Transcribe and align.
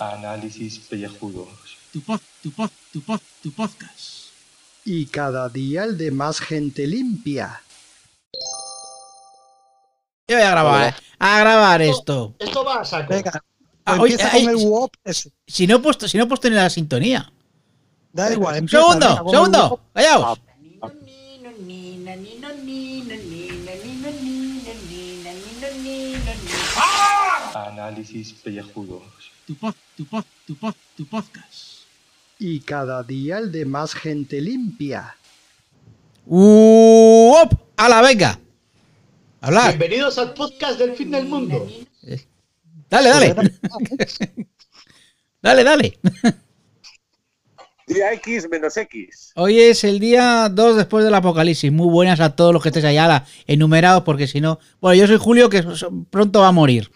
Análisis 0.00 0.78
pellejudos. 0.80 1.48
Tu 1.92 2.00
pod, 2.00 2.20
tu 2.42 2.50
pod, 2.50 2.70
tu 2.92 3.00
pod, 3.00 3.20
tu 3.42 3.52
podcast. 3.52 4.30
Y 4.84 5.06
cada 5.06 5.48
día 5.48 5.84
el 5.84 5.96
de 5.96 6.10
más 6.10 6.40
gente 6.40 6.86
limpia. 6.86 7.62
Yo 10.28 10.36
voy 10.36 10.42
a 10.44 10.50
grabar, 10.50 10.94
a 11.18 11.38
grabar 11.40 11.82
esto. 11.82 12.34
Esto 12.38 12.64
va 12.64 12.80
a 12.80 12.84
saco. 12.84 13.14
Venga, 13.14 13.40
Ah, 13.84 13.96
pues 13.98 14.14
empieza 14.14 14.34
oye, 14.36 14.44
con 14.46 14.54
ay, 14.56 14.60
el 14.60 14.66
WOP 14.68 14.94
ese. 15.04 15.30
Si 15.46 15.64
no 15.68 15.76
he 15.76 15.78
puesto, 15.78 16.08
si 16.08 16.18
no 16.18 16.24
he 16.24 16.26
puesto 16.26 16.50
ni 16.50 16.56
la 16.56 16.68
sintonía. 16.68 17.32
Da 18.12 18.32
igual, 18.32 18.56
empieza. 18.56 18.82
Segundo, 18.84 19.30
segundo, 19.30 19.80
WOP. 19.94 20.38
Análisis 27.64 28.34
pellejudos. 28.34 29.02
Tu 29.46 29.54
pod, 29.54 29.74
tu 29.96 30.04
pod, 30.04 30.24
tu 30.46 30.54
pod, 30.56 30.74
tu 30.96 31.06
podcast. 31.06 31.86
Y 32.38 32.60
cada 32.60 33.02
día 33.02 33.38
el 33.38 33.50
de 33.50 33.64
más 33.64 33.94
gente 33.94 34.40
limpia. 34.40 35.16
¡Uop! 36.26 37.52
¡A 37.76 37.88
la 37.88 38.02
venga! 38.02 38.38
Hablar. 39.40 39.78
Bienvenidos 39.78 40.18
al 40.18 40.34
podcast 40.34 40.78
del 40.78 40.94
fin 40.94 41.10
del 41.10 41.26
mundo. 41.26 41.66
Dale, 42.90 43.08
dale. 43.08 43.34
dale, 45.42 45.64
dale. 45.64 45.98
Día 47.86 48.12
X 48.14 48.48
menos 48.50 48.76
X. 48.76 49.32
Hoy 49.36 49.60
es 49.60 49.84
el 49.84 49.98
día 49.98 50.48
2 50.50 50.76
después 50.76 51.04
del 51.04 51.14
apocalipsis. 51.14 51.72
Muy 51.72 51.88
buenas 51.88 52.20
a 52.20 52.34
todos 52.36 52.52
los 52.52 52.62
que 52.62 52.68
estéis 52.68 52.84
allá 52.84 53.24
enumerados, 53.46 54.02
porque 54.02 54.26
si 54.26 54.40
no. 54.40 54.58
Bueno, 54.80 55.00
yo 55.00 55.06
soy 55.06 55.16
Julio, 55.16 55.48
que 55.48 55.64
pronto 56.10 56.40
va 56.40 56.48
a 56.48 56.52
morir. 56.52 56.90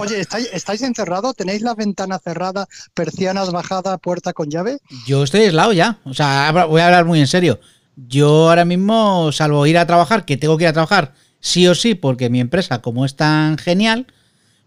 Oye, 0.00 0.20
¿estáis, 0.20 0.48
¿estáis 0.52 0.82
encerrados? 0.82 1.36
¿Tenéis 1.36 1.62
las 1.62 1.76
ventanas 1.76 2.20
cerradas, 2.22 2.66
persianas 2.94 3.50
bajadas, 3.52 3.98
puerta 4.00 4.32
con 4.32 4.50
llave? 4.50 4.78
Yo 5.06 5.22
estoy 5.22 5.42
aislado 5.42 5.72
ya. 5.72 5.98
O 6.04 6.14
sea, 6.14 6.50
voy 6.66 6.80
a 6.80 6.86
hablar 6.86 7.04
muy 7.04 7.20
en 7.20 7.26
serio. 7.26 7.60
Yo 7.96 8.48
ahora 8.48 8.64
mismo, 8.64 9.30
salvo 9.32 9.66
ir 9.66 9.76
a 9.76 9.86
trabajar, 9.86 10.24
que 10.24 10.36
tengo 10.36 10.56
que 10.56 10.64
ir 10.64 10.68
a 10.68 10.72
trabajar 10.72 11.14
sí 11.40 11.66
o 11.66 11.74
sí, 11.74 11.94
porque 11.94 12.30
mi 12.30 12.40
empresa, 12.40 12.80
como 12.80 13.04
es 13.04 13.16
tan 13.16 13.58
genial, 13.58 14.06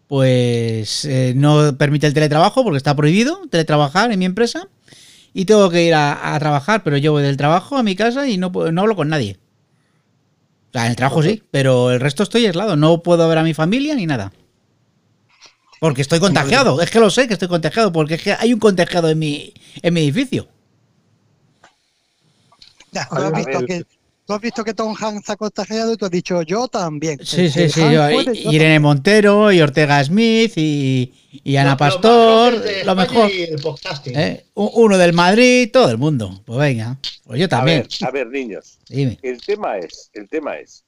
pues 0.08 1.06
eh, 1.06 1.33
no 1.36 1.75
permite 1.78 2.06
el 2.06 2.13
teletrabajo, 2.13 2.63
porque 2.63 2.78
está 2.78 2.95
prohibido 2.95 3.41
teletrabajar 3.50 4.11
en 4.11 4.19
mi 4.19 4.25
empresa. 4.25 4.67
Y 5.33 5.45
tengo 5.45 5.69
que 5.69 5.83
ir 5.83 5.94
a, 5.95 6.36
a 6.36 6.39
trabajar, 6.39 6.83
pero 6.83 6.97
yo 6.97 7.11
voy 7.11 7.23
del 7.23 7.38
trabajo 7.38 7.75
a 7.75 7.83
mi 7.83 7.95
casa 7.95 8.28
y 8.28 8.38
no, 8.38 8.50
no 8.50 8.81
hablo 8.81 8.95
con 8.95 9.09
nadie. 9.09 9.38
O 10.69 10.72
sea, 10.72 10.86
en 10.86 10.91
el 10.91 10.95
trabajo 10.95 11.23
sí, 11.23 11.44
pero 11.52 11.91
el 11.91 12.00
resto 12.00 12.23
estoy 12.23 12.45
aislado. 12.45 12.75
No 12.75 13.02
puedo 13.02 13.28
ver 13.28 13.39
a 13.39 13.44
mi 13.44 13.53
familia 13.53 13.95
ni 13.95 14.06
nada. 14.06 14.31
Porque 15.86 16.02
estoy 16.02 16.19
contagiado. 16.19 16.81
Es 16.81 16.89
que 16.89 17.00
lo 17.00 17.11
sé 17.11 17.28
que 17.28 17.33
estoy 17.33 17.47
contagiado, 17.47 17.91
porque 17.91 18.16
es 18.16 18.23
que 18.23 18.33
hay 18.33 18.52
un 18.52 18.59
contagiado 18.59 19.08
en 19.08 19.19
mi, 19.19 19.53
en 19.83 19.94
mi 19.94 20.02
edificio. 20.02 20.47
Ya, 22.91 23.08
tú, 23.08 23.16
A 23.17 23.28
has 23.28 23.33
visto 23.33 23.58
a 23.59 23.66
que, 23.67 23.83
tú 24.25 24.33
has 24.33 24.41
visto 24.41 24.63
que 24.63 24.73
Tom 24.73 24.95
Hanks 25.00 25.30
ha 25.30 25.36
contagiado 25.36 25.94
y 25.94 25.97
tú 25.97 26.06
has 26.06 26.11
dicho 26.11 26.41
yo 26.41 26.67
también. 26.67 27.19
Sí, 27.23 27.52
sí, 27.52 27.69
sí. 27.69 27.81
Yo- 27.81 28.09
puede, 28.09 28.36
y- 28.36 28.44
yo 28.45 28.52
Irene 28.52 28.80
Montero 28.80 29.52
y 29.52 29.61
Ortega 29.61 30.03
Smith 30.03 30.53
y, 30.56 31.13
y 31.44 31.56
Ana 31.58 31.73
Lo- 31.73 31.78
Pastor, 31.78 32.59
de 32.61 32.83
lo 32.83 32.95
mejor. 32.95 33.30
Y 33.30 33.44
el 33.44 33.61
podcasting. 33.61 34.17
¿eh? 34.17 34.45
Uno 34.56 34.97
del 34.97 35.13
Madrid, 35.13 35.69
todo 35.72 35.91
el 35.91 36.00
mundo. 36.00 36.41
Pues 36.45 36.58
venga, 36.58 36.97
pues 37.25 37.39
yo 37.39 37.45
A 37.45 37.50
también. 37.50 37.81
ver, 38.00 38.08
a 38.08 38.11
ver, 38.11 38.28
niños. 38.30 38.80
Dime. 38.89 39.19
El 39.22 39.39
tema 39.39 39.78
es, 39.78 40.09
el 40.16 40.28
tema 40.30 40.58
es. 40.58 40.83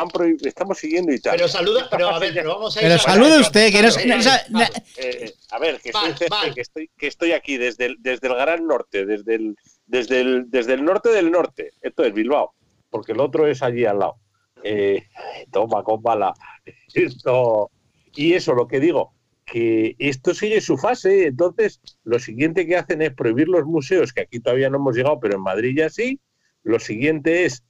Han 0.00 0.08
prohibido, 0.08 0.48
estamos 0.48 0.78
siguiendo 0.78 1.12
y 1.12 1.20
tal. 1.20 1.36
Pero 1.36 1.48
saluda, 1.48 1.88
pero 1.90 2.08
a 2.08 2.18
ver, 2.18 2.32
pero 2.34 2.54
vamos 2.54 2.76
a 2.76 2.80
ir 2.80 2.88
Pero 2.88 2.98
salude 2.98 3.40
usted, 3.40 3.72
que 3.72 3.82
no 3.82 4.18
vale. 4.50 4.68
Eh, 4.96 5.32
a 5.50 5.58
ver, 5.58 5.80
que 5.80 5.90
estoy, 5.90 6.02
Vale, 6.02 6.16
cerca, 6.16 6.36
vale. 6.36 6.54
que 6.54 6.60
estoy, 6.60 6.90
que 6.96 7.06
estoy 7.06 7.32
aquí 7.32 7.56
desde 7.56 7.86
el, 7.86 7.96
desde 8.00 8.28
el 8.28 8.34
Gran 8.34 8.66
Norte, 8.66 9.06
desde 9.06 9.34
el, 9.36 9.56
desde 9.86 10.20
el, 10.20 10.50
desde 10.50 10.74
el 10.74 10.84
norte 10.84 11.10
del 11.10 11.30
norte. 11.30 11.72
Esto 11.80 12.04
es 12.04 12.12
Bilbao, 12.12 12.54
porque 12.90 13.12
el 13.12 13.20
otro 13.20 13.46
es 13.46 13.62
allí 13.62 13.84
al 13.84 14.00
lado. 14.00 14.16
Eh, 14.62 15.02
toma 15.52 15.82
con 15.82 16.02
bala. 16.02 16.34
Esto 16.94 17.70
y 18.16 18.34
eso, 18.34 18.54
lo 18.54 18.68
que 18.68 18.80
digo, 18.80 19.12
que 19.44 19.96
esto 19.98 20.34
sigue 20.34 20.60
su 20.60 20.78
fase. 20.78 21.26
Entonces, 21.26 21.80
lo 22.04 22.18
siguiente 22.18 22.66
que 22.66 22.76
hacen 22.76 23.02
es 23.02 23.12
prohibir 23.12 23.48
los 23.48 23.64
museos, 23.64 24.12
que 24.12 24.22
aquí 24.22 24.40
todavía 24.40 24.70
no 24.70 24.76
hemos 24.76 24.96
llegado, 24.96 25.18
pero 25.20 25.34
en 25.34 25.42
Madrid 25.42 25.76
ya 25.76 25.90
sí. 25.90 26.20
Lo 26.62 26.78
siguiente 26.78 27.44
es 27.44 27.64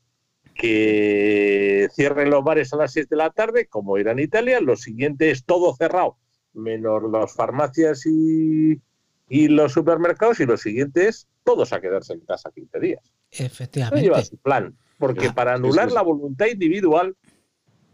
que 0.54 1.88
cierren 1.94 2.30
los 2.30 2.42
bares 2.44 2.72
a 2.72 2.76
las 2.76 2.92
6 2.92 3.08
de 3.08 3.16
la 3.16 3.30
tarde, 3.30 3.66
como 3.66 3.96
era 3.98 4.12
en 4.12 4.20
Italia. 4.20 4.60
Lo 4.60 4.76
siguiente 4.76 5.30
es 5.30 5.44
todo 5.44 5.74
cerrado, 5.74 6.16
menos 6.52 7.02
las 7.10 7.32
farmacias 7.32 8.06
y, 8.06 8.80
y 9.28 9.48
los 9.48 9.72
supermercados. 9.72 10.40
Y 10.40 10.46
lo 10.46 10.56
siguiente 10.56 11.08
es 11.08 11.26
todos 11.42 11.72
a 11.72 11.80
quedarse 11.80 12.14
en 12.14 12.20
casa 12.20 12.50
15 12.54 12.80
días. 12.80 13.00
No 13.04 13.10
lleva 13.38 13.46
Efectivamente. 13.46 14.24
su 14.24 14.36
plan, 14.38 14.76
porque 14.98 15.26
Ah, 15.26 15.34
para 15.34 15.54
anular 15.54 15.90
la 15.92 16.02
voluntad 16.02 16.46
individual 16.46 17.16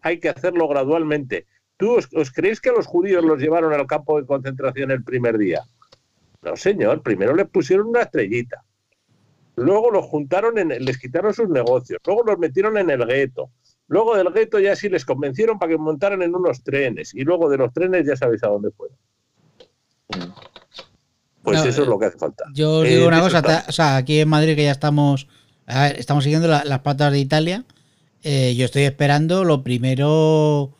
hay 0.03 0.19
que 0.19 0.29
hacerlo 0.29 0.69
gradualmente. 0.69 1.47
¿Tú 1.77 1.97
os, 1.97 2.09
os 2.15 2.31
creéis 2.31 2.61
que 2.61 2.69
a 2.69 2.73
los 2.75 2.87
judíos 2.87 3.25
los 3.25 3.39
llevaron 3.41 3.73
al 3.73 3.87
campo 3.87 4.21
de 4.21 4.27
concentración 4.27 4.91
el 4.91 5.03
primer 5.03 5.39
día? 5.39 5.63
No, 6.43 6.57
señor. 6.57 7.03
Primero 7.03 7.35
les 7.35 7.49
pusieron 7.49 7.89
una 7.89 8.03
estrellita. 8.03 8.63
Luego 9.57 9.91
los 9.91 10.05
juntaron, 10.07 10.59
en, 10.59 10.69
les 10.69 10.99
quitaron 10.99 11.35
sus 11.35 11.49
negocios. 11.49 11.99
Luego 12.07 12.23
los 12.25 12.39
metieron 12.39 12.79
en 12.79 12.91
el 12.91 13.05
gueto. 13.07 13.51
Luego 13.89 14.17
del 14.17 14.31
gueto 14.33 14.59
ya 14.61 14.77
sí 14.77 14.89
les 14.89 15.05
convencieron 15.05 15.59
para 15.59 15.71
que 15.73 15.79
montaran 15.79 16.23
en 16.23 16.35
unos 16.35 16.63
trenes. 16.63 17.13
Y 17.15 17.23
luego 17.23 17.49
de 17.51 17.59
los 17.59 17.73
trenes 17.73 18.07
ya 18.07 18.17
sabéis 18.17 18.43
a 18.45 18.49
dónde 18.49 18.71
fueron. 18.71 18.97
Pues 21.43 21.59
No, 21.59 21.65
eso 21.65 21.69
es 21.83 21.87
eh, 21.87 21.91
lo 21.91 21.99
que 21.99 22.07
hace 22.07 22.19
falta. 22.19 22.45
Yo 22.55 22.79
os 22.79 22.87
Eh, 22.87 22.91
digo 22.97 23.09
una 23.09 23.19
eso 23.19 23.27
cosa, 23.27 23.43
ta- 23.43 23.65
o 23.69 23.73
sea, 23.73 23.97
aquí 23.97 24.21
en 24.21 24.29
Madrid 24.29 24.57
que 24.57 24.65
ya 24.65 24.71
estamos, 24.73 25.27
a 25.67 25.85
ver, 25.85 25.99
estamos 25.99 26.25
siguiendo 26.25 26.49
la- 26.49 26.65
las 26.65 26.81
patas 26.81 27.13
de 27.13 27.19
Italia. 27.19 27.65
eh, 28.23 28.55
yo 28.55 28.67
estoy 28.67 28.83
esperando 28.83 29.45
lo 29.45 29.63
primero 29.65 30.73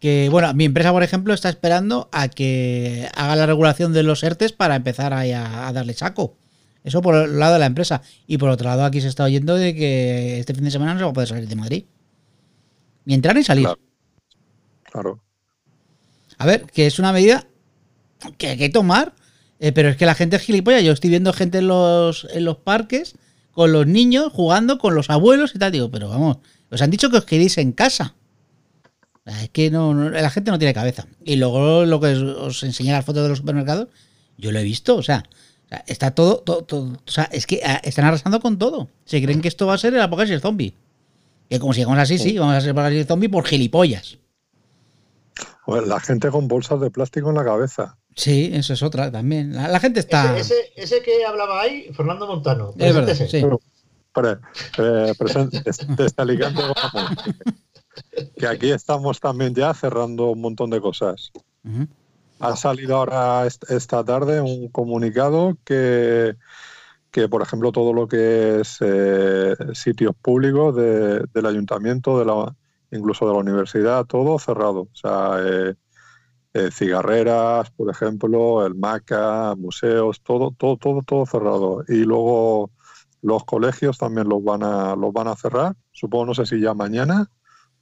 que, 0.00 0.28
bueno, 0.30 0.54
mi 0.54 0.64
empresa, 0.64 0.90
por 0.90 1.02
ejemplo, 1.02 1.34
está 1.34 1.50
esperando 1.50 2.08
a 2.12 2.28
que 2.28 3.08
haga 3.14 3.36
la 3.36 3.44
regulación 3.44 3.92
de 3.92 4.02
los 4.04 4.22
ERTES 4.22 4.52
para 4.52 4.74
empezar 4.76 5.12
a 5.12 5.70
darle 5.72 5.92
saco. 5.92 6.34
Eso 6.88 7.00
por 7.02 7.14
el 7.14 7.38
lado 7.38 7.54
de 7.54 7.58
la 7.60 7.66
empresa. 7.66 8.02
Y 8.26 8.38
por 8.38 8.48
otro 8.50 8.68
lado, 8.68 8.84
aquí 8.84 9.00
se 9.00 9.08
está 9.08 9.24
oyendo 9.24 9.54
de 9.54 9.74
que 9.74 10.40
este 10.40 10.54
fin 10.54 10.64
de 10.64 10.70
semana 10.70 10.94
no 10.94 10.98
se 11.00 11.04
va 11.04 11.10
a 11.10 11.14
poder 11.14 11.28
salir 11.28 11.46
de 11.48 11.54
Madrid. 11.56 11.84
Ni 13.04 13.14
entrar 13.14 13.36
ni 13.36 13.44
salir. 13.44 13.64
Claro. 13.64 13.80
Claro. 14.90 15.22
A 16.38 16.46
ver, 16.46 16.62
que 16.66 16.86
es 16.86 16.98
una 16.98 17.12
medida 17.12 17.46
que 18.36 18.48
hay 18.48 18.56
que 18.58 18.68
tomar, 18.68 19.14
eh, 19.60 19.72
pero 19.72 19.88
es 19.90 19.96
que 19.96 20.06
la 20.06 20.14
gente 20.14 20.36
es 20.36 20.42
gilipollas. 20.42 20.82
Yo 20.82 20.92
estoy 20.92 21.10
viendo 21.10 21.32
gente 21.32 21.58
en 21.58 21.68
los, 21.68 22.26
en 22.32 22.44
los 22.44 22.56
parques 22.58 23.14
con 23.52 23.72
los 23.72 23.86
niños 23.86 24.32
jugando 24.32 24.78
con 24.78 24.94
los 24.94 25.10
abuelos 25.10 25.54
y 25.54 25.58
tal. 25.58 25.72
Digo, 25.72 25.90
pero 25.90 26.08
vamos, 26.08 26.38
os 26.70 26.80
han 26.82 26.90
dicho 26.90 27.10
que 27.10 27.18
os 27.18 27.24
queréis 27.24 27.58
en 27.58 27.72
casa. 27.72 28.14
Es 29.26 29.50
que 29.50 29.70
no, 29.70 29.92
no- 29.94 30.10
la 30.10 30.30
gente 30.30 30.50
no 30.50 30.58
tiene 30.58 30.72
cabeza. 30.74 31.06
Y 31.24 31.36
luego 31.36 31.84
lo 31.84 32.00
que 32.00 32.08
os, 32.08 32.22
os 32.22 32.62
enseñé 32.62 32.92
las 32.92 33.04
fotos 33.04 33.22
de 33.24 33.28
los 33.28 33.38
supermercados, 33.38 33.88
yo 34.38 34.52
lo 34.52 34.58
he 34.58 34.64
visto. 34.64 34.96
O 34.96 35.02
sea, 35.02 35.24
o 35.68 35.70
sea, 35.70 35.84
está 35.86 36.10
todo, 36.12 36.38
todo, 36.40 36.62
todo- 36.64 36.92
O 37.06 37.10
sea, 37.10 37.24
es 37.32 37.46
que 37.46 37.60
ah, 37.64 37.80
están 37.84 38.04
arrasando 38.06 38.40
con 38.40 38.58
todo. 38.58 38.88
Se 39.04 39.22
creen 39.22 39.40
que 39.40 39.48
esto 39.48 39.66
va 39.66 39.74
a 39.74 39.78
ser 39.78 39.94
el 39.94 40.00
apocalipsis 40.00 40.40
zombie. 40.42 40.74
Que 41.50 41.58
como 41.58 41.72
sigamos 41.72 41.98
así, 41.98 42.18
sí, 42.18 42.38
vamos 42.38 42.54
a 42.54 42.60
ser 42.60 42.68
el 42.70 42.72
apocalipsis 42.72 43.06
zombie 43.06 43.28
por 43.28 43.44
gilipollas. 43.44 44.18
Bueno, 45.66 45.86
la 45.86 46.00
gente 46.00 46.30
con 46.30 46.48
bolsas 46.48 46.80
de 46.80 46.90
plástico 46.90 47.28
en 47.28 47.36
la 47.36 47.44
cabeza. 47.44 47.96
Sí, 48.16 48.50
eso 48.54 48.72
es 48.72 48.82
otra 48.82 49.10
también. 49.12 49.54
La, 49.54 49.68
la 49.68 49.78
gente 49.80 50.00
está. 50.00 50.36
Ese, 50.38 50.54
ese, 50.54 50.72
ese 50.96 51.02
que 51.02 51.24
hablaba 51.24 51.60
ahí, 51.60 51.88
Fernando 51.92 52.26
Montano. 52.26 52.72
Es 52.76 52.94
verdad, 52.94 53.14
sí. 53.14 53.42
Pre- 54.12 54.30
eh, 54.78 55.12
presen- 55.18 55.50
des- 55.62 55.86
desde 55.96 56.14
Alicante 56.22 56.60
vamos. 56.62 57.12
que 58.38 58.46
aquí 58.46 58.70
estamos 58.70 59.20
también 59.20 59.54
ya 59.54 59.72
cerrando 59.74 60.30
un 60.30 60.40
montón 60.40 60.70
de 60.70 60.80
cosas. 60.80 61.30
Ujú. 61.64 61.86
Ha 62.40 62.54
salido 62.56 62.96
ahora 62.96 63.46
est- 63.46 63.68
esta 63.70 64.04
tarde 64.04 64.40
un 64.40 64.68
comunicado 64.70 65.58
que, 65.64 66.36
que 67.10 67.28
por 67.28 67.42
ejemplo, 67.42 67.72
todo 67.72 67.92
lo 67.94 68.08
que 68.08 68.60
es 68.60 68.78
eh, 68.80 69.56
sitios 69.74 70.14
públicos 70.22 70.76
de- 70.76 71.24
del 71.34 71.46
ayuntamiento, 71.46 72.18
de 72.18 72.24
la, 72.26 72.56
incluso 72.92 73.26
de 73.28 73.34
la 73.34 73.40
universidad, 73.40 74.04
todo 74.06 74.38
cerrado. 74.38 74.82
O 74.82 74.90
sea, 74.94 75.38
eh, 75.44 75.74
eh, 76.54 76.70
cigarreras, 76.72 77.70
por 77.72 77.90
ejemplo, 77.90 78.66
el 78.66 78.74
MACA, 78.76 79.54
museos, 79.56 80.22
todo, 80.22 80.52
todo, 80.58 80.76
todo, 80.78 81.02
todo 81.02 81.26
cerrado. 81.26 81.84
Y 81.88 82.04
luego 82.04 82.72
los 83.22 83.44
colegios 83.44 83.98
también 83.98 84.28
los 84.28 84.42
van 84.44 84.62
a, 84.64 84.96
los 84.96 85.12
van 85.12 85.28
a 85.28 85.36
cerrar. 85.36 85.74
Supongo, 85.92 86.26
no 86.26 86.34
sé 86.34 86.46
si 86.46 86.60
ya 86.60 86.74
mañana 86.74 87.30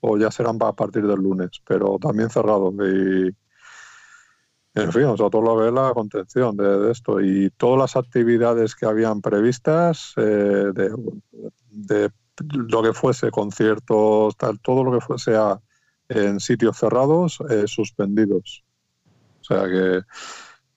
o 0.01 0.19
ya 0.19 0.31
serán 0.33 0.59
a 0.63 0.73
partir 0.75 1.07
del 1.07 1.21
lunes, 1.21 1.51
pero 1.67 1.99
también 2.01 2.31
cerrados. 2.31 2.75
En 4.77 4.93
fin, 4.93 5.17
todo 5.17 5.41
lo 5.41 5.57
ve 5.57 5.73
la 5.73 5.93
contención 5.95 6.57
de, 6.57 6.79
de 6.79 6.93
esto. 6.93 7.21
Y 7.21 7.51
todas 7.57 7.79
las 7.79 7.97
actividades 7.97 8.75
que 8.75 8.87
habían 8.87 9.21
previstas, 9.23 10.13
eh, 10.17 10.71
de, 10.75 10.93
de 11.71 12.11
lo 12.69 12.83
que 12.83 12.93
fuese 12.93 13.31
conciertos, 13.31 14.37
tal, 14.37 14.61
todo 14.61 14.85
lo 14.85 14.93
que 14.93 15.01
fuese 15.01 15.35
a- 15.37 15.61
en 16.09 16.39
sitios 16.39 16.77
cerrados, 16.77 17.39
eh, 17.51 17.65
suspendidos. 17.67 18.63
O 19.41 19.45
sea 19.45 19.65
que 19.65 20.03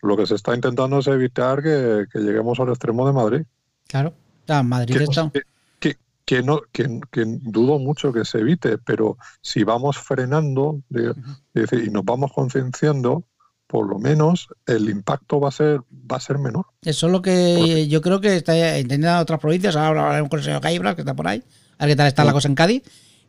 lo 0.02 0.16
que 0.18 0.26
se 0.26 0.36
está 0.36 0.56
intentando 0.56 1.00
es 1.00 1.08
evitar 1.08 1.62
que, 1.62 2.06
que 2.12 2.20
lleguemos 2.20 2.60
al 2.60 2.70
extremo 2.70 3.06
de 3.06 3.14
Madrid. 3.14 3.42
Claro. 3.88 4.14
Está, 4.42 4.64
Madrid 4.64 4.98
Que, 4.98 5.04
está. 5.04 5.32
que- 5.32 6.44
no, 6.44 6.62
que, 6.72 6.86
dudo 7.26 7.80
mucho 7.80 8.14
que 8.14 8.24
se 8.24 8.38
evite, 8.38 8.78
pero 8.78 9.18
si 9.42 9.64
vamos 9.64 9.98
frenando 9.98 10.80
y 10.92 11.90
nos 11.90 12.06
vamos 12.06 12.32
concienciando, 12.32 13.24
por 13.70 13.88
lo 13.88 14.00
menos 14.00 14.48
el 14.66 14.90
impacto 14.90 15.40
va 15.40 15.50
a 15.50 15.52
ser, 15.52 15.82
va 16.12 16.18
a 16.18 16.20
ser 16.20 16.40
menor. 16.40 16.66
Eso 16.82 17.06
es 17.06 17.12
lo 17.12 17.22
que 17.22 17.88
yo 17.88 18.02
creo 18.02 18.20
que 18.20 18.36
está 18.36 18.80
intentando 18.80 19.22
otras 19.22 19.40
provincias. 19.40 19.76
Ahora 19.76 20.06
hablaremos 20.06 20.30
con 20.32 20.40
el 20.40 20.46
señor 20.46 20.60
Caibras, 20.60 20.96
que 20.96 21.02
está 21.02 21.14
por 21.14 21.28
ahí. 21.28 21.44
A 21.78 21.86
ver 21.86 21.92
qué 21.92 21.96
tal 21.96 22.08
está 22.08 22.24
la 22.24 22.34
cosa 22.34 22.48
en 22.48 22.56
Cádiz. 22.56 22.82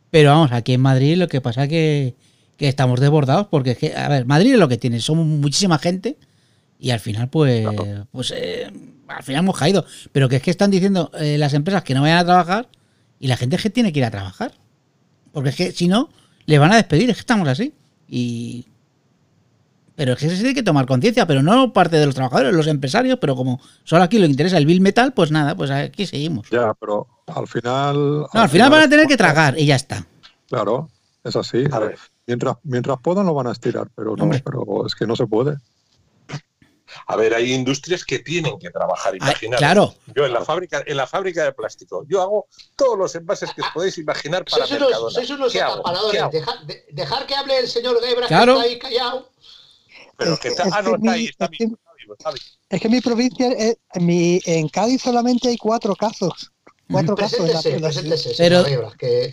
Pero 0.09 0.31
vamos, 0.31 0.51
aquí 0.51 0.73
en 0.73 0.81
Madrid 0.81 1.15
lo 1.15 1.27
que 1.27 1.41
pasa 1.41 1.65
es 1.65 1.69
que, 1.69 2.15
que 2.57 2.67
estamos 2.67 2.99
desbordados. 2.99 3.49
Porque 3.51 3.71
es 3.71 3.77
que, 3.77 3.95
a 3.95 4.09
ver, 4.09 4.25
Madrid 4.25 4.53
es 4.53 4.59
lo 4.59 4.67
que 4.67 4.77
tiene. 4.77 4.99
Somos 4.99 5.27
muchísima 5.27 5.77
gente. 5.77 6.17
Y 6.79 6.89
al 6.89 6.99
final, 6.99 7.29
pues, 7.29 7.67
pues 8.11 8.33
eh, 8.35 8.67
al 9.09 9.21
final 9.21 9.43
hemos 9.43 9.59
caído. 9.59 9.85
Pero 10.11 10.27
que 10.27 10.37
es 10.37 10.41
que 10.41 10.49
están 10.49 10.71
diciendo 10.71 11.11
eh, 11.19 11.37
las 11.37 11.53
empresas 11.53 11.83
que 11.83 11.93
no 11.93 12.01
vayan 12.01 12.17
a 12.17 12.25
trabajar. 12.25 12.67
Y 13.19 13.27
la 13.27 13.37
gente 13.37 13.57
es 13.57 13.61
que 13.61 13.69
tiene 13.69 13.93
que 13.93 13.99
ir 13.99 14.05
a 14.05 14.11
trabajar. 14.11 14.53
Porque 15.33 15.49
es 15.49 15.55
que 15.55 15.71
si 15.71 15.87
no, 15.87 16.09
le 16.47 16.57
van 16.57 16.71
a 16.71 16.77
despedir. 16.77 17.11
Es 17.11 17.17
que 17.17 17.21
estamos 17.21 17.47
así. 17.47 17.75
Y. 18.07 18.65
Pero 20.01 20.13
es 20.13 20.19
que 20.19 20.29
se 20.31 20.37
tiene 20.37 20.55
que 20.55 20.63
tomar 20.63 20.87
conciencia, 20.87 21.27
pero 21.27 21.43
no 21.43 21.73
parte 21.73 21.97
de 21.97 22.07
los 22.07 22.15
trabajadores, 22.15 22.51
los 22.55 22.65
empresarios, 22.65 23.19
pero 23.21 23.35
como 23.35 23.61
solo 23.83 24.01
aquí 24.03 24.17
lo 24.17 24.25
interesa 24.25 24.57
el 24.57 24.65
bill 24.65 24.81
metal, 24.81 25.13
pues 25.13 25.29
nada, 25.29 25.53
pues 25.55 25.69
aquí 25.69 26.07
seguimos. 26.07 26.49
Ya, 26.49 26.73
pero 26.73 27.05
al 27.27 27.47
final. 27.47 28.21
No, 28.33 28.41
al 28.41 28.49
final 28.49 28.71
van 28.71 28.81
a 28.81 28.89
tener 28.89 29.05
que 29.05 29.15
tragar 29.15 29.59
y 29.59 29.67
ya 29.67 29.75
está. 29.75 30.07
Claro, 30.49 30.89
es 31.23 31.35
así. 31.35 31.65
A 31.71 31.77
ver. 31.77 31.99
Mientras, 32.25 32.55
mientras 32.63 32.97
puedan 32.99 33.27
lo 33.27 33.35
van 33.35 33.45
a 33.45 33.51
estirar, 33.51 33.89
pero 33.95 34.15
no, 34.15 34.23
Hombre. 34.23 34.41
pero 34.43 34.87
es 34.87 34.95
que 34.95 35.05
no 35.05 35.15
se 35.15 35.27
puede. 35.27 35.57
A 37.05 37.15
ver, 37.15 37.35
hay 37.35 37.53
industrias 37.53 38.03
que 38.03 38.17
tienen 38.19 38.57
que 38.57 38.71
trabajar, 38.71 39.15
imaginar. 39.15 39.59
claro, 39.59 39.93
Yo 40.15 40.25
en 40.25 40.33
la 40.33 40.43
fábrica, 40.43 40.83
en 40.85 40.97
la 40.97 41.05
fábrica 41.05 41.43
de 41.43 41.53
plástico, 41.53 42.05
yo 42.09 42.21
hago 42.23 42.47
todos 42.75 42.97
los 42.97 43.13
envases 43.15 43.51
que 43.53 43.61
os 43.61 43.67
podéis 43.73 43.97
imaginar 43.99 44.43
para 44.45 44.65
Sois 44.65 44.71
unos, 44.79 44.89
Mercadona. 44.89 45.11
sois 45.13 45.29
unos 45.29 45.53
¿Qué 45.53 45.61
hago? 45.61 45.75
¿Qué 45.75 45.79
acaparadores. 45.79 46.21
hago? 46.21 46.31
Deja- 46.31 46.63
de- 46.65 46.85
dejar 46.91 47.25
que 47.27 47.35
hable 47.35 47.59
el 47.59 47.67
señor 47.67 48.01
Gebra, 48.03 48.27
Claro. 48.27 48.55
que 48.55 48.59
está 48.61 48.71
ahí 48.71 48.79
callado. 48.79 49.29
Pero 50.23 50.33
Es 50.33 50.39
que 50.39 50.43
que- 50.43 50.47
está, 50.49 50.63
es 50.67 50.73
ah, 50.73 50.81
no, 50.81 50.95
está 50.95 51.11
ahí, 51.11 51.21
mi- 51.23 51.27
está 51.29 51.47
vivo, 51.47 51.75
está 51.75 51.91
vivo, 51.97 52.13
está 52.13 52.31
vivo. 52.31 52.45
Es 52.69 52.81
que 52.81 52.89
mi 52.89 53.01
provincia, 53.01 53.47
en, 53.57 54.05
mi, 54.05 54.39
en 54.45 54.67
Cádiz 54.69 55.01
solamente 55.01 55.49
hay 55.49 55.57
cuatro 55.57 55.95
casos. 55.95 56.51
Cuatro 56.89 57.15
casos 57.15 57.39
en 57.39 57.47
la, 57.53 57.61
Preséntese, 57.61 57.75
en 57.75 57.81
la- 57.81 57.87
preséntese, 57.87 58.33
Pero- 58.37 58.63
que 58.97 59.31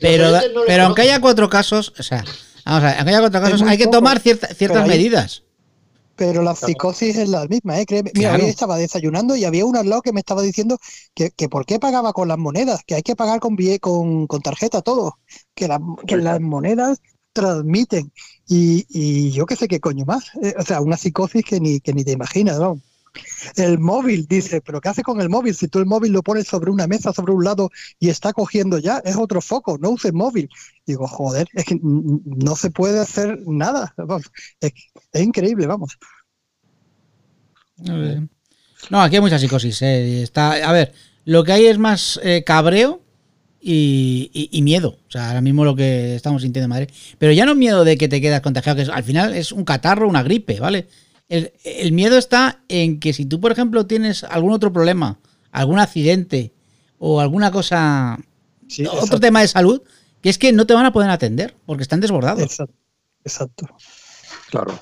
no 0.79 0.85
aunque 0.85 1.03
haya 1.03 1.21
cuatro 1.21 1.49
casos, 1.49 1.93
o 1.99 2.03
sea, 2.03 2.25
vamos 2.65 2.83
a 2.85 2.87
ver, 2.87 2.97
aunque 2.99 3.11
haya 3.11 3.21
cuatro 3.21 3.41
casos, 3.41 3.63
hay 3.63 3.77
que 3.79 3.85
poco, 3.85 3.99
tomar 3.99 4.21
cierta- 4.21 4.47
ciertas 4.55 4.83
pero 4.83 4.93
hay- 4.93 4.99
medidas. 4.99 5.43
Pero 6.17 6.43
la 6.43 6.57
psicosis 6.57 7.17
es 7.17 7.29
la 7.29 7.47
misma, 7.47 7.79
¿eh? 7.79 7.87
Créeme. 7.87 8.11
Mira, 8.13 8.31
Claro. 8.31 8.43
hoy 8.45 8.51
estaba 8.51 8.77
desayunando 8.77 9.37
y 9.37 9.45
había 9.45 9.65
uno 9.65 9.79
al 9.79 9.89
lado 9.89 10.03
que 10.03 10.13
me 10.13 10.19
estaba 10.19 10.43
diciendo 10.43 10.77
que, 11.15 11.31
que 11.31 11.49
por 11.49 11.65
qué 11.65 11.79
pagaba 11.79 12.13
con 12.13 12.27
las 12.27 12.39
monedas, 12.39 12.81
que 12.85 12.97
hay 12.97 13.03
que 13.03 13.15
pagar 13.15 13.39
con, 13.39 13.57
con, 13.81 14.27
con 14.27 14.41
tarjeta 14.43 14.83
todo, 14.83 15.17
que, 15.55 15.69
la- 15.69 15.79
que 16.09 16.17
las 16.17 16.41
monedas 16.41 16.99
transmiten. 17.39 18.13
Y, 18.49 19.31
yo 19.31 19.47
qué 19.47 19.57
sé 19.57 19.69
qué 19.69 19.81
coño 19.81 20.05
más. 20.05 20.31
Eh, 20.43 20.55
o 20.59 20.63
sea, 20.63 20.81
una 20.81 20.97
psicosis 20.97 21.45
que 21.45 21.61
ni, 21.61 21.81
que 21.81 21.93
ni 21.93 22.05
te 22.05 22.13
imaginas. 22.13 22.59
El 23.57 23.79
móvil, 23.79 24.27
dice, 24.29 24.61
pero 24.61 24.81
¿qué 24.81 24.89
hace 24.91 25.03
con 25.03 25.21
el 25.21 25.29
móvil? 25.29 25.55
Si 25.55 25.69
tú 25.69 25.79
el 25.79 25.87
móvil 25.87 26.13
lo 26.13 26.23
pones 26.23 26.47
sobre 26.47 26.71
una 26.71 26.87
mesa, 26.87 27.13
sobre 27.13 27.33
un 27.33 27.45
lado 27.45 27.71
y 27.99 28.11
está 28.11 28.33
cogiendo 28.33 28.79
ya, 28.79 28.99
es 29.05 29.17
otro 29.17 29.41
foco, 29.41 29.79
no 29.79 29.91
uses 29.91 30.13
móvil. 30.13 30.49
Digo, 30.87 31.07
joder, 31.07 31.49
es 31.55 31.65
que 31.65 31.79
no 31.83 32.55
se 32.57 32.71
puede 32.71 33.01
hacer 33.01 33.39
nada. 33.47 33.95
Es 34.61 35.23
increíble, 35.23 35.67
vamos. 35.67 35.99
No, 38.91 39.03
aquí 39.03 39.17
hay 39.17 39.23
mucha 39.23 39.39
psicosis. 39.39 39.83
eh, 39.83 40.23
Está, 40.23 40.53
a 40.53 40.73
ver, 40.73 40.93
lo 41.25 41.45
que 41.45 41.53
hay 41.53 41.67
es 41.67 41.79
más 41.79 42.21
eh, 42.23 42.45
cabreo 42.45 43.03
y, 43.61 44.31
y- 44.33 44.49
y 44.59 44.63
miedo. 44.63 44.99
O 45.09 45.11
sea, 45.11 45.29
ahora 45.29 45.41
mismo 45.41 45.65
lo 45.65 45.75
que 45.75 46.15
estamos 46.15 46.43
sintiendo 46.43 46.65
en 46.67 46.71
Madrid. 46.71 46.89
Pero 47.19 47.33
ya 47.33 47.45
no 47.47 47.55
miedo 47.55 47.85
de 47.85 47.97
que 47.99 48.09
te 48.09 48.21
quedas 48.21 48.41
contagiado, 48.41 48.77
que 48.77 48.83
es- 48.83 48.89
al 48.89 49.05
final 49.05 49.35
es 49.35 49.53
un 49.53 49.65
catarro, 49.65 50.09
una 50.09 50.23
gripe, 50.23 50.61
¿vale? 50.61 50.87
El, 51.29 51.53
el 51.65 51.93
miedo 51.93 52.17
está 52.17 52.61
en 52.69 53.01
que 53.01 53.13
si 53.13 53.27
tú, 53.27 53.41
por 53.41 53.53
ejemplo, 53.53 53.87
tienes 53.87 54.25
algún 54.25 54.53
otro 54.53 54.73
problema, 54.73 55.19
algún 55.53 55.79
accidente 55.79 56.53
o 56.99 57.21
alguna 57.21 57.51
cosa, 57.51 58.19
Sí, 58.67 58.85
otro 58.85 58.99
exacto, 58.99 59.21
tema 59.21 59.41
de 59.41 59.49
salud, 59.49 59.83
que 60.23 60.29
es 60.31 60.39
que 60.39 60.53
no 60.53 60.67
te 60.67 60.75
van 60.75 60.85
a 60.87 60.93
poder 60.93 61.11
atender 61.11 61.55
porque 61.67 61.83
están 61.83 62.01
desbordados. 62.01 62.43
exacto, 62.43 62.75
exacto. 63.25 63.67
Claro. 64.51 64.79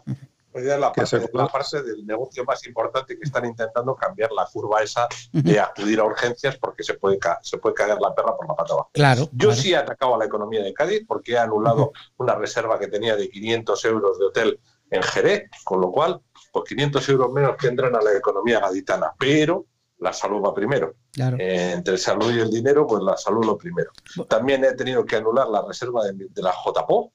Pues 0.63 0.67
es 0.75 0.79
la 0.81 0.93
parte, 0.93 1.77
la 1.77 1.83
del 1.83 2.07
negocio 2.07 2.45
más 2.45 2.67
importante 2.67 3.17
que 3.19 3.25
están 3.25 3.45
intentando 3.45 3.95
cambiar 3.95 4.33
la 4.33 4.47
curva 4.53 4.83
esa 4.83 5.07
de 5.33 5.61
acudir 5.61 6.01
a 6.01 6.05
urgencias 6.05 6.57
porque 6.57 6.83
se 6.83 6.95
puede, 6.95 7.19
ca- 7.19 7.39
se 7.43 7.59
puede 7.59 7.75
caer 7.75 7.99
la 8.01 8.15
perra 8.15 8.37
por 8.37 8.49
la 8.49 8.55
pata 8.55 8.73
abajo. 8.73 8.91
Claro. 8.93 9.29
Yo 9.33 9.49
claro. 9.49 9.55
sí 9.55 9.73
he 9.73 9.77
atacado 9.77 10.15
a 10.15 10.19
la 10.19 10.25
economía 10.25 10.63
de 10.63 10.73
Cádiz 10.73 11.05
porque 11.07 11.33
he 11.33 11.39
anulado 11.39 11.93
una 12.17 12.35
reserva 12.35 12.79
que 12.79 12.89
tenía 12.89 13.17
de 13.17 13.29
500 13.29 13.85
euros 13.85 14.19
de 14.19 14.25
hotel 14.25 14.61
en 14.91 15.03
Jerez, 15.03 15.51
con 15.65 15.81
lo 15.81 15.91
cual, 15.91 16.21
pues 16.53 16.65
500 16.69 17.09
euros 17.09 17.33
menos 17.33 17.57
que 17.57 17.67
entran 17.67 17.95
a 17.97 18.01
la 18.01 18.13
economía 18.17 18.61
gaditana, 18.61 19.13
pero 19.19 19.67
la 19.99 20.13
salud 20.13 20.43
va 20.45 20.55
primero. 20.55 20.95
claro. 21.13 21.37
Eh, 21.41 21.73
entre 21.73 21.97
salud 21.99 22.33
y 22.35 22.39
el 22.41 22.51
dinero, 22.51 22.87
pues 22.87 23.03
la 23.03 23.17
salud 23.17 23.45
lo 23.45 23.57
primero. 23.57 23.91
También 24.29 24.63
he 24.65 24.75
tenido 24.75 25.05
que 25.05 25.17
anular 25.17 25.49
la 25.49 25.63
reserva 25.67 26.05
de, 26.05 26.13
de 26.31 26.43
la 26.43 26.53
JPO, 26.53 27.13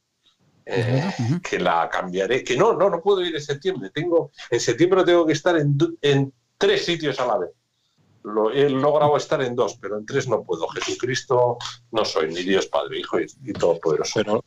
eh, 0.72 1.04
que 1.48 1.60
la 1.60 1.90
cambiaré, 1.92 2.44
que 2.44 2.56
no, 2.58 2.74
no, 2.74 2.90
no 2.90 3.02
puedo 3.02 3.22
ir 3.26 3.36
en 3.36 3.42
septiembre. 3.42 3.90
Tengo, 3.94 4.32
en 4.50 4.60
septiembre 4.60 5.04
tengo 5.04 5.26
que 5.26 5.34
estar 5.34 5.58
en, 5.58 5.78
en 6.02 6.34
tres 6.58 6.86
sitios 6.86 7.20
a 7.20 7.26
la 7.28 7.38
vez. 7.38 7.50
Lo, 8.24 8.52
he 8.52 8.70
logrado 8.70 9.18
estar 9.18 9.42
en 9.42 9.56
dos, 9.56 9.78
pero 9.82 9.98
en 9.98 10.06
tres 10.06 10.28
no 10.28 10.44
puedo. 10.44 10.68
Jesucristo 10.68 11.58
no 11.92 12.06
soy 12.06 12.32
ni 12.34 12.44
Dios 12.44 12.68
Padre, 12.68 13.00
Hijo 13.00 13.20
y, 13.20 13.26
y 13.46 13.54
Todopoderoso. 13.54 14.12
Pero, 14.16 14.44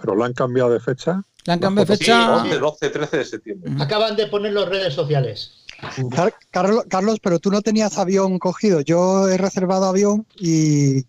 pero 0.00 0.14
lo 0.14 0.24
han 0.24 0.32
cambiado 0.32 0.70
de 0.70 0.78
fecha. 0.80 1.20
Le 1.44 1.52
han 1.52 1.58
cambiado 1.58 1.86
de 1.90 1.96
Sí, 1.96 2.04
fecha. 2.04 2.36
11, 2.42 2.58
12, 2.58 2.90
13 2.90 3.16
de 3.18 3.24
septiembre. 3.24 3.72
Acaban 3.80 4.14
de 4.16 4.26
poner 4.28 4.52
las 4.52 4.68
redes 4.68 4.94
sociales. 4.94 5.64
Car- 6.14 6.34
Carlos, 6.50 6.84
Carlos, 6.88 7.18
pero 7.20 7.38
tú 7.38 7.50
no 7.50 7.60
tenías 7.62 7.98
avión 7.98 8.38
cogido. 8.38 8.80
Yo 8.80 9.28
he 9.28 9.36
reservado 9.36 9.86
avión 9.86 10.26
y, 10.36 11.04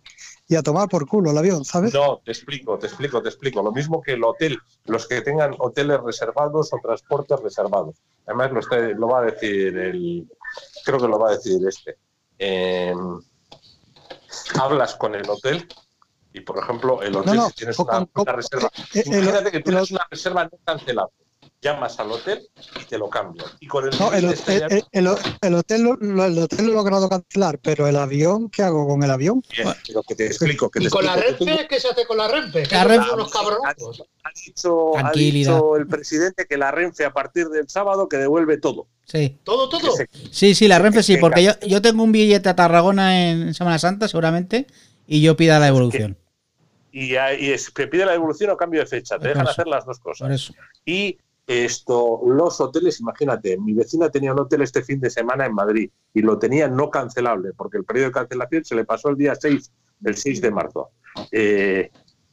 y 0.47 0.55
a 0.55 0.63
tomar 0.63 0.87
por 0.87 1.05
culo 1.07 1.31
el 1.31 1.37
avión, 1.37 1.65
¿sabes? 1.65 1.93
No, 1.93 2.21
te 2.23 2.31
explico, 2.31 2.77
te 2.79 2.87
explico, 2.87 3.21
te 3.21 3.29
explico. 3.29 3.61
Lo 3.61 3.71
mismo 3.71 4.01
que 4.01 4.13
el 4.13 4.23
hotel, 4.23 4.57
los 4.85 5.05
que 5.07 5.21
tengan 5.21 5.53
hoteles 5.59 5.99
reservados 6.01 6.71
o 6.73 6.79
transportes 6.81 7.39
reservados. 7.41 7.95
Además, 8.25 8.51
lo, 8.53 8.59
está- 8.61 8.77
lo 8.79 9.07
va 9.09 9.19
a 9.19 9.25
decir 9.25 9.77
el. 9.77 10.27
Creo 10.85 10.99
que 10.99 11.07
lo 11.07 11.19
va 11.19 11.29
a 11.29 11.35
decir 11.35 11.59
este. 11.67 11.97
Eh, 12.39 12.93
hablas 14.59 14.95
con 14.95 15.15
el 15.15 15.29
hotel 15.29 15.67
y, 16.33 16.41
por 16.41 16.57
ejemplo, 16.59 17.01
el 17.01 17.15
hotel, 17.15 17.35
No, 17.35 17.41
no, 17.43 17.47
si 17.49 17.55
tienes 17.55 17.79
una, 17.79 18.07
reserva. 18.25 18.69
Eh, 18.93 19.03
el- 19.05 19.07
Imagínate 19.23 19.51
que 19.51 19.59
tienes 19.61 19.91
una 19.91 20.07
reserva 20.09 20.43
no 20.45 20.51
cancelable. 20.63 21.13
Llamas 21.59 21.99
al 21.99 22.11
hotel 22.11 22.47
y 22.79 22.85
te 22.85 22.99
lo 22.99 23.09
cambian. 23.09 23.47
Y 23.59 23.67
con 23.67 23.83
el 23.85 23.89
No, 23.99 24.13
el, 24.13 24.25
móvil 24.25 24.37
el- 24.37 24.43
te 24.43 24.55
el- 24.57 24.83
el- 24.91 25.15
el 25.41 25.53
hotel, 25.55 25.81
lo- 25.81 25.95
lo- 25.95 26.25
el 26.25 26.37
hotel 26.37 26.65
lo 26.67 26.71
he 26.71 26.75
logrado 26.75 27.09
cancelar, 27.09 27.57
pero 27.59 27.87
el 27.87 27.95
avión, 27.95 28.49
¿qué 28.51 28.61
hago 28.61 28.87
con 28.87 29.01
el 29.01 29.09
avión? 29.09 29.41
Bien, 29.51 29.69
pero 29.87 30.03
que 30.03 30.13
te 30.13 30.27
explico. 30.27 30.69
Que 30.69 30.79
¿Y 30.79 30.83
te 30.83 30.89
con 30.91 31.03
la 31.03 31.15
explico. 31.17 31.45
Renfe? 31.45 31.67
¿Qué 31.67 31.79
se 31.79 31.87
hace 31.89 32.05
con 32.05 32.17
la 32.17 32.27
Renfe? 32.27 32.61
Que 32.63 32.75
La 32.75 32.83
Renfe- 32.85 33.11
unos 33.11 33.31
cabronazos. 33.31 34.03
Ha 34.23 34.29
dicho, 34.45 34.97
ha 34.97 35.11
dicho 35.11 35.75
el 35.77 35.87
presidente 35.87 36.45
que 36.47 36.57
la 36.57 36.69
Renfe 36.69 37.05
a 37.05 37.11
partir 37.13 37.47
del 37.47 37.67
sábado 37.67 38.07
que 38.07 38.17
devuelve 38.17 38.57
todo. 38.59 38.87
Sí. 39.05 39.37
Todo, 39.43 39.67
todo. 39.67 39.95
Que 39.95 40.05
se- 40.05 40.29
Sí, 40.31 40.53
sí, 40.53 40.67
la 40.67 40.77
Renfe 40.77 41.01
sí, 41.01 41.15
que- 41.15 41.21
porque 41.21 41.43
yo, 41.43 41.53
yo 41.67 41.81
tengo 41.81 42.03
un 42.03 42.11
billete 42.11 42.49
a 42.49 42.55
Tarragona 42.55 43.29
en 43.31 43.53
Semana 43.55 43.79
Santa, 43.79 44.07
seguramente, 44.07 44.67
y 45.07 45.21
yo 45.21 45.35
pida 45.35 45.57
la 45.59 45.67
evolución. 45.69 46.17
y, 46.91 47.15
a- 47.15 47.33
y 47.39 47.51
es- 47.51 47.71
te 47.73 47.85
pide 47.87 48.05
la 48.05 48.13
devolución 48.13 48.49
o 48.51 48.57
cambio 48.57 48.79
de 48.79 48.87
fecha. 48.87 49.19
Te 49.19 49.27
dejan 49.27 49.47
hacer 49.47 49.67
las 49.67 49.85
dos 49.85 49.99
Por 49.99 50.13
cosas. 50.13 50.31
eso. 50.31 50.53
Y 50.83 51.17
esto, 51.47 52.19
los 52.25 52.59
hoteles, 52.59 52.99
imagínate, 52.99 53.57
mi 53.57 53.73
vecina 53.73 54.09
tenía 54.09 54.33
un 54.33 54.39
hotel 54.41 54.63
este 54.63 54.83
fin 54.83 54.99
de 54.99 55.09
semana 55.09 55.45
en 55.45 55.53
Madrid 55.53 55.89
y 56.13 56.21
lo 56.21 56.37
tenía 56.37 56.67
no 56.67 56.89
cancelable, 56.89 57.53
porque 57.55 57.77
el 57.77 57.85
periodo 57.85 58.07
de 58.07 58.13
cancelación 58.13 58.65
se 58.65 58.75
le 58.75 58.83
pasó 58.83 59.09
el 59.09 59.15
día 59.15 59.33
6, 59.33 59.71
el 60.03 60.15
6 60.17 60.41
de 60.41 60.51
marzo. 60.51 60.89
Eh, 61.31 61.89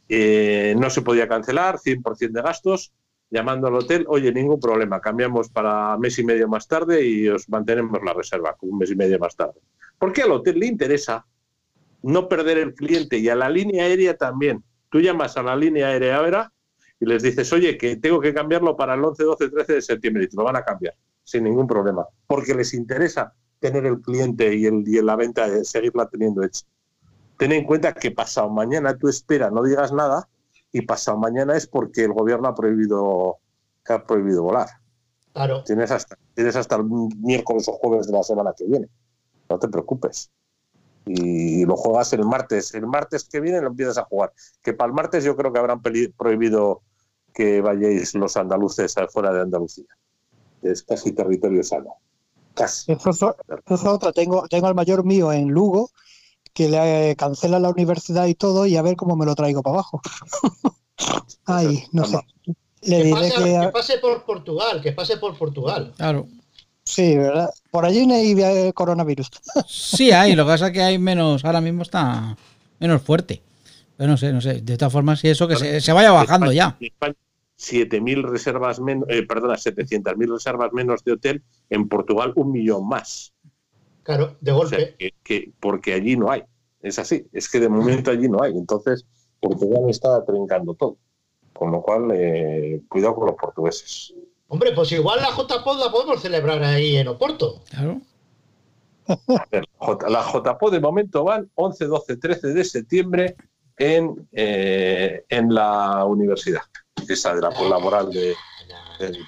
eh, 0.08 0.74
no 0.76 0.90
se 0.90 1.02
podía 1.02 1.28
cancelar, 1.28 1.78
100% 1.78 2.32
de 2.32 2.42
gastos. 2.42 2.92
Llamando 3.30 3.68
al 3.68 3.76
hotel, 3.76 4.04
oye, 4.08 4.32
ningún 4.32 4.60
problema, 4.60 5.00
cambiamos 5.00 5.48
para 5.48 5.96
mes 5.96 6.18
y 6.18 6.24
medio 6.24 6.48
más 6.48 6.66
tarde 6.66 7.06
y 7.06 7.28
os 7.28 7.48
mantenemos 7.48 8.00
la 8.04 8.12
reserva 8.12 8.56
un 8.60 8.78
mes 8.78 8.90
y 8.90 8.96
medio 8.96 9.18
más 9.18 9.34
tarde. 9.36 9.60
Porque 9.98 10.22
al 10.22 10.32
hotel 10.32 10.58
le 10.58 10.66
interesa 10.66 11.24
no 12.02 12.28
perder 12.28 12.58
el 12.58 12.74
cliente 12.74 13.18
y 13.18 13.28
a 13.28 13.34
la 13.34 13.48
línea 13.48 13.84
aérea 13.84 14.16
también. 14.16 14.62
Tú 14.90 15.00
llamas 15.00 15.36
a 15.36 15.42
la 15.42 15.56
línea 15.56 15.88
aérea 15.88 16.16
ahora 16.16 16.52
y 17.04 17.06
les 17.06 17.22
dices, 17.22 17.52
oye, 17.52 17.76
que 17.76 17.96
tengo 17.96 18.18
que 18.18 18.32
cambiarlo 18.32 18.76
para 18.76 18.94
el 18.94 19.04
11, 19.04 19.24
12, 19.24 19.50
13 19.50 19.72
de 19.74 19.82
septiembre 19.82 20.24
y 20.24 20.28
te 20.28 20.36
lo 20.36 20.44
van 20.44 20.56
a 20.56 20.64
cambiar 20.64 20.94
sin 21.22 21.44
ningún 21.44 21.66
problema, 21.66 22.06
porque 22.26 22.54
les 22.54 22.72
interesa 22.72 23.34
tener 23.60 23.84
el 23.84 24.00
cliente 24.00 24.54
y, 24.54 24.64
el, 24.64 24.84
y 24.86 25.00
la 25.02 25.14
venta, 25.14 25.46
eh, 25.46 25.64
seguirla 25.64 26.06
teniendo 26.06 26.42
hecha. 26.42 26.64
ten 27.38 27.52
en 27.52 27.64
cuenta 27.64 27.92
que 27.92 28.10
pasado 28.10 28.48
mañana 28.48 28.96
tú 28.96 29.08
espera, 29.08 29.50
no 29.50 29.62
digas 29.62 29.92
nada, 29.92 30.28
y 30.72 30.82
pasado 30.82 31.18
mañana 31.18 31.56
es 31.56 31.66
porque 31.66 32.04
el 32.04 32.12
gobierno 32.12 32.48
ha 32.48 32.54
prohibido, 32.54 33.36
que 33.84 33.92
ha 33.92 34.06
prohibido 34.06 34.42
volar. 34.42 34.68
Claro. 35.34 35.62
Tienes 35.64 35.90
hasta, 35.90 36.16
tienes 36.34 36.56
hasta 36.56 36.76
el 36.76 36.84
miércoles 36.84 37.68
o 37.68 37.72
jueves 37.72 38.06
de 38.06 38.12
la 38.14 38.22
semana 38.22 38.52
que 38.56 38.64
viene. 38.64 38.88
No 39.50 39.58
te 39.58 39.68
preocupes. 39.68 40.30
Y 41.06 41.66
lo 41.66 41.76
juegas 41.76 42.12
el 42.12 42.24
martes. 42.24 42.72
El 42.74 42.86
martes 42.86 43.24
que 43.24 43.40
viene 43.40 43.60
lo 43.60 43.68
empiezas 43.68 43.98
a 43.98 44.04
jugar. 44.04 44.32
Que 44.62 44.72
para 44.72 44.88
el 44.88 44.94
martes 44.94 45.24
yo 45.24 45.36
creo 45.36 45.52
que 45.52 45.58
habrán 45.58 45.82
prohibido 45.82 46.82
que 47.34 47.60
vayáis 47.60 48.14
los 48.14 48.36
andaluces 48.36 48.94
fuera 49.12 49.32
de 49.32 49.42
Andalucía. 49.42 49.84
Es 50.62 50.82
casi 50.84 51.12
territorio 51.12 51.62
sano. 51.62 51.96
Casi. 52.54 52.92
Eso 52.92 53.10
es, 53.10 53.22
o- 53.22 53.36
eso 53.66 53.74
es 53.74 53.84
otra. 53.84 54.12
Tengo, 54.12 54.46
tengo 54.48 54.68
al 54.68 54.74
mayor 54.74 55.04
mío 55.04 55.32
en 55.32 55.48
Lugo 55.48 55.90
que 56.52 56.68
le 56.68 57.16
cancela 57.16 57.58
la 57.58 57.70
universidad 57.70 58.26
y 58.26 58.34
todo 58.36 58.64
y 58.66 58.76
a 58.76 58.82
ver 58.82 58.94
cómo 58.96 59.16
me 59.16 59.26
lo 59.26 59.34
traigo 59.34 59.60
para 59.62 59.74
abajo. 59.74 60.00
Ay, 61.46 61.84
no 61.92 62.04
sé. 62.04 62.18
Le 62.82 62.98
Que 62.98 63.04
diré 63.04 63.12
pase, 63.30 63.34
que... 63.44 63.60
que 63.60 63.68
pase 63.72 63.98
por 63.98 64.24
Portugal, 64.24 64.80
que 64.82 64.92
pase 64.92 65.16
por 65.16 65.36
Portugal. 65.36 65.92
Claro. 65.96 66.26
Sí, 66.84 67.16
¿verdad? 67.16 67.50
Por 67.70 67.84
allí 67.86 68.06
no 68.06 68.14
hay 68.14 68.72
coronavirus. 68.74 69.30
Sí 69.66 70.12
hay, 70.12 70.34
lo 70.36 70.44
que 70.44 70.50
pasa 70.52 70.66
es 70.68 70.72
que 70.72 70.82
hay 70.82 70.98
menos, 70.98 71.44
ahora 71.44 71.60
mismo 71.62 71.82
está 71.82 72.36
menos 72.78 73.02
fuerte. 73.02 73.42
Pero 73.96 74.10
no 74.10 74.16
sé, 74.16 74.32
no 74.32 74.40
sé. 74.40 74.60
De 74.60 74.76
todas 74.76 74.92
formas, 74.92 75.20
si 75.20 75.28
eso 75.28 75.46
que 75.46 75.56
se, 75.56 75.80
se 75.80 75.92
vaya 75.92 76.10
bajando 76.12 76.50
ya. 76.52 76.76
En 76.80 76.86
España, 76.86 77.14
7.000 77.58 78.22
reservas 78.28 78.80
menos, 78.80 79.08
eh, 79.08 79.24
perdona, 79.26 79.54
700.000 79.54 80.32
reservas 80.32 80.72
menos 80.72 81.04
de 81.04 81.12
hotel. 81.12 81.42
En 81.70 81.88
Portugal, 81.88 82.32
un 82.36 82.50
millón 82.52 82.88
más. 82.88 83.32
Claro, 84.02 84.36
de 84.40 84.52
O 84.52 84.66
sea, 84.66 84.78
golpe. 84.78 84.94
que, 84.98 85.14
que- 85.22 85.52
porque 85.60 85.94
allí 85.94 86.16
no 86.16 86.30
hay. 86.30 86.42
Es 86.82 86.98
así. 86.98 87.26
Es 87.32 87.48
que 87.48 87.60
de 87.60 87.68
momento 87.68 88.10
allí 88.10 88.28
no 88.28 88.42
hay. 88.42 88.52
Entonces, 88.52 89.06
Portugal 89.40 89.88
está 89.88 90.24
trincando 90.24 90.74
todo. 90.74 90.98
Con 91.52 91.70
lo 91.70 91.80
cual, 91.80 92.10
eh, 92.12 92.82
cuidado 92.88 93.14
con 93.14 93.26
los 93.26 93.36
portugueses. 93.36 94.12
Hombre, 94.48 94.72
pues 94.74 94.90
igual 94.92 95.20
la 95.20 95.30
JPOD 95.30 95.78
la 95.78 95.90
podemos 95.90 96.20
celebrar 96.20 96.62
ahí 96.64 96.96
en 96.96 97.08
Oporto. 97.08 97.62
Claro. 97.70 98.00
A 99.06 99.46
ver, 99.50 99.64
J- 99.78 100.08
la 100.10 100.22
JPO 100.22 100.70
de 100.70 100.80
momento 100.80 101.24
van 101.24 101.48
11, 101.54 101.86
12, 101.86 102.16
13 102.16 102.48
de 102.48 102.64
septiembre 102.64 103.36
en, 103.76 104.28
eh, 104.32 105.24
en 105.28 105.52
la 105.54 106.04
universidad, 106.04 106.62
esa 107.08 107.34
de 107.34 107.40
la 107.40 107.50
laboral 107.50 108.10
de, 108.10 108.34
de- 108.98 109.18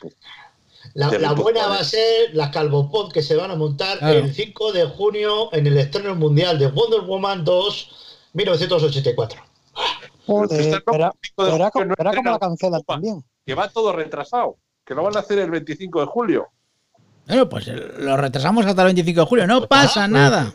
La, 0.95 1.11
De 1.11 1.19
la 1.19 1.31
Ripoll, 1.31 1.43
buena 1.43 1.67
va 1.67 1.81
a 1.81 1.85
ser 1.85 2.35
las 2.35 2.51
Calvopod 2.51 3.13
que 3.13 3.23
se 3.23 3.35
van 3.37 3.51
a 3.51 3.55
montar 3.57 3.99
Claro. 3.99 4.19
el 4.21 4.33
5 4.33 4.73
de 4.73 4.87
junio 4.87 5.53
en 5.53 5.67
el 5.67 5.77
estreno 5.77 6.15
mundial 6.15 6.59
de 6.59 6.69
Wonder 6.69 7.01
Woman 7.03 7.45
2 7.45 8.29
1984. 8.33 9.43
Joder, 10.27 10.83
verá, 10.91 11.13
verá 11.37 11.71
no 11.75 11.95
verá 11.97 12.11
estrena 12.11 12.31
la 12.33 12.39
cancelan 12.39 12.81
Opa. 12.81 12.95
también. 12.95 13.25
que 13.45 13.55
va 13.55 13.69
todo 13.69 13.93
retrasado, 13.93 14.57
que 14.85 14.95
lo 14.95 15.03
van 15.03 15.17
a 15.17 15.21
hacer 15.21 15.39
el 15.39 15.51
25 15.51 16.01
de 16.01 16.07
julio. 16.07 16.49
Bueno, 17.27 17.49
pues 17.49 17.67
lo 17.67 18.17
retrasamos 18.17 18.65
hasta 18.67 18.83
el 18.83 18.87
25 18.87 19.21
de 19.21 19.27
julio. 19.27 19.47
No 19.47 19.59
Pues 19.59 19.69
pasa 19.69 20.07
nada, 20.09 20.45
nada. 20.45 20.55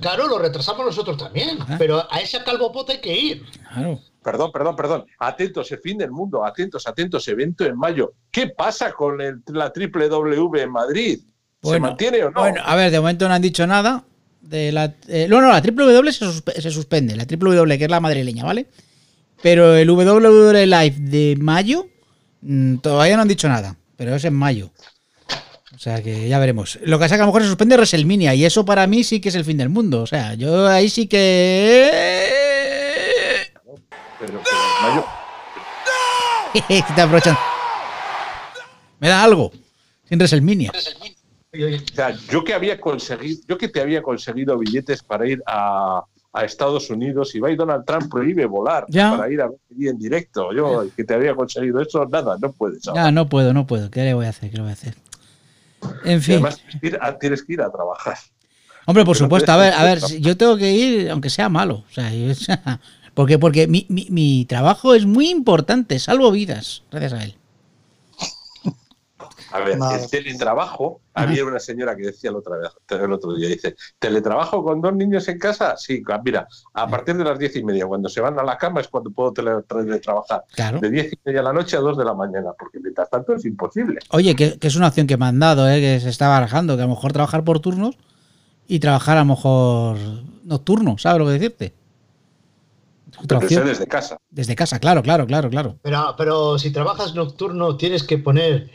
Claro, 0.00 0.26
lo 0.28 0.38
retrasamos 0.38 0.84
nosotros 0.84 1.16
también, 1.16 1.58
Ah. 1.60 1.76
pero 1.78 2.06
a 2.12 2.20
esa 2.20 2.44
Calvopod 2.44 2.90
hay 2.90 3.00
que 3.00 3.16
ir. 3.18 3.42
Claro. 3.72 4.00
Perdón, 4.22 4.52
perdón, 4.52 4.76
perdón. 4.76 5.06
Atentos, 5.18 5.72
el 5.72 5.78
fin 5.78 5.96
del 5.96 6.10
mundo. 6.10 6.44
Atentos, 6.44 6.86
atentos. 6.86 7.26
Evento 7.28 7.64
en 7.64 7.76
mayo. 7.78 8.12
¿Qué 8.30 8.48
pasa 8.48 8.92
con 8.92 9.20
el- 9.22 9.42
la 9.46 9.72
triple 9.72 10.08
W 10.08 10.60
en 10.62 10.70
Madrid? 10.70 11.18
¿Se 11.20 11.24
Bueno, 11.62 11.86
mantiene 11.86 12.22
o 12.24 12.30
no? 12.30 12.40
Bueno, 12.40 12.60
a 12.64 12.76
ver, 12.76 12.90
de 12.90 13.00
momento 13.00 13.26
no 13.26 13.34
han 13.34 13.40
dicho 13.42 13.66
nada. 13.66 14.04
De 14.42 14.70
la, 14.72 14.94
eh, 15.08 15.26
no, 15.28 15.40
no, 15.40 15.48
la 15.48 15.62
triple 15.62 15.84
W 15.86 16.12
se, 16.12 16.24
suspe- 16.26 16.60
se 16.60 16.70
suspende. 16.70 17.16
La 17.16 17.24
triple 17.26 17.54
W, 17.54 17.78
que 17.78 17.84
es 17.84 17.90
la 17.90 18.00
madrileña, 18.00 18.44
¿vale? 18.44 18.66
Pero 19.42 19.74
el 19.74 19.88
WWE 19.88 20.66
Live 20.66 20.96
de 20.98 21.36
mayo 21.40 21.86
mm, 22.42 22.76
todavía 22.78 23.16
no 23.16 23.22
han 23.22 23.28
dicho 23.28 23.48
nada. 23.48 23.76
Pero 23.96 24.14
es 24.14 24.24
en 24.24 24.34
mayo. 24.34 24.70
O 25.78 25.80
sea 25.80 26.02
que 26.02 26.28
ya 26.28 26.40
veremos. 26.40 26.76
Lo 26.82 26.98
que 26.98 27.04
pasa 27.04 27.14
es 27.14 27.18
que 27.18 27.22
a 27.22 27.26
lo 27.26 27.26
mejor 27.26 27.42
se 27.42 27.48
suspende 27.48 27.76
WrestleMania. 27.76 28.34
Y 28.34 28.44
eso 28.44 28.64
para 28.64 28.88
mí 28.88 29.04
sí 29.04 29.20
que 29.20 29.28
es 29.28 29.36
el 29.36 29.44
fin 29.44 29.56
del 29.58 29.68
mundo. 29.68 30.02
O 30.02 30.06
sea, 30.08 30.34
yo 30.34 30.66
ahí 30.66 30.88
sí 30.88 31.06
que. 31.06 31.88
Pero, 34.18 34.40
pero 34.40 34.40
en 34.40 34.90
mayo. 34.90 35.04
que 36.68 36.94
te 36.94 37.00
aprovechan. 37.00 37.36
Me 38.98 39.08
da 39.08 39.22
algo. 39.22 39.52
Sin 40.08 40.18
WrestleMania. 40.18 40.72
O 40.74 41.94
sea, 41.94 42.10
yo 42.28 42.42
que 42.42 42.54
había 42.54 42.80
conseguido, 42.80 43.40
yo 43.46 43.56
que 43.56 43.68
te 43.68 43.80
había 43.80 44.02
conseguido 44.02 44.58
billetes 44.58 45.04
para 45.04 45.28
ir 45.28 45.40
a, 45.46 46.02
a 46.32 46.44
Estados 46.44 46.90
Unidos 46.90 47.34
y 47.36 47.40
va 47.40 47.52
y 47.52 47.56
Donald 47.56 47.84
Trump 47.86 48.10
prohíbe 48.10 48.46
volar 48.46 48.84
Ya. 48.88 49.16
para 49.16 49.30
ir 49.32 49.40
a 49.40 49.46
ver 49.46 49.58
en 49.90 49.96
directo. 49.98 50.52
Yo 50.52 50.86
que 50.96 51.04
te 51.04 51.14
había 51.14 51.36
conseguido 51.36 51.80
eso, 51.80 52.04
nada, 52.06 52.36
no 52.42 52.50
puedes. 52.50 52.86
ahora. 52.88 53.04
Ya, 53.04 53.12
no 53.12 53.28
puedo, 53.28 53.52
no 53.54 53.64
puedo. 53.64 53.90
¿Qué 53.92 54.00
le 54.02 54.14
voy 54.14 54.26
a 54.26 54.30
hacer? 54.30 54.50
¿Qué 54.50 54.56
le 54.56 54.62
voy 54.62 54.70
a 54.70 54.74
hacer? 54.74 54.94
En 56.04 56.18
Y 56.18 56.20
fin. 56.22 56.34
además 56.34 56.56
tienes 56.58 56.80
que, 56.80 56.86
ir 56.88 56.98
a, 57.00 57.18
tienes 57.18 57.42
que 57.44 57.52
ir 57.54 57.60
a 57.62 57.70
trabajar. 57.70 58.16
Hombre, 58.86 59.04
por 59.04 59.16
supuesto, 59.16 59.52
a 59.52 59.56
ver, 59.56 59.74
a 59.74 59.84
ver, 59.84 60.00
yo 60.20 60.36
tengo 60.36 60.56
que 60.56 60.72
ir, 60.72 61.10
aunque 61.10 61.28
sea 61.30 61.48
malo. 61.48 61.84
O 61.90 61.92
sea, 61.92 62.12
yo- 62.12 62.32
porque, 63.14 63.38
porque 63.38 63.66
mi, 63.66 63.84
mi- 63.88 64.06
mi 64.10 64.44
trabajo 64.46 64.94
es 64.94 65.04
muy 65.06 65.28
importante, 65.28 65.98
salvo 65.98 66.30
vidas, 66.30 66.82
gracias 66.90 67.12
a 67.12 67.24
él. 67.24 67.34
A 69.50 69.60
ver, 69.60 69.78
el 69.92 70.10
teletrabajo, 70.10 71.00
había 71.14 71.44
una 71.44 71.58
señora 71.58 71.96
que 71.96 72.02
decía 72.02 72.30
el 72.30 72.36
otro, 72.36 72.54
el 72.88 73.12
otro 73.12 73.34
día, 73.34 73.48
dice, 73.48 73.74
¿teletrabajo 73.98 74.62
con 74.62 74.80
dos 74.80 74.94
niños 74.94 75.26
en 75.28 75.38
casa? 75.38 75.76
Sí, 75.76 76.02
mira, 76.24 76.46
a 76.74 76.86
partir 76.88 77.16
de 77.16 77.24
las 77.24 77.38
diez 77.38 77.56
y 77.56 77.64
media, 77.64 77.86
cuando 77.86 78.08
se 78.08 78.20
van 78.20 78.38
a 78.38 78.42
la 78.42 78.58
cama 78.58 78.80
es 78.80 78.88
cuando 78.88 79.10
puedo 79.10 79.32
tele- 79.32 79.62
teletrabajar. 79.66 80.44
Claro. 80.54 80.80
De 80.80 80.90
diez 80.90 81.12
y 81.12 81.18
media 81.24 81.40
a 81.40 81.44
la 81.44 81.52
noche 81.52 81.76
a 81.76 81.80
dos 81.80 81.96
de 81.96 82.04
la 82.04 82.14
mañana, 82.14 82.50
porque 82.58 82.78
mientras 82.80 83.08
tanto 83.08 83.34
es 83.34 83.44
imposible. 83.44 83.98
Oye, 84.10 84.36
que, 84.36 84.58
que 84.58 84.66
es 84.68 84.76
una 84.76 84.88
opción 84.88 85.06
que 85.06 85.16
me 85.16 85.26
han 85.26 85.38
dado, 85.38 85.68
¿eh? 85.68 85.80
que 85.80 86.00
se 86.00 86.10
está 86.10 86.28
barajando, 86.28 86.76
que 86.76 86.82
a 86.82 86.86
lo 86.86 86.90
mejor 86.94 87.12
trabajar 87.12 87.42
por 87.44 87.60
turnos 87.60 87.96
y 88.66 88.80
trabajar 88.80 89.16
a 89.16 89.20
lo 89.20 89.26
mejor 89.26 89.96
nocturno, 90.44 90.98
¿sabes 90.98 91.18
lo 91.20 91.26
que 91.26 91.32
decirte? 91.32 91.72
Pero 93.26 93.40
desde 93.64 93.86
casa. 93.86 94.18
Desde 94.30 94.54
casa, 94.54 94.78
claro, 94.78 95.02
claro, 95.02 95.26
claro, 95.26 95.50
claro. 95.50 95.76
Pero, 95.82 96.14
pero 96.16 96.58
si 96.58 96.70
trabajas 96.70 97.14
nocturno 97.14 97.76
tienes 97.76 98.02
que 98.04 98.18
poner 98.18 98.70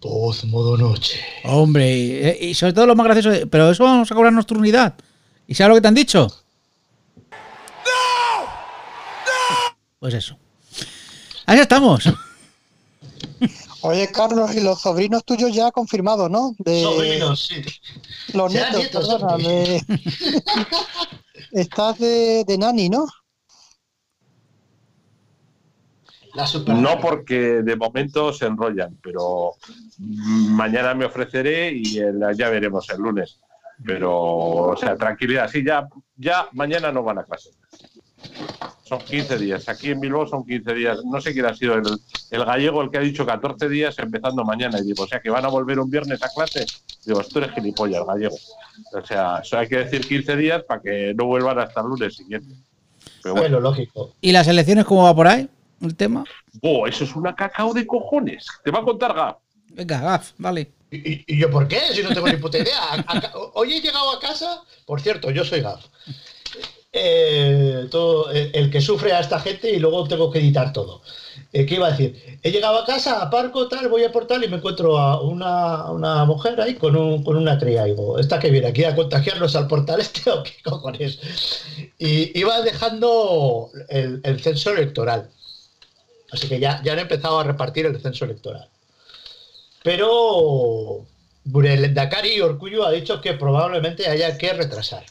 voz 0.00 0.44
modo 0.44 0.76
noche. 0.76 1.18
Hombre, 1.44 1.96
y, 1.96 2.12
eh, 2.12 2.38
y 2.40 2.54
sobre 2.54 2.72
todo 2.72 2.86
lo 2.86 2.94
más 2.94 3.06
gracioso, 3.06 3.46
pero 3.50 3.70
eso 3.70 3.84
vamos 3.84 4.10
a 4.10 4.14
cobrar 4.14 4.32
nocturnidad. 4.32 4.94
¿Y 5.46 5.54
sabes 5.54 5.70
lo 5.70 5.74
que 5.76 5.80
te 5.80 5.88
han 5.88 5.94
dicho? 5.94 6.28
Pues 9.98 10.14
eso. 10.14 10.36
Ahí 11.46 11.58
estamos. 11.60 12.04
Oye, 13.82 14.08
Carlos, 14.12 14.54
y 14.54 14.60
los 14.60 14.80
sobrinos 14.80 15.24
tuyos 15.24 15.52
ya 15.54 15.70
confirmados, 15.72 16.30
¿no? 16.30 16.54
De 16.58 16.82
Sobrinos, 16.82 17.48
sí. 17.48 17.62
los 18.32 18.52
nietos, 18.52 18.76
nietos, 18.78 19.08
perdona, 19.08 19.32
Sofi. 19.32 19.42
de- 19.44 19.84
Estás 21.60 21.98
de, 21.98 22.44
de 22.46 22.58
nani, 22.58 22.88
¿no? 22.88 23.06
La 26.34 26.46
super 26.46 26.74
No 26.74 26.98
porque 27.00 27.62
de 27.62 27.76
momento 27.76 28.32
se 28.32 28.46
enrollan, 28.46 28.96
pero 29.02 29.52
mañana 29.98 30.94
me 30.94 31.04
ofreceré 31.04 31.72
y 31.72 31.98
el- 31.98 32.20
ya 32.36 32.48
veremos 32.48 32.88
el 32.90 32.98
lunes. 33.00 33.38
Pero, 33.84 34.12
o 34.14 34.76
sea, 34.76 34.96
tranquilidad, 34.96 35.50
sí, 35.50 35.64
ya, 35.64 35.88
ya 36.16 36.46
mañana 36.52 36.92
no 36.92 37.02
van 37.02 37.18
a 37.18 37.24
clase. 37.24 37.50
Son 38.84 39.00
15 39.00 39.36
días. 39.38 39.68
Aquí 39.68 39.90
en 39.90 40.00
Bilbao 40.00 40.26
son 40.28 40.44
15 40.46 40.72
días. 40.74 40.98
No 41.04 41.20
sé 41.20 41.32
quién 41.32 41.46
ha 41.46 41.54
sido 41.54 41.74
el, 41.74 41.82
el 42.30 42.44
gallego 42.44 42.82
el 42.82 42.90
que 42.90 42.98
ha 42.98 43.00
dicho 43.00 43.26
14 43.26 43.68
días 43.68 43.98
empezando 43.98 44.44
mañana. 44.44 44.78
Y 44.78 44.84
digo, 44.84 45.02
o 45.02 45.06
sea, 45.08 45.20
que 45.20 45.30
van 45.30 45.44
a 45.44 45.48
volver 45.48 45.80
un 45.80 45.90
viernes 45.90 46.22
a 46.22 46.28
clase. 46.28 46.64
Digo, 47.04 47.20
tú 47.24 47.38
eres 47.40 47.52
gilipollas, 47.52 48.06
gallego. 48.06 48.36
O 48.94 49.04
sea, 49.04 49.38
eso 49.38 49.58
hay 49.58 49.66
que 49.68 49.78
decir 49.78 50.06
15 50.06 50.36
días 50.36 50.62
para 50.62 50.80
que 50.80 51.12
no 51.16 51.24
vuelvan 51.26 51.58
hasta 51.58 51.80
el 51.80 51.88
lunes 51.88 52.14
siguiente. 52.14 52.54
Pero 53.22 53.34
Es 53.34 53.40
bueno, 53.40 53.56
lo 53.60 53.70
lógico. 53.70 54.12
¿Y 54.20 54.30
las 54.32 54.46
elecciones 54.46 54.84
cómo 54.84 55.02
va 55.04 55.14
por 55.14 55.26
ahí? 55.26 55.48
El 55.82 55.96
tema. 55.96 56.24
oh, 56.62 56.86
eso 56.86 57.04
es 57.04 57.14
una 57.16 57.34
cacao 57.34 57.74
de 57.74 57.86
cojones. 57.86 58.46
Te 58.64 58.70
va 58.70 58.78
a 58.80 58.84
contar 58.84 59.12
Gaf. 59.14 59.36
Venga, 59.74 60.00
gaf, 60.00 60.32
vale. 60.38 60.70
¿Y, 60.90 61.38
yo 61.38 61.50
por 61.50 61.66
qué? 61.66 61.80
Si 61.94 62.02
no 62.02 62.10
tengo 62.14 62.28
ni 62.28 62.36
puta 62.36 62.58
idea. 62.58 62.78
A- 62.92 63.04
a- 63.18 63.32
hoy 63.54 63.72
he 63.72 63.80
llegado 63.80 64.10
a 64.10 64.20
casa, 64.20 64.62
por 64.86 65.00
cierto, 65.00 65.30
yo 65.30 65.44
soy 65.44 65.60
Gaf. 65.62 65.84
Eh, 66.94 67.86
todo, 67.90 68.30
el, 68.30 68.50
el 68.52 68.70
que 68.70 68.82
sufre 68.82 69.12
a 69.12 69.20
esta 69.20 69.40
gente 69.40 69.70
y 69.70 69.78
luego 69.78 70.06
tengo 70.06 70.30
que 70.30 70.40
editar 70.40 70.74
todo. 70.74 71.00
Eh, 71.54 71.64
¿Qué 71.64 71.76
iba 71.76 71.86
a 71.86 71.92
decir? 71.92 72.38
He 72.42 72.50
llegado 72.50 72.78
a 72.78 72.84
casa, 72.84 73.22
aparco, 73.22 73.66
tal, 73.68 73.88
voy 73.88 74.04
a 74.04 74.12
por 74.12 74.26
tal 74.26 74.44
y 74.44 74.48
me 74.48 74.58
encuentro 74.58 74.98
a 74.98 75.22
una, 75.22 75.90
una 75.90 76.26
mujer 76.26 76.60
ahí 76.60 76.74
con, 76.74 76.94
un, 76.94 77.24
con 77.24 77.36
una 77.38 77.56
cría. 77.58 77.86
Y 77.88 77.92
digo, 77.92 78.18
¿esta 78.18 78.38
que 78.38 78.50
viene 78.50 78.66
aquí 78.68 78.84
a 78.84 78.94
contagiarnos 78.94 79.56
al 79.56 79.68
portal 79.68 80.00
este 80.02 80.28
o 80.30 80.42
qué 80.42 80.52
cojones? 80.62 81.18
Y 81.98 82.38
iba 82.38 82.60
dejando 82.60 83.70
el, 83.88 84.20
el 84.22 84.40
censo 84.42 84.72
electoral. 84.72 85.30
Así 86.32 86.48
que 86.48 86.58
ya, 86.58 86.80
ya 86.82 86.94
han 86.94 86.98
empezado 86.98 87.38
a 87.38 87.44
repartir 87.44 87.86
el 87.86 88.00
censo 88.00 88.24
electoral. 88.24 88.68
Pero 89.82 91.04
el 91.64 91.94
Dakari 91.94 92.40
Orcullo 92.40 92.86
ha 92.86 92.90
dicho 92.92 93.20
que 93.20 93.34
probablemente 93.34 94.08
haya 94.08 94.38
que 94.38 94.52
retrasar. 94.52 95.04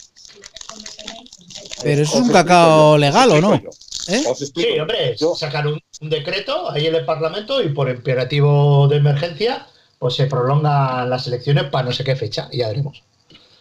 Pero 1.83 2.01
eso 2.01 2.17
es 2.17 2.21
un 2.23 2.31
cacao 2.31 2.93
yo, 2.93 2.97
legal, 2.97 3.31
¿o 3.31 3.41
no? 3.41 3.55
¿Eh? 3.55 4.23
Sí, 4.35 4.79
hombre, 4.79 5.15
Yo- 5.17 5.35
sacan 5.35 5.67
un, 5.67 5.79
un 6.01 6.09
decreto 6.09 6.69
ahí 6.71 6.87
en 6.87 6.95
el 6.95 7.05
Parlamento 7.05 7.61
y 7.61 7.69
por 7.69 7.89
imperativo 7.89 8.87
de 8.87 8.97
emergencia, 8.97 9.67
pues 9.99 10.15
se 10.15 10.25
prolongan 10.25 11.09
las 11.09 11.27
elecciones 11.27 11.65
para 11.65 11.85
no 11.85 11.91
sé 11.91 12.03
qué 12.03 12.15
fecha, 12.15 12.47
y 12.51 12.59
ya 12.59 12.69
veremos. 12.69 13.03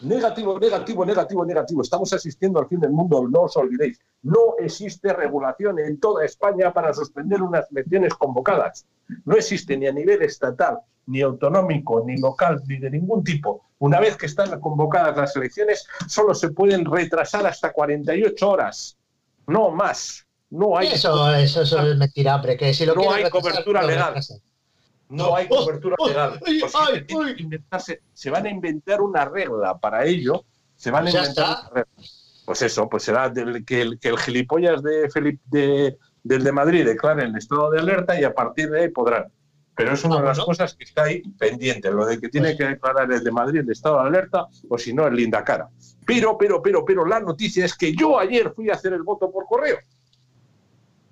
Negativo, 0.01 0.59
negativo, 0.59 1.05
negativo, 1.05 1.45
negativo. 1.45 1.81
Estamos 1.81 2.11
asistiendo 2.13 2.59
al 2.59 2.67
fin 2.67 2.79
del 2.79 2.91
mundo, 2.91 3.27
no 3.29 3.43
os 3.43 3.55
olvidéis. 3.55 3.99
No 4.23 4.55
existe 4.57 5.13
regulación 5.13 5.79
en 5.79 5.99
toda 5.99 6.25
España 6.25 6.73
para 6.73 6.93
suspender 6.93 7.41
unas 7.41 7.71
elecciones 7.71 8.13
convocadas. 8.15 8.85
No 9.25 9.35
existe 9.35 9.77
ni 9.77 9.87
a 9.87 9.91
nivel 9.91 10.21
estatal, 10.23 10.79
ni 11.05 11.21
autonómico, 11.21 12.03
ni 12.05 12.17
local, 12.17 12.61
ni 12.67 12.77
de 12.77 12.89
ningún 12.89 13.23
tipo. 13.23 13.65
Una 13.79 13.99
vez 13.99 14.17
que 14.17 14.25
están 14.25 14.59
convocadas 14.59 15.15
las 15.15 15.35
elecciones, 15.35 15.85
solo 16.07 16.33
se 16.33 16.49
pueden 16.49 16.85
retrasar 16.85 17.45
hasta 17.45 17.71
48 17.71 18.49
horas. 18.49 18.97
No 19.47 19.69
más. 19.69 20.25
No 20.49 20.77
hay, 20.77 20.87
Eso, 20.87 21.33
eso, 21.33 21.61
eso 21.61 21.79
es 21.79 21.97
mentira, 21.97 22.35
hombre, 22.35 22.57
que 22.57 22.73
si 22.73 22.85
lo 22.85 22.93
No 22.93 23.11
hay 23.11 23.29
cobertura 23.29 23.83
legal. 23.83 24.15
No 25.11 25.35
hay 25.35 25.47
Oh, 25.49 25.65
cobertura 25.65 25.95
oh, 25.99 26.07
legal. 26.07 26.39
Pues 26.39 26.73
inventarse- 27.37 27.99
se 28.13 28.29
van 28.29 28.45
a 28.45 28.49
inventar 28.49 29.01
una 29.01 29.25
regla 29.25 29.77
para 29.77 30.05
ello. 30.05 30.45
Se 30.75 30.89
van 30.91 31.07
a 31.07 31.11
Pues 31.11 31.15
inventar 31.15 31.45
una 31.45 31.69
regla. 31.69 31.91
Pues 32.45 32.61
eso, 32.63 32.89
pues 32.89 33.03
será 33.03 33.29
del, 33.29 33.63
que, 33.63 33.81
el, 33.81 33.99
que 33.99 34.09
el 34.09 34.17
gilipollas 34.17 34.81
de 34.81 35.09
Felipe 35.09 35.41
de, 35.45 35.97
del 36.23 36.43
de 36.43 36.51
Madrid 36.51 36.85
declare 36.85 37.23
el 37.25 37.35
estado 37.37 37.69
de 37.71 37.79
alerta 37.79 38.19
y 38.19 38.23
a 38.23 38.33
partir 38.33 38.69
de 38.69 38.81
ahí 38.81 38.89
podrán. 38.89 39.25
Pero 39.75 39.93
es 39.93 40.03
una 40.03 40.15
Ah, 40.17 40.21
de 40.21 40.27
las 40.27 40.39
cosas 40.39 40.73
que 40.75 40.83
está 40.83 41.03
ahí 41.03 41.21
pendiente, 41.39 41.89
lo 41.91 42.05
de 42.05 42.19
que 42.19 42.29
tiene 42.29 42.49
Pues- 42.49 42.57
que 42.57 42.63
declarar 42.65 43.11
el 43.11 43.23
de 43.23 43.31
Madrid 43.31 43.59
el 43.61 43.71
estado 43.71 44.01
de 44.01 44.07
alerta 44.07 44.47
o 44.69 44.77
si 44.77 44.93
no 44.93 45.07
el 45.07 45.15
linda 45.15 45.43
cara. 45.43 45.69
Pero, 46.05 46.37
pero, 46.37 46.61
pero, 46.61 46.83
pero 46.83 47.05
la 47.05 47.19
noticia 47.19 47.63
es 47.63 47.75
que 47.77 47.93
yo 47.95 48.19
ayer 48.19 48.51
fui 48.53 48.69
a 48.69 48.73
hacer 48.73 48.91
el 48.93 49.03
voto 49.03 49.31
por 49.31 49.45
correo 49.45 49.77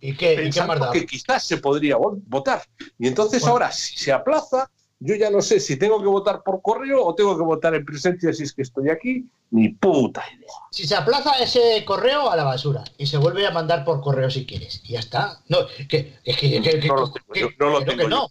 ¿Y 0.02 0.16
qué, 0.16 0.34
y 0.34 0.36
qué 0.36 0.42
pensando 0.44 0.92
que 0.92 1.06
quizás 1.06 1.44
se 1.44 1.58
podría 1.58 1.98
vo- 1.98 2.20
votar. 2.28 2.64
Y 2.98 3.08
entonces 3.08 3.42
Bueno. 3.42 3.54
ahora, 3.54 3.72
si 3.72 3.98
se 3.98 4.12
aplaza, 4.12 4.70
yo 5.02 5.16
ya 5.16 5.30
no 5.30 5.42
sé 5.42 5.60
si 5.60 5.78
tengo 5.78 6.00
que 6.02 6.08
votar 6.08 6.44
por 6.44 6.62
correo 6.62 7.06
o 7.06 7.16
tengo 7.16 7.38
que 7.38 7.44
votar 7.44 7.74
en 7.76 7.86
presencia 7.86 8.34
si 8.34 8.44
es 8.44 8.54
que 8.54 8.62
estoy 8.64 8.90
aquí. 8.90 9.26
Ni 9.52 9.70
puta 9.70 10.24
idea. 10.38 10.48
Si 10.72 10.86
se 10.86 10.96
aplaza 10.96 11.32
ese 11.42 11.84
correo 11.84 12.30
a 12.30 12.36
la 12.36 12.44
basura 12.44 12.84
y 13.00 13.08
se 13.08 13.18
vuelve 13.18 13.48
a 13.48 13.52
mandar 13.52 13.84
por 13.84 14.00
correo 14.00 14.30
si 14.30 14.46
quieres, 14.46 14.82
y 14.84 14.94
ya 14.94 15.00
está. 15.00 15.40
No, 15.48 15.60
que, 15.88 16.18
es 16.24 16.38
que, 16.38 16.62
que- 16.62 16.80
que- 16.80 16.88
No 16.88 16.96
lo 16.98 17.12
tengo 17.12 17.34
yo, 17.34 17.48
no 17.58 17.70
lo 17.72 17.84
tengo 17.84 18.04
que 18.04 18.08
no. 18.10 18.28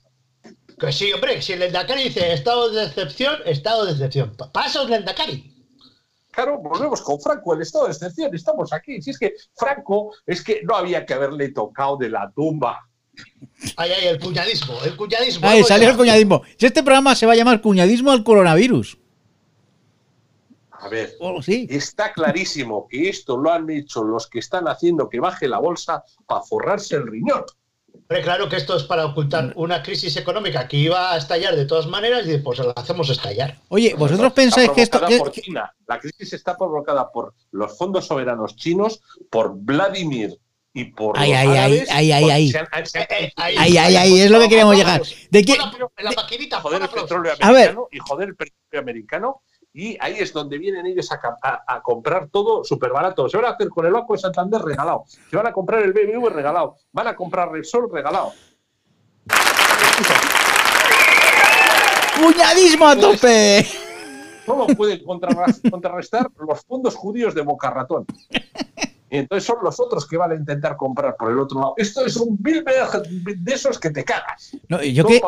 Que 0.79 0.93
sí, 0.93 1.13
hombre, 1.13 1.43
si 1.43 1.55
el 1.55 1.59
Lendakari 1.59 2.05
dice 2.05 2.33
estado 2.33 2.71
de 2.71 2.85
excepción, 2.85 3.35
estado 3.47 3.85
de 3.85 3.93
excepción. 3.93 4.37
Pa- 4.37 4.53
Pasos 4.53 4.89
Lendakari. 4.89 5.58
Claro, 6.39 6.59
volvemos 6.59 7.03
con 7.03 7.21
Franco, 7.21 7.53
el 7.53 7.63
estado 7.63 7.87
de 7.87 7.91
excepción. 7.91 8.33
Estamos 8.33 8.73
aquí. 8.73 9.03
Si 9.03 9.11
es 9.11 9.19
que 9.19 9.35
Franco 9.57 10.15
es 10.25 10.45
que 10.45 10.63
no 10.63 10.77
había 10.77 11.05
que 11.05 11.13
haberle 11.15 11.49
tocado 11.49 11.97
de 11.97 12.09
la 12.11 12.31
tumba. 12.31 12.89
Ahí, 13.77 13.91
ahí, 13.91 14.07
el 14.07 14.21
cuñadismo, 14.21 14.75
el 14.85 14.97
cuñadismo. 14.97 15.45
Ahí 15.49 15.57
algo 15.57 15.67
salió 15.67 15.87
ya. 15.87 15.91
el 15.91 15.97
cuñadismo. 15.97 16.43
Si 16.57 16.67
este 16.67 16.85
programa 16.85 17.17
se 17.17 17.27
va 17.27 17.33
a 17.33 17.35
llamar 17.35 17.61
cuñadismo 17.61 18.13
al 18.13 18.23
coronavirus. 18.23 18.99
A 20.71 20.89
ver, 20.89 21.15
Oh, 21.19 21.43
sí. 21.43 21.67
está 21.71 22.13
clarísimo 22.13 22.87
que 22.89 23.09
esto 23.09 23.37
lo 23.37 23.51
han 23.53 23.69
hecho 23.69 24.05
los 24.05 24.29
que 24.29 24.39
están 24.39 24.69
haciendo 24.69 25.09
que 25.09 25.19
baje 25.19 25.49
la 25.49 25.59
bolsa 25.59 26.05
para 26.25 26.43
forrarse 26.43 26.95
el 26.95 27.09
riñón. 27.09 27.43
Hombre, 27.93 28.23
claro 28.23 28.49
que 28.49 28.57
esto 28.57 28.75
es 28.77 28.85
para 28.85 29.05
ocultar 29.05 29.53
una 29.57 29.83
crisis 29.83 30.17
económica 30.17 30.67
que 30.67 30.79
iba 30.79 31.13
a 31.13 31.19
estallar 31.19 31.55
de 31.57 31.67
todas 31.67 31.87
maneras 31.87 32.27
y 32.27 32.39
pues 32.39 32.59
la 32.59 32.73
hacemos 32.75 33.11
estallar. 33.11 33.59
Oye, 33.69 33.95
vosotros 33.95 34.33
pensáis 34.33 34.71
que 34.71 34.83
esto. 34.83 35.01
por 35.19 35.31
China. 35.31 35.71
La 35.87 35.99
crisis 35.99 36.33
está 36.33 36.57
provocada 36.57 37.11
por 37.11 37.35
los 37.51 37.77
fondos 37.77 38.07
soberanos 38.07 38.57
chinos, 38.57 39.01
por 39.31 39.53
Vladimir 39.55 40.39
y 40.73 40.85
por 40.87 41.19
Ay, 41.19 41.31
los 41.33 41.39
ay, 41.39 41.49
ay, 41.49 41.57
árabes, 41.59 41.91
ay, 41.91 42.13
ay, 42.13 42.31
ay. 42.31 42.53
Ay, 43.37 43.77
ay, 43.79 43.97
ay, 43.97 44.21
es 44.21 44.31
lo 44.31 44.39
que 44.41 44.49
queremos 44.49 44.77
llegar. 44.77 45.03
¿De 45.31 45.45
qué? 45.45 45.57
La- 45.57 46.03
la 46.05 46.13
maquinita, 46.13 46.61
joder 46.61 46.83
el 46.83 46.89
petróleo 46.89 47.33
A 47.41 47.53
ver. 47.53 47.71
americano 47.71 47.89
y 47.91 47.99
joder 47.99 48.29
el 48.29 48.37
petróleo 48.37 48.81
americano. 48.83 49.43
Y 49.81 49.97
ahí 50.01 50.17
es 50.19 50.33
donde 50.33 50.59
vienen 50.59 50.87
ellos 50.87 51.13
a, 51.13 51.21
ca- 51.21 51.37
a- 51.41 51.63
a 51.77 51.81
comprar 51.83 52.27
todo 52.33 52.65
súper 52.65 52.91
barato. 52.91 53.29
Se 53.29 53.37
van 53.37 53.47
a 53.47 53.51
hacer 53.51 53.69
con 53.69 53.87
el 53.87 53.93
Banco 53.93 54.13
de 54.15 54.19
Santander 54.19 54.61
regalado. 54.61 55.05
Se 55.31 55.37
van 55.37 55.47
a 55.47 55.53
comprar 55.53 55.83
el 55.83 55.93
BBV 55.93 56.31
regalado. 56.31 56.75
Van 56.91 57.07
a 57.07 57.15
comprar 57.15 57.49
Repsol 57.53 57.89
regalado. 57.89 58.33
¡Cuñadismo 62.21 62.89
a 62.89 62.97
tope! 62.97 63.65
solo 64.45 64.67
pueden 64.77 65.05
contrarrestar 65.05 66.27
los 66.39 66.61
fondos 66.65 66.97
judíos 66.97 67.33
de 67.37 67.43
Boca 67.43 67.71
Ratón. 67.71 68.05
Y 69.11 69.19
entonces 69.19 69.45
son 69.47 69.57
los 69.63 69.81
otros 69.81 70.07
que 70.07 70.17
van 70.17 70.33
a 70.33 70.35
intentar 70.35 70.77
comprar 70.77 71.17
por 71.17 71.31
el 71.33 71.39
otro 71.39 71.59
lado. 71.61 71.75
Esto 71.79 72.05
es 72.05 72.17
un 72.17 72.37
Bilderberg 72.39 73.03
de 73.09 73.53
esos 73.55 73.79
que 73.79 73.91
te 73.91 74.05
cagas. 74.05 74.57
No, 74.69 74.83
yo, 74.83 75.07
que, 75.07 75.21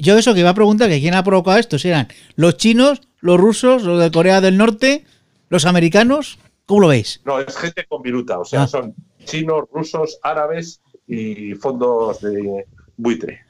yo 0.00 0.16
eso 0.16 0.32
que 0.32 0.40
iba 0.40 0.50
a 0.50 0.54
preguntar, 0.54 0.88
que 0.88 1.00
quién 1.00 1.14
ha 1.14 1.22
provocado 1.22 1.58
esto, 1.58 1.78
si 1.78 1.88
eran 1.88 2.08
los 2.36 2.56
chinos, 2.56 3.02
los 3.20 3.38
rusos, 3.38 3.82
los 3.82 4.00
de 4.00 4.10
Corea 4.10 4.40
del 4.40 4.56
Norte, 4.56 5.04
los 5.50 5.66
americanos, 5.66 6.38
¿cómo 6.64 6.80
lo 6.80 6.88
veis? 6.88 7.20
No, 7.24 7.38
es 7.40 7.54
gente 7.56 7.84
con 7.86 8.00
viruta. 8.02 8.38
O 8.38 8.44
sea, 8.44 8.62
Ah. 8.62 8.66
son 8.66 8.94
chinos, 9.24 9.64
rusos, 9.72 10.18
árabes 10.22 10.80
y 11.06 11.54
fondos 11.54 12.20
de 12.22 12.64
buitre. 12.96 13.40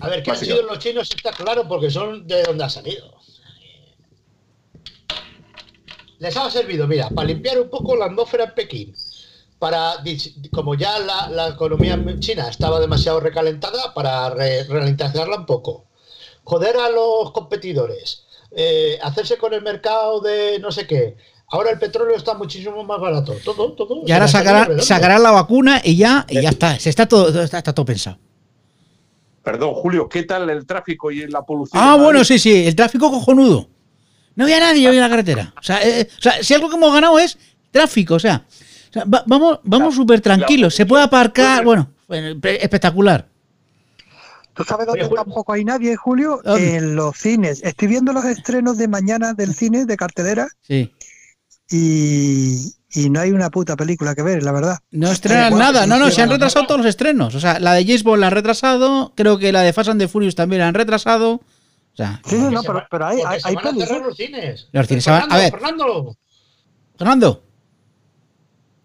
A 0.00 0.08
ver, 0.08 0.22
que 0.22 0.30
han 0.32 0.36
sido 0.36 0.62
los 0.62 0.78
chinos 0.80 1.08
está 1.14 1.30
claro 1.32 1.68
porque 1.68 1.90
son 1.90 2.26
de 2.26 2.42
donde 2.42 2.64
ha 2.64 2.68
salido. 2.70 3.14
Les 6.18 6.36
ha 6.36 6.50
servido, 6.50 6.86
mira, 6.86 7.08
para 7.10 7.28
limpiar 7.28 7.60
un 7.60 7.70
poco 7.70 7.96
la 7.96 8.06
atmósfera 8.06 8.44
en 8.44 8.54
Pekín. 8.54 8.94
Para, 9.60 9.92
como 10.50 10.74
ya 10.74 10.98
la, 10.98 11.28
la 11.28 11.48
economía 11.50 11.96
china 12.18 12.48
estaba 12.48 12.80
demasiado 12.80 13.20
recalentada, 13.20 13.94
para 13.94 14.30
re- 14.30 14.64
ralentizarla 14.64 15.36
un 15.36 15.46
poco. 15.46 15.84
Joder 16.42 16.76
a 16.78 16.88
los 16.90 17.30
competidores. 17.30 18.24
eh, 18.52 18.98
hacerse 19.02 19.36
con 19.38 19.54
el 19.54 19.62
mercado 19.62 20.20
de 20.20 20.58
no 20.58 20.72
sé 20.72 20.84
qué. 20.86 21.16
Ahora 21.52 21.70
el 21.70 21.78
petróleo 21.78 22.16
está 22.16 22.34
muchísimo 22.34 22.82
más 22.84 22.98
barato. 23.00 23.34
Todo, 23.44 23.72
todo. 23.74 24.02
Y 24.06 24.10
ahora 24.12 24.26
sacarán, 24.28 25.22
la 25.22 25.30
vacuna 25.30 25.80
y 25.84 25.96
ya, 25.96 26.24
y 26.28 26.40
ya 26.40 26.48
está. 26.50 26.78
Se 26.78 26.88
está 26.90 27.06
todo, 27.06 27.42
está, 27.42 27.58
está 27.58 27.72
todo 27.72 27.84
pensado. 27.86 28.18
Perdón, 29.42 29.74
Julio, 29.74 30.08
¿qué 30.08 30.22
tal 30.24 30.48
el 30.50 30.66
tráfico 30.66 31.10
y 31.10 31.26
la 31.28 31.42
polución? 31.42 31.82
Ah, 31.82 31.94
en 31.96 32.02
bueno, 32.02 32.24
sí, 32.24 32.38
sí, 32.38 32.66
el 32.66 32.74
tráfico 32.76 33.10
cojonudo. 33.10 33.68
No 34.36 34.44
había 34.44 34.60
nadie 34.60 34.88
hoy 34.88 34.96
en 34.96 35.02
la 35.02 35.08
carretera. 35.08 35.52
O 35.58 35.62
sea, 35.62 35.82
eh, 35.86 36.08
o 36.18 36.22
sea, 36.22 36.42
si 36.42 36.54
algo 36.54 36.68
que 36.68 36.76
hemos 36.76 36.92
ganado 36.92 37.18
es 37.18 37.36
tráfico, 37.70 38.14
o 38.14 38.18
sea, 38.20 38.44
o 38.90 38.92
sea, 38.92 39.04
va- 39.04 39.22
vamos, 39.26 39.60
vamos 39.64 39.94
súper 39.94 40.20
tranquilos. 40.20 40.74
Se 40.74 40.84
puede 40.86 41.04
aparcar, 41.04 41.64
Bueno, 41.64 41.90
bueno, 42.08 42.38
espectacular. 42.44 43.26
¿Tú 44.52 44.64
sabes 44.64 44.86
dónde 44.86 45.08
tampoco 45.08 45.52
hay 45.52 45.64
nadie, 45.64 45.96
Julio? 45.96 46.40
¿Dónde? 46.44 46.76
En 46.76 46.96
los 46.96 47.16
cines. 47.16 47.62
Estoy 47.62 47.88
viendo 47.88 48.12
los 48.12 48.24
estrenos 48.24 48.76
de 48.78 48.88
mañana 48.88 49.32
del 49.32 49.54
cine 49.54 49.86
de 49.86 49.96
cartelera 49.96 50.48
Sí. 50.60 50.92
y, 51.70 52.74
y 52.92 53.10
no 53.10 53.20
hay 53.20 53.30
una 53.30 53.48
puta 53.50 53.76
película 53.76 54.14
que 54.14 54.22
ver, 54.22 54.42
la 54.42 54.52
verdad. 54.52 54.78
No 54.90 55.10
estrenan 55.10 55.56
nada. 55.56 55.86
No, 55.86 55.98
no, 55.98 56.10
se 56.10 56.20
han 56.22 56.30
retrasado 56.30 56.66
todos 56.66 56.80
los 56.80 56.88
estrenos. 56.88 57.34
O 57.36 57.40
sea, 57.40 57.60
la 57.60 57.74
de 57.74 57.84
James 57.84 58.02
Bond 58.02 58.20
la 58.20 58.26
han 58.26 58.32
retrasado. 58.32 59.12
Creo 59.16 59.38
que 59.38 59.52
la 59.52 59.62
de 59.62 59.72
Fast 59.72 59.90
and 59.90 60.00
the 60.00 60.08
Furious 60.08 60.34
también 60.34 60.60
la 60.60 60.68
han 60.68 60.74
retrasado. 60.74 61.34
O 61.34 61.96
sea, 61.96 62.20
Sí, 62.26 62.36
no, 62.36 62.62
pero, 62.62 62.84
pero 62.90 63.06
hay, 63.06 63.18
hay, 63.26 63.40
hay 63.44 63.54
los 63.54 64.16
cines. 64.16 64.68
Los 64.72 64.86
cines 64.88 65.04
se 65.04 65.10
van- 65.10 65.22
a 65.22 65.36
Fernando, 65.36 65.36
ver. 65.38 65.50
Fernando. 65.52 66.16
Fernando. 66.98 67.44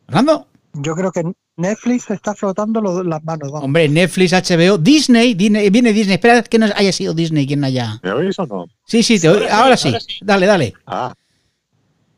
Fernando. 0.05 0.47
Yo 0.73 0.93
creo 0.95 1.11
que 1.11 1.23
Netflix 1.57 2.09
está 2.11 2.35
flotando 2.35 2.81
lo- 2.81 3.01
las 3.03 3.23
manos. 3.23 3.49
Vamos. 3.51 3.63
Hombre, 3.65 3.87
Netflix, 3.87 4.33
HBO, 4.33 4.77
Disney, 4.77 5.33
Disney, 5.33 5.69
viene 5.69 5.93
Disney. 5.93 6.15
Espera 6.15 6.43
que 6.43 6.59
no 6.59 6.65
haya 6.75 6.91
sido 6.91 7.13
Disney 7.13 7.47
quien 7.47 7.63
haya. 7.63 7.99
¿Me 8.03 8.11
oís 8.11 8.37
o 8.39 8.45
no? 8.45 8.65
Sí, 8.85 9.01
sí, 9.03 9.19
te 9.19 9.27
Ahora 9.29 9.55
ahora 9.57 9.77
sí. 9.77 9.87
ahora 9.89 9.99
sí. 10.01 10.07
Dale, 10.21 10.45
dale. 10.45 10.73
Ah, 10.85 11.13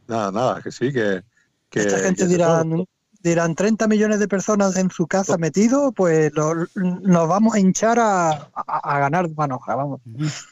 nada, 0.07 0.31
nada, 0.31 0.61
que 0.61 0.71
sí, 0.71 0.91
que. 0.91 1.21
que 1.69 1.81
Esta 1.81 1.99
gente 1.99 2.23
que 2.23 2.29
dirán, 2.29 2.85
dirán 3.21 3.53
30 3.55 3.87
millones 3.87 4.19
de 4.19 4.27
personas 4.27 4.75
en 4.77 4.89
su 4.89 5.05
casa 5.05 5.37
metidos, 5.37 5.93
pues 5.95 6.31
lo- 6.33 6.55
nos 6.75 7.27
vamos 7.27 7.53
a 7.53 7.59
hinchar 7.59 7.99
a, 7.99 8.29
a- 8.31 8.49
a 8.55 8.99
ganar 8.99 9.29
manoja, 9.35 9.75
vamos. 9.75 10.01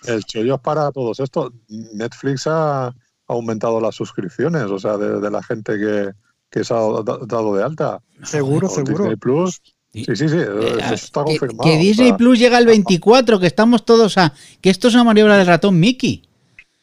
El 0.06 0.24
chollo 0.26 0.56
es 0.56 0.62
para 0.62 0.92
todos 0.92 1.20
estos. 1.20 1.52
Netflix 1.70 2.46
ha 2.48 2.94
aumentado 3.28 3.82
las 3.82 3.96
suscripciones, 3.96 4.64
o 4.66 4.78
sea, 4.78 4.98
de, 4.98 5.20
de 5.20 5.32
la 5.32 5.42
gente 5.42 5.74
que, 5.80 6.12
que 6.50 6.64
se 6.64 6.74
ha 6.74 6.78
da- 6.78 7.20
dado 7.26 7.56
de 7.56 7.64
alta. 7.64 8.02
Seguro, 8.24 8.68
seguro. 8.70 8.98
Disney 9.04 9.16
Plus. 9.18 9.62
Sí. 9.94 10.04
Sí, 10.06 10.16
sí, 10.16 10.26
Eh, 10.30 10.78
eso 10.80 10.94
está 10.94 11.24
que, 11.24 11.38
confirmado. 11.38 11.70
que 11.70 11.78
Disney 11.78 12.14
Plus 12.14 12.38
llega 12.40 12.58
el 12.58 12.66
24, 12.66 13.40
que 13.40 13.48
estamos 13.48 13.86
todos 13.86 14.18
a. 14.18 14.34
Que 14.62 14.70
esto 14.70 14.88
es 14.90 14.94
una 14.94 15.04
maniobra 15.06 15.38
del 15.38 15.48
ratón 15.48 15.80
Mickey. 15.80 16.24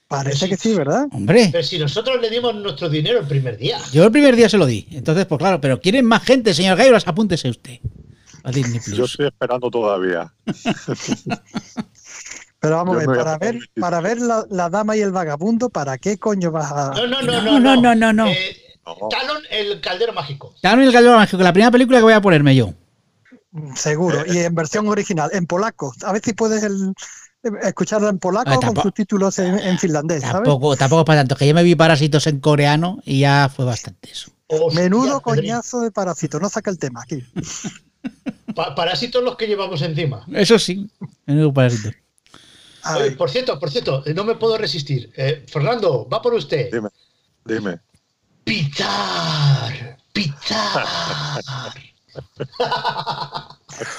Parece 0.09 0.47
que 0.49 0.57
sí, 0.59 0.75
¿verdad? 0.75 1.07
Hombre, 1.13 1.49
Pero 1.53 1.65
si 1.65 1.79
nosotros 1.79 2.21
le 2.21 2.29
dimos 2.29 2.55
nuestro 2.55 2.89
dinero 2.91 3.21
el 3.21 3.27
primer 3.27 3.57
día. 3.57 3.79
yo 3.93 4.05
el 4.05 4.13
primer 4.13 4.37
día 4.37 4.49
se 4.49 4.59
lo 4.59 4.67
di. 4.67 4.87
Entonces, 4.91 5.25
pues 5.27 5.39
claro, 5.39 5.59
pero 5.61 5.81
quieren 5.81 6.05
más 6.05 6.23
gente, 6.23 6.53
señor 6.53 6.77
Gairas, 6.77 7.07
apúntese 7.09 7.49
usted. 7.49 7.79
A 8.45 8.51
Disney 8.51 8.81
Yo 8.87 8.95
Plus. 8.97 9.11
estoy 9.13 9.27
esperando 9.29 9.71
todavía. 9.71 10.33
Pero 12.61 12.77
vamos 12.77 12.95
Yo 12.95 13.01
a 13.11 13.13
ver, 13.13 13.19
para 13.25 13.39
ver, 13.39 13.59
para 13.81 14.01
ver 14.01 14.21
la, 14.21 14.47
la 14.49 14.71
dama 14.71 14.97
y 14.97 15.01
el 15.01 15.11
vagabundo, 15.11 15.69
¿para 15.69 15.99
qué 15.99 16.17
coño 16.19 16.53
vas 16.53 16.71
a...? 16.71 16.93
No, 16.95 17.07
no, 17.09 17.21
no, 17.23 17.43
No, 17.43 17.43
no. 17.43 17.61
no, 17.61 17.77
no, 17.83 17.95
no, 17.97 18.13
no. 18.13 18.27
Eh, 18.29 18.57
No. 18.57 18.62
Talon, 18.85 19.43
el 19.51 19.81
caldero 19.81 20.13
mágico. 20.13 20.55
Talon 20.61 20.85
y 20.85 20.87
el 20.89 20.93
Caldero 20.93 21.17
Mágico, 21.17 21.43
la 21.43 21.53
primera 21.53 21.71
película 21.71 21.99
que 21.99 22.03
voy 22.05 22.13
a 22.13 22.21
ponerme 22.21 22.55
yo. 22.57 22.75
Seguro. 23.75 24.25
Y 24.27 24.39
en 24.39 24.55
versión 24.55 24.89
original, 24.89 25.31
en 25.33 25.47
polaco. 25.47 25.93
A 26.05 26.13
ver 26.13 26.23
si 26.25 26.33
puedes 26.33 26.63
el- 26.63 26.95
escucharla 27.63 28.09
en 28.09 28.19
polaco 28.19 28.51
Ah, 28.51 28.55
con 28.55 28.61
tampoco- 28.67 28.89
subtítulos 28.89 29.39
en, 29.39 29.59
en 29.59 29.79
finlandés, 29.79 30.23
¿sabes? 30.23 30.35
Tampoco, 30.49 30.77
tampoco 30.77 31.05
para 31.05 31.21
tanto, 31.21 31.37
que 31.37 31.47
yo 31.47 31.55
me 31.55 31.63
vi 31.63 31.75
Parásitos 31.75 32.27
en 32.27 32.41
coreano 32.41 33.01
y 33.05 33.21
ya 33.21 33.49
fue 33.55 33.65
bastante 33.65 34.11
eso. 34.11 34.31
Hostia, 34.49 34.83
Menudo 34.83 35.21
coñazo 35.21 35.81
de 35.81 35.91
parásito. 35.91 36.39
No 36.41 36.49
saca 36.49 36.71
el 36.71 36.79
tema 36.79 37.03
aquí. 37.03 37.23
Pa- 38.55 38.75
parásitos 38.75 39.23
los 39.23 39.37
que 39.37 39.47
llevamos 39.47 39.81
encima. 39.83 40.27
Eso 40.33 40.59
sí, 40.59 40.91
menudo 41.25 41.53
parásito. 41.55 41.91
Ay, 42.83 43.03
Oye, 43.03 43.11
por 43.13 43.31
cierto, 43.31 43.59
por 43.61 43.71
cierto, 43.71 44.03
no 44.15 44.25
me 44.25 44.35
puedo 44.35 44.59
resistir. 44.59 45.13
Eh, 45.17 45.45
Fernando, 45.49 46.09
va 46.09 46.21
por 46.21 46.35
usted. 46.35 46.69
Dime, 46.73 46.89
dime. 47.45 47.79
Pitar, 48.45 49.97
pitar. 50.13 50.85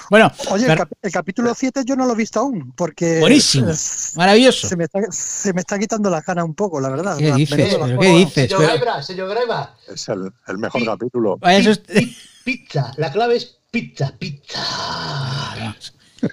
Bueno, 0.09 0.31
Oye, 0.51 0.65
el, 0.65 0.71
Fer- 0.71 0.77
cap- 0.77 0.91
el 1.01 1.11
capítulo 1.11 1.53
7 1.55 1.81
yo 1.85 1.95
no 1.95 2.05
lo 2.05 2.13
he 2.13 2.15
visto 2.15 2.39
aún, 2.39 2.71
porque 2.73 3.19
Buenísimo. 3.19 3.69
es- 3.71 4.13
maravilloso. 4.15 4.67
se, 4.67 4.77
me 4.77 4.83
está, 4.85 4.99
se 5.09 5.51
me 5.51 5.61
está 5.61 5.79
quitando 5.79 6.09
la 6.11 6.21
gana 6.21 6.43
un 6.43 6.53
poco, 6.53 6.79
la 6.79 6.89
verdad. 6.89 7.17
¿Qué 7.17 7.29
La- 7.29 7.35
dices? 7.35 7.75
¿Pero 7.75 7.99
qué 7.99 8.07
dices? 8.09 8.33
Señor 8.33 8.49
Pero- 8.59 8.59
Graibra, 8.69 9.03
señor 9.03 9.29
Graibra. 9.29 9.73
Es 9.91 10.07
el, 10.09 10.31
el 10.47 10.57
mejor 10.59 10.85
capítulo. 10.85 11.37
Pi- 11.37 12.15
Pizza, 12.45 12.91
la 12.97 13.11
clave 13.11 13.37
es 13.37 13.57
pizza, 13.71 14.13
pizza. 14.17 14.61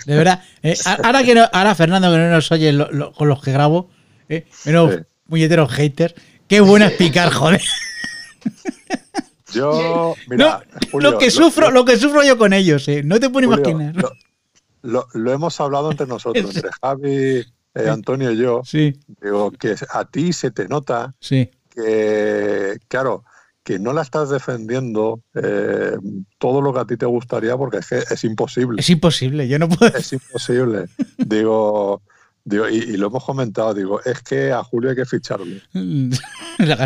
De 0.05 0.17
verdad, 0.17 0.43
eh, 0.63 0.77
ahora 1.03 1.25
que 1.25 1.35
no, 1.35 1.49
ahora 1.51 1.75
Fernando 1.75 2.11
que 2.13 2.19
no 2.19 2.31
nos 2.31 2.53
oye 2.53 2.73
lo- 2.73 2.93
lo- 2.93 3.13
con 3.13 3.29
los 3.29 3.43
que 3.43 3.51
grabo, 3.53 3.91
eh, 4.29 4.47
menos 4.67 4.95
Sí. 4.95 5.01
puñeteros 5.29 5.73
haters, 5.73 6.15
qué 6.47 6.61
bueno 6.61 6.85
es 6.85 6.93
picar, 6.93 7.33
joder. 7.33 7.63
Yo, 9.53 10.15
No, 10.31 10.37
mira, 10.37 10.63
Julio, 10.93 11.11
lo 11.11 11.19
que 11.19 11.31
sufro, 11.31 11.71
lo 11.73 11.85
que 11.85 11.97
sufro 11.97 12.23
yo 12.23 12.39
con 12.39 12.53
ellos, 12.53 12.87
eh, 12.87 13.03
no 13.05 13.19
te 13.19 13.31
puedes 13.31 13.49
Julio, 13.51 13.69
imaginar. 13.71 13.97
Lo, 13.97 14.13
lo- 14.83 15.09
lo 15.13 15.33
hemos 15.33 15.61
hablado 15.61 15.91
entre 15.91 16.07
nosotros, 16.07 16.45
entre 16.55 16.71
Javi, 16.81 17.45
eh, 17.75 17.89
Antonio 17.89 18.31
y 18.31 18.37
yo. 18.37 18.63
Sí, 18.65 18.93
Digo, 19.21 19.51
que 19.51 19.75
a 19.93 20.05
ti 20.05 20.33
se 20.33 20.53
te 20.53 20.69
nota 20.69 21.15
sí. 21.19 21.51
que, 21.69 22.79
claro, 22.87 23.25
que 23.65 23.81
no 23.81 23.93
la 23.93 24.03
estás 24.03 24.31
defendiendo 24.31 25.21
eh, 25.35 25.97
todo 26.39 26.61
lo 26.63 26.73
que 26.73 26.79
a 26.81 26.85
ti 26.85 26.97
te 26.97 27.07
gustaría 27.07 27.57
porque 27.57 27.79
es 27.79 27.89
que 27.89 27.99
es 27.99 28.23
imposible. 28.25 28.81
Es 28.81 28.89
imposible, 28.89 29.49
yo 29.49 29.59
no 29.59 29.69
puedo. 29.69 29.97
Es 29.97 30.13
imposible. 30.13 30.85
digo, 31.19 32.03
digo 32.45 32.69
y, 32.69 32.77
y 32.77 32.97
lo 32.97 33.09
hemos 33.09 33.25
comentado, 33.25 33.75
digo, 33.75 34.01
es 34.05 34.23
que 34.23 34.53
a 34.53 34.63
Julio 34.65 34.91
hay 34.91 34.97
que 34.97 35.05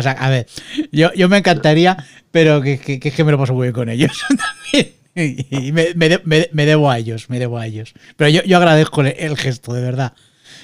sea, 0.01 0.11
a 0.13 0.29
ver, 0.29 0.47
yo, 0.91 1.11
yo 1.13 1.29
me 1.29 1.37
encantaría, 1.37 1.97
pero 2.31 2.61
que, 2.61 2.79
que- 2.79 2.99
que 2.99 3.09
es 3.09 3.15
que 3.15 3.23
me 3.23 3.31
lo 3.31 3.37
paso 3.37 3.53
muy 3.53 3.63
bien 3.67 3.73
con 3.73 3.89
ellos 3.89 4.11
también. 4.27 4.93
Y 5.17 5.71
me, 5.71 5.93
me 5.95 6.09
de- 6.09 6.21
me- 6.25 6.49
me 6.51 6.65
debo 6.65 6.91
a 6.91 6.97
ellos, 6.97 7.29
me 7.29 7.39
debo 7.39 7.57
a 7.57 7.65
ellos. 7.65 7.93
Pero 8.17 8.29
yo, 8.29 8.41
yo 8.43 8.57
agradezco 8.57 8.99
el, 9.01 9.15
el 9.17 9.37
gesto, 9.37 9.73
de 9.73 9.81
verdad. 9.81 10.13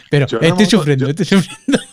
Pero 0.09 0.27
Yo 0.27 0.37
estoy 0.39 0.49
momento- 0.51 0.69
sufriendo, 0.77 1.05
yo- 1.05 1.09
estoy 1.11 1.25
sufriendo. 1.25 1.79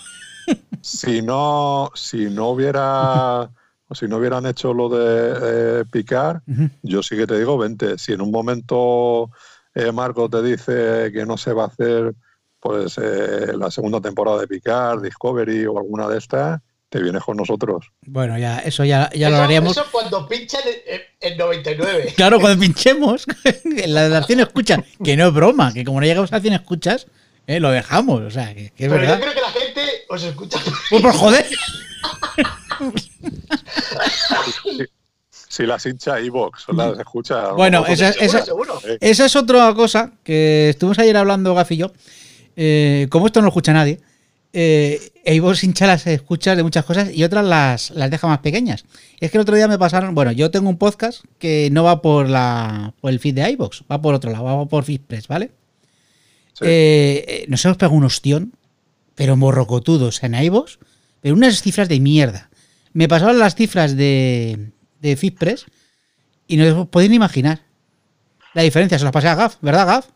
Si 0.81 1.21
no, 1.21 1.91
si 1.95 2.31
no 2.31 2.49
hubiera, 2.51 3.43
o 3.43 3.95
si 3.95 4.07
no 4.07 4.17
hubieran 4.17 4.47
hecho 4.47 4.73
lo 4.73 4.89
de 4.89 5.81
eh, 5.81 5.85
picar, 5.91 6.41
yo 6.83 7.03
sí 7.03 7.17
que 7.17 7.27
te 7.27 7.37
digo, 7.39 7.59
vente. 7.59 7.99
Si 7.99 8.13
en 8.13 8.23
un 8.23 8.31
momento 8.31 9.31
eh, 9.75 9.93
Marco 9.93 10.31
te 10.31 10.43
dice 10.43 11.11
que 11.13 11.27
no 11.27 11.37
se 11.37 11.53
va 11.53 11.65
a 11.65 11.67
hacer 11.67 12.15
pues 12.61 12.99
eh, 12.99 13.53
la 13.57 13.71
segunda 13.71 14.01
temporada 14.01 14.41
de 14.41 14.47
Picar, 14.49 15.01
Discovery 15.01 15.67
o 15.67 15.79
alguna 15.79 16.09
de 16.09 16.19
estas, 16.19 16.61
te 16.89 17.03
vienes 17.03 17.23
con 17.23 17.37
nosotros. 17.37 17.87
Bueno, 18.07 18.39
ya, 18.39 18.61
eso 18.61 18.85
ya, 18.85 19.11
ya 19.15 19.29
lo 19.31 19.37
haríamos. 19.37 19.73
Eso 19.77 19.87
cuando 19.93 20.27
pinchan 20.27 20.63
en 21.21 21.37
99. 21.37 22.13
Claro, 22.17 22.41
cuando 22.41 22.61
pinchemos, 22.61 23.27
en 23.65 23.95
la 23.95 24.05
de 24.05 24.09
las 24.11 24.27
100 24.27 24.41
escuchas, 24.41 24.81
que 25.05 25.17
no 25.17 25.29
es 25.29 25.35
broma, 25.35 25.73
que 25.73 25.85
como 25.85 26.01
no 26.01 26.07
llegamos 26.07 26.33
a 26.33 26.41
100 26.41 26.55
escuchas, 26.55 27.07
eh, 27.47 27.61
lo 27.61 27.71
dejamos. 27.71 28.23
O 28.23 28.31
sea, 28.31 28.55
que, 28.55 28.71
que 28.71 28.87
es 28.87 28.91
Pero 28.91 29.05
yo 29.05 29.21
creo 29.21 29.35
que 29.35 29.41
la 29.41 29.51
gente 29.51 29.83
os 30.09 30.23
escucha. 30.23 30.59
Pues 30.91 31.03
por 31.03 31.13
joder. 31.13 31.47
Si 35.31 35.67
las 35.67 35.85
hincha 35.87 36.19
Evox, 36.21 36.67
las 36.75 36.99
escucha. 36.99 37.53
Bueno, 37.53 37.85
esa- 37.87 38.13
seguro. 38.13 38.81
Esa 39.01 39.25
es 39.27 39.37
otra 39.37 39.73
cosa 39.75 40.13
que 40.23 40.71
estuvimos 40.71 40.99
ayer 40.99 41.17
hablando, 41.17 41.55
Gaf 41.55 41.73
y 41.73 41.79
yo. 41.79 41.93
Eh, 42.57 43.07
como 43.11 43.27
esto 43.27 43.41
no 43.41 43.45
lo 43.45 43.51
escucha 43.51 43.73
nadie, 43.73 44.01
eh, 44.53 45.13
iVoox 45.27 45.63
hincha 45.65 45.87
las 45.87 46.07
escuchas 46.07 46.57
de 46.57 46.63
muchas 46.63 46.85
cosas 46.85 47.15
y 47.15 47.23
otras 47.23 47.45
las, 47.45 47.91
las 47.91 48.11
deja 48.11 48.27
más 48.27 48.39
pequeñas. 48.39 48.85
Es 49.21 49.31
que 49.31 49.37
el 49.37 49.43
otro 49.43 49.57
día 49.57 49.69
me 49.69 49.79
pasaron, 49.79 50.15
bueno, 50.15 50.33
yo 50.33 50.51
tengo 50.51 50.69
un 50.69 50.79
podcast 50.79 51.23
que 51.39 51.69
no 51.71 51.85
va 51.85 52.01
por 52.01 52.29
la 52.29 52.95
por 53.01 53.13
el 53.13 53.21
feed 53.21 53.35
de 53.35 53.51
iVoox, 53.51 53.83
va 53.91 54.01
por 54.01 54.15
otro 54.15 54.31
lado, 54.31 54.45
va 54.45 54.67
por 54.67 54.85
FeedPress, 54.85 55.29
¿vale? 55.29 55.53
Sí. 56.55 56.65
Eh, 56.65 57.25
eh, 57.29 57.45
nos 57.49 57.65
hemos 57.65 57.77
pegado 57.77 57.97
un 57.97 58.05
ostión, 58.05 58.55
pero 59.15 59.37
morrocotudos 59.37 60.23
en 60.23 60.35
iVoox, 60.35 60.79
pero 61.21 61.35
unas 61.35 61.61
cifras 61.63 61.89
de 61.89 62.01
mierda. 62.01 62.49
Me 62.95 63.07
pasaron 63.07 63.39
las 63.39 63.55
cifras 63.55 63.97
de, 63.97 64.71
de 65.01 65.17
FeedPress 65.17 65.67
y 66.47 66.57
no 66.57 66.83
os 66.83 66.89
podéis 66.89 67.11
ni 67.11 67.17
imaginar 67.17 67.61
la 68.55 68.63
diferencia. 68.63 68.99
Se 68.99 69.05
las 69.05 69.13
pasé 69.13 69.29
a 69.29 69.35
Gaf, 69.35 69.57
¿verdad, 69.61 69.87
Gaf? 69.87 70.07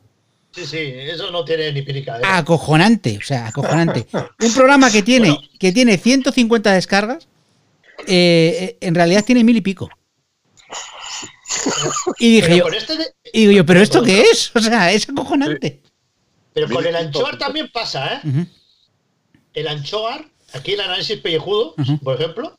Sí, 0.55 0.67
sí, 0.67 0.77
eso 0.79 1.31
no 1.31 1.45
tiene 1.45 1.73
ni 1.73 1.83
pirica. 1.83 2.19
¿eh? 2.19 2.23
Acojonante, 2.25 3.17
o 3.19 3.23
sea, 3.25 3.47
acojonante. 3.49 4.07
Un 4.41 4.55
programa 4.55 4.91
que 4.91 5.03
tiene, 5.03 5.31
Bueno. 5.31 5.49
que 5.59 5.73
tiene 5.73 5.97
150 5.99 6.73
descargas, 6.73 7.27
eh, 8.07 8.59
eh, 8.61 8.77
en 8.81 8.95
realidad 8.95 9.25
tiene 9.25 9.45
mil 9.45 9.57
y 9.57 9.61
pico. 9.63 9.89
Y 12.19 12.35
dije 12.37 12.49
pero 12.49 12.71
yo, 12.71 12.77
este 12.77 12.97
de- 12.97 13.15
y 13.33 13.41
digo 13.41 13.53
yo, 13.53 13.67
¿pero 13.67 13.81
esto 13.81 14.03
qué 14.03 14.23
es? 14.23 14.51
O 14.55 14.61
sea, 14.61 14.93
es 14.93 15.09
acojonante. 15.09 15.81
pero 16.53 16.69
con 16.69 16.85
el 16.87 16.97
anchoar 16.97 17.39
también 17.39 17.71
pasa, 17.73 18.21
¿eh? 18.25 18.47
El 19.55 19.69
anchoar, 19.69 20.25
aquí 20.53 20.73
el 20.73 20.81
análisis 20.81 21.19
pellejudo, 21.19 21.75
por 22.03 22.15
ejemplo, 22.21 22.59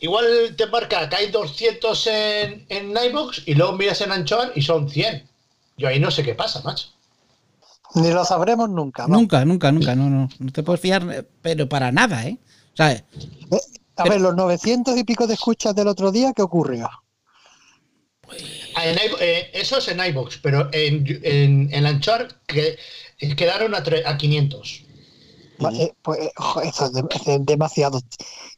igual 0.00 0.54
te 0.56 0.66
marca 0.66 1.08
que 1.08 1.16
hay 1.16 1.30
200 1.30 2.06
en, 2.06 2.66
en 2.68 2.90
iVoox 3.10 3.42
y 3.46 3.54
luego 3.54 3.72
miras 3.74 4.00
en 4.02 4.12
anchoar 4.12 4.52
y 4.54 4.62
son 4.62 4.88
100. 4.90 5.26
Yo 5.76 5.88
ahí 5.88 6.00
no 6.00 6.10
sé 6.10 6.22
qué 6.22 6.34
pasa, 6.34 6.60
macho. 6.62 6.88
Ni 7.94 8.10
lo 8.10 8.24
sabremos 8.24 8.68
nunca. 8.68 9.06
Nunca, 9.06 9.44
nunca, 9.44 9.72
nunca, 9.72 9.94
no, 9.94 10.10
no. 10.10 10.28
No 10.38 10.52
te 10.52 10.62
puedes 10.62 10.80
fiar, 10.80 11.26
pero 11.42 11.68
para 11.68 11.90
nada, 11.92 12.26
¿eh? 12.26 12.38
O 12.72 12.76
sea, 12.76 12.92
Eh, 12.92 13.04
A 13.96 14.04
ver, 14.04 14.20
los 14.20 14.34
900 14.36 14.96
y 14.96 15.04
pico 15.04 15.26
de 15.26 15.34
escuchas 15.34 15.74
del 15.74 15.88
otro 15.88 16.12
día, 16.12 16.32
¿qué 16.34 16.42
ocurrió? 16.42 16.88
Ah, 18.76 18.86
en 18.86 18.98
eh, 19.20 19.50
eso 19.54 19.78
es 19.78 19.88
en 19.88 20.00
iVoox, 20.04 20.38
pero 20.42 20.68
en, 20.72 21.04
en, 21.22 21.72
en 21.72 21.86
anchoar 21.86 22.28
que, 22.46 22.76
eh, 23.18 23.34
quedaron 23.36 23.74
a, 23.74 23.82
tre- 23.82 24.04
a 24.06 24.16
500. 24.18 24.84
Va- 25.64 25.72
eh, 25.72 25.92
pues, 26.02 26.20
eso 26.64 26.84
es, 26.86 26.92
de- 26.92 27.04
es 27.32 27.46
demasiado. 27.46 28.00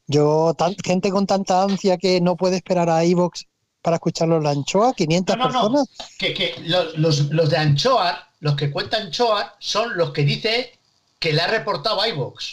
Yo, 0.08 0.54
tan- 0.58 0.74
gente 0.84 1.10
con 1.10 1.26
tanta 1.26 1.62
ansia 1.62 1.96
que 1.98 2.20
no 2.20 2.36
puede 2.36 2.56
esperar 2.56 2.90
a 2.90 3.04
iVoox 3.04 3.44
para 3.80 3.96
escucharlo 3.96 4.38
en 4.38 4.42
la 4.42 4.50
anchoa, 4.50 4.92
500 4.92 5.36
No, 5.36 5.44
no, 5.44 5.50
no. 5.50 5.60
personas. 5.60 5.88
Que, 6.18 6.34
que 6.34 6.54
los, 6.66 6.98
los- 6.98 7.30
los 7.30 7.48
de 7.48 7.56
Anchoar, 7.56 8.16
los 8.40 8.56
que 8.56 8.70
cuentan 8.70 9.06
Anchoar, 9.06 9.54
son 9.58 9.96
los 9.96 10.10
que 10.12 10.24
dice 10.24 10.78
que 11.18 11.32
le 11.32 11.40
ha 11.42 11.46
reportado 11.46 12.00
a 12.00 12.08
iVoox. 12.08 12.44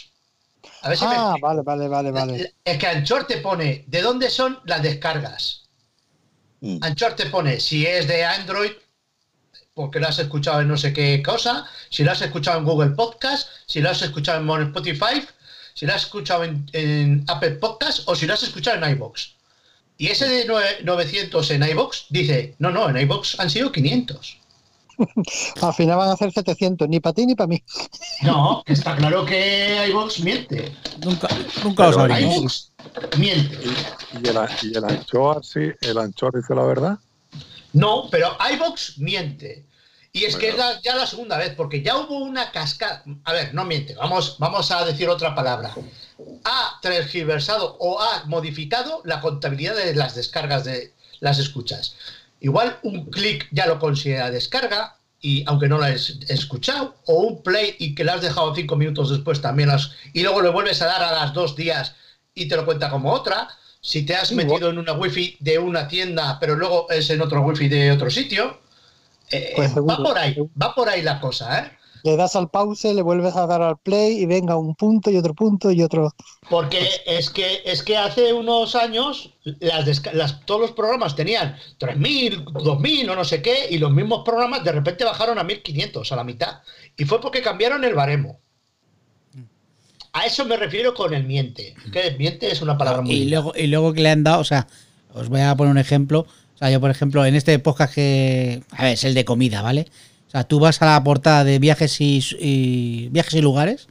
A 0.82 0.90
ver 0.90 0.98
si 0.98 1.04
me 1.06 1.10
Ah, 1.14 1.22
explico. 1.30 1.46
vale, 1.46 1.62
vale, 1.62 1.88
vale, 1.88 2.10
vale. 2.10 2.54
Es 2.64 2.78
que 2.78 2.86
Anchor 2.86 3.26
te 3.26 3.38
pone 3.38 3.84
de 3.86 4.02
dónde 4.02 4.28
son 4.30 4.60
las 4.64 4.82
descargas. 4.82 5.62
Mm. 6.60 6.78
Anchor 6.82 7.14
te 7.14 7.26
pone 7.26 7.60
si 7.60 7.86
es 7.86 8.06
de 8.06 8.24
Android, 8.24 8.72
porque 9.74 10.00
lo 10.00 10.08
has 10.08 10.18
escuchado 10.18 10.60
en 10.60 10.68
no 10.68 10.76
sé 10.76 10.92
qué 10.92 11.22
cosa, 11.22 11.64
si 11.88 12.02
lo 12.04 12.12
has 12.12 12.20
escuchado 12.20 12.58
en 12.58 12.64
Google 12.64 12.90
Podcast, 12.90 13.48
si 13.66 13.80
lo 13.80 13.90
has 13.90 14.02
escuchado 14.02 14.40
en 14.56 14.62
Spotify, 14.66 15.24
si 15.74 15.86
lo 15.86 15.94
has 15.94 16.02
escuchado 16.02 16.42
en, 16.44 16.68
en 16.72 17.24
Apple 17.28 17.52
Podcast 17.52 18.00
o 18.06 18.14
si 18.16 18.26
lo 18.26 18.34
has 18.34 18.42
escuchado 18.42 18.76
en 18.84 18.90
iBox. 18.92 19.34
Y 19.96 20.08
ese 20.08 20.28
de 20.28 20.46
nue- 20.48 20.80
900 20.82 21.50
en 21.52 21.62
iBox 21.62 22.06
dice, 22.10 22.54
no, 22.58 22.70
no, 22.70 22.88
en 22.90 22.96
iBox 22.98 23.38
han 23.40 23.48
sido 23.50 23.70
500. 23.72 24.38
Al 25.62 25.74
final 25.74 25.96
van 25.98 26.10
a 26.10 26.16
ser 26.16 26.32
700, 26.32 26.88
ni 26.88 27.00
para 27.00 27.14
ti 27.14 27.26
ni 27.26 27.34
para 27.34 27.48
mí. 27.48 27.62
No, 28.22 28.62
está 28.66 28.96
claro 28.96 29.24
que 29.24 29.86
iBox 29.88 30.20
miente. 30.20 30.72
nunca, 31.04 31.28
nunca 31.62 31.90
lo 31.90 32.18
iBox 32.18 32.72
miente. 33.16 33.58
Y 34.22 34.28
el, 34.28 34.38
y 34.62 34.76
el 34.76 34.84
anchoa, 34.84 35.40
sí, 35.42 35.60
el 35.80 35.98
anchoa 35.98 36.30
dice 36.34 36.54
la 36.54 36.62
verdad. 36.62 36.98
No, 37.72 38.08
pero 38.10 38.36
iBox 38.54 38.98
miente. 38.98 39.64
Y 40.12 40.24
es 40.24 40.36
que 40.36 40.48
es 40.48 40.56
la- 40.56 40.80
ya 40.82 40.96
la 40.96 41.06
segunda 41.06 41.36
vez, 41.36 41.54
porque 41.54 41.82
ya 41.82 41.96
hubo 41.96 42.16
una 42.18 42.50
cascada. 42.50 43.04
A 43.24 43.32
ver, 43.32 43.54
no 43.54 43.64
miente, 43.64 43.94
vamos, 43.94 44.36
vamos 44.38 44.70
a 44.70 44.84
decir 44.84 45.08
otra 45.08 45.34
palabra. 45.34 45.72
Ha 46.44 46.78
tergiversado 46.82 47.76
o 47.78 48.00
ha 48.00 48.24
modificado 48.24 49.02
la 49.04 49.20
contabilidad 49.20 49.76
de 49.76 49.94
las 49.94 50.14
descargas 50.14 50.64
de 50.64 50.92
las 51.20 51.38
escuchas. 51.38 51.94
Igual 52.40 52.78
un 52.82 53.06
clic 53.10 53.48
ya 53.50 53.66
lo 53.66 53.78
considera 53.78 54.30
descarga, 54.30 54.96
y 55.20 55.42
aunque 55.48 55.68
no 55.68 55.78
la 55.78 55.88
has 55.88 56.10
escuchado, 56.28 56.96
o 57.06 57.14
un 57.22 57.42
play 57.42 57.74
y 57.78 57.94
que 57.94 58.04
la 58.04 58.14
has 58.14 58.22
dejado 58.22 58.54
cinco 58.54 58.76
minutos 58.76 59.10
después 59.10 59.40
también. 59.40 59.70
Y 60.12 60.22
luego 60.22 60.40
le 60.42 60.50
vuelves 60.50 60.80
a 60.82 60.86
dar 60.86 61.02
a 61.02 61.12
las 61.12 61.32
dos 61.34 61.56
días 61.56 61.94
y 62.34 62.46
te 62.46 62.56
lo 62.56 62.64
cuenta 62.64 62.88
como 62.90 63.12
otra. 63.12 63.48
si 63.80 64.04
te 64.04 64.14
has 64.14 64.32
metido 64.32 64.70
en 64.70 64.78
una 64.78 64.92
wifi 64.92 65.36
de 65.40 65.58
una 65.58 65.88
tienda, 65.88 66.38
pero 66.40 66.56
luego 66.56 66.88
es 66.90 67.10
en 67.10 67.20
otro 67.22 67.42
wifi 67.42 67.68
de 67.68 67.92
otro 67.92 68.10
sitio. 68.10 68.60
Eh, 69.30 69.52
Pues 69.56 69.74
va 69.76 69.96
por 69.98 70.18
ahí, 70.18 70.36
va 70.60 70.74
por 70.74 70.88
ahí 70.88 71.02
la 71.02 71.20
cosa, 71.20 71.58
¿eh? 71.60 71.77
Le 72.04 72.16
das 72.16 72.36
al 72.36 72.50
pause, 72.50 72.94
le 72.94 73.02
vuelves 73.02 73.34
a 73.36 73.46
dar 73.46 73.62
al 73.62 73.78
play 73.78 74.18
y 74.18 74.26
venga 74.26 74.56
un 74.56 74.74
punto 74.74 75.10
y 75.10 75.16
otro 75.16 75.34
punto 75.34 75.70
y 75.72 75.82
otro. 75.82 76.14
Porque 76.48 76.86
es 77.06 77.30
que 77.30 77.62
es 77.64 77.82
que 77.82 77.96
hace 77.96 78.32
unos 78.32 78.74
años 78.74 79.34
las, 79.60 79.86
desca- 79.86 80.12
las- 80.12 80.44
todos 80.46 80.60
los 80.60 80.72
programas 80.72 81.16
tenían 81.16 81.56
3.000, 81.78 82.44
2.000 82.44 83.10
o 83.10 83.16
no 83.16 83.24
sé 83.24 83.42
qué, 83.42 83.66
y 83.70 83.78
los 83.78 83.90
mismos 83.92 84.22
programas 84.24 84.64
de 84.64 84.72
repente 84.72 85.04
bajaron 85.04 85.38
a 85.38 85.44
1.500, 85.44 86.12
a 86.12 86.16
la 86.16 86.24
mitad. 86.24 86.58
Y 86.96 87.04
fue 87.04 87.20
porque 87.20 87.42
cambiaron 87.42 87.84
el 87.84 87.94
baremo. 87.94 88.38
A 90.12 90.24
eso 90.26 90.44
me 90.46 90.56
refiero 90.56 90.94
con 90.94 91.12
el 91.14 91.24
miente. 91.24 91.74
Que 91.92 92.08
el 92.08 92.18
miente 92.18 92.50
es 92.50 92.62
una 92.62 92.76
palabra 92.78 93.02
muy... 93.02 93.12
Y 93.14 93.24
luego, 93.26 93.52
y 93.56 93.66
luego 93.66 93.92
que 93.92 94.00
le 94.00 94.10
han 94.10 94.24
dado, 94.24 94.40
o 94.40 94.44
sea, 94.44 94.66
os 95.14 95.28
voy 95.28 95.40
a 95.42 95.54
poner 95.54 95.70
un 95.70 95.78
ejemplo. 95.78 96.20
O 96.54 96.58
sea, 96.58 96.70
yo, 96.70 96.80
por 96.80 96.90
ejemplo, 96.90 97.24
en 97.24 97.36
este 97.36 97.56
podcast 97.60 97.94
que. 97.94 98.62
A 98.72 98.84
ver, 98.84 98.94
es 98.94 99.04
el 99.04 99.14
de 99.14 99.24
comida, 99.24 99.62
¿vale? 99.62 99.86
O 100.28 100.30
sea, 100.30 100.44
tú 100.44 100.60
vas 100.60 100.80
a 100.82 100.86
la 100.86 101.02
portada 101.02 101.42
de 101.44 101.58
viajes 101.58 102.00
y, 102.00 102.22
y- 102.38 103.08
viajes 103.10 103.34
y 103.34 103.40
lugares 103.40 103.88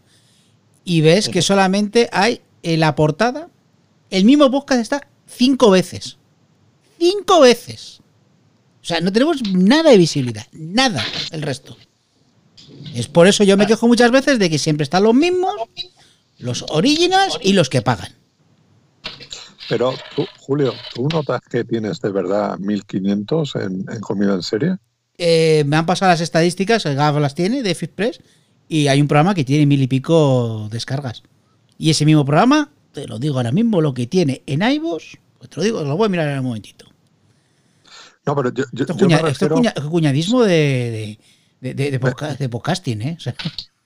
y 0.83 1.01
ves 1.01 1.29
que 1.29 1.41
solamente 1.41 2.09
hay 2.13 2.41
en 2.63 2.79
la 2.79 2.95
portada. 2.95 3.49
El 4.09 4.23
mismo 4.23 4.49
podcast 4.51 4.79
está 4.81 5.07
cinco 5.25 5.69
veces. 5.71 6.17
Cinco 6.99 7.41
veces. 7.41 7.99
O 8.81 8.85
sea, 8.85 9.01
no 9.01 9.11
tenemos 9.11 9.41
nada 9.51 9.89
de 9.91 9.97
visibilidad. 9.97 10.45
Nada 10.53 11.03
el 11.31 11.41
resto. 11.41 11.75
Es 12.93 13.07
por 13.07 13.27
eso 13.27 13.43
yo 13.43 13.57
me 13.57 13.67
quejo 13.67 13.87
muchas 13.87 14.11
veces 14.11 14.39
de 14.39 14.49
que 14.49 14.57
siempre 14.59 14.83
están 14.83 15.03
los 15.03 15.13
mismos, 15.13 15.53
los 16.37 16.63
originals 16.69 17.37
y 17.41 17.53
los 17.53 17.69
que 17.69 17.81
pagan. 17.81 18.13
Pero 19.69 19.93
tú, 20.15 20.25
Julio, 20.39 20.73
¿tú 20.93 21.07
notas 21.11 21.41
que 21.49 21.63
tienes 21.65 21.99
de 21.99 22.09
verdad 22.11 22.57
1500 22.59 23.55
en, 23.57 23.85
en 23.91 23.99
comida 23.99 24.33
en 24.35 24.43
serie? 24.43 24.77
Eh, 25.17 25.63
me 25.65 25.75
han 25.77 25.85
pasado 25.85 26.11
las 26.11 26.21
estadísticas, 26.21 26.85
el 26.85 26.95
Gav 26.95 27.19
las 27.19 27.33
tiene 27.33 27.63
de 27.63 27.73
Fitpress 27.73 28.19
y 28.69 28.87
hay 28.87 29.01
un 29.01 29.07
programa 29.07 29.33
que 29.33 29.43
tiene 29.43 29.65
mil 29.65 29.81
y 29.81 29.87
pico 29.87 30.67
descargas. 30.71 31.23
Y 31.79 31.89
ese 31.89 32.05
mismo 32.05 32.23
programa, 32.25 32.71
te 32.91 33.07
lo 33.07 33.17
digo 33.17 33.37
ahora 33.37 33.51
mismo, 33.51 33.81
lo 33.81 33.93
que 33.93 34.05
tiene 34.07 34.43
en 34.45 34.61
iVoox, 34.61 35.03
pues 35.39 35.49
te 35.49 35.55
lo 35.57 35.63
digo, 35.63 35.83
lo 35.83 35.97
voy 35.97 36.05
a 36.05 36.09
mirar 36.09 36.27
en 36.29 36.39
un 36.39 36.45
momentito. 36.45 36.85
No, 38.25 38.35
pero 38.35 38.53
yo, 38.53 38.65
yo- 38.73 38.83
Esto 38.83 38.97
yo 38.97 39.07
me 39.07 39.15
esto 39.29 39.61
es 39.75 39.83
cuñadismo 39.85 40.43
de, 40.43 41.17
de, 41.61 41.73
de- 41.73 41.91
de- 41.91 42.35
de 42.37 42.49
podcasting, 42.49 43.01
¿eh? 43.01 43.15
O 43.17 43.21
sea, 43.21 43.33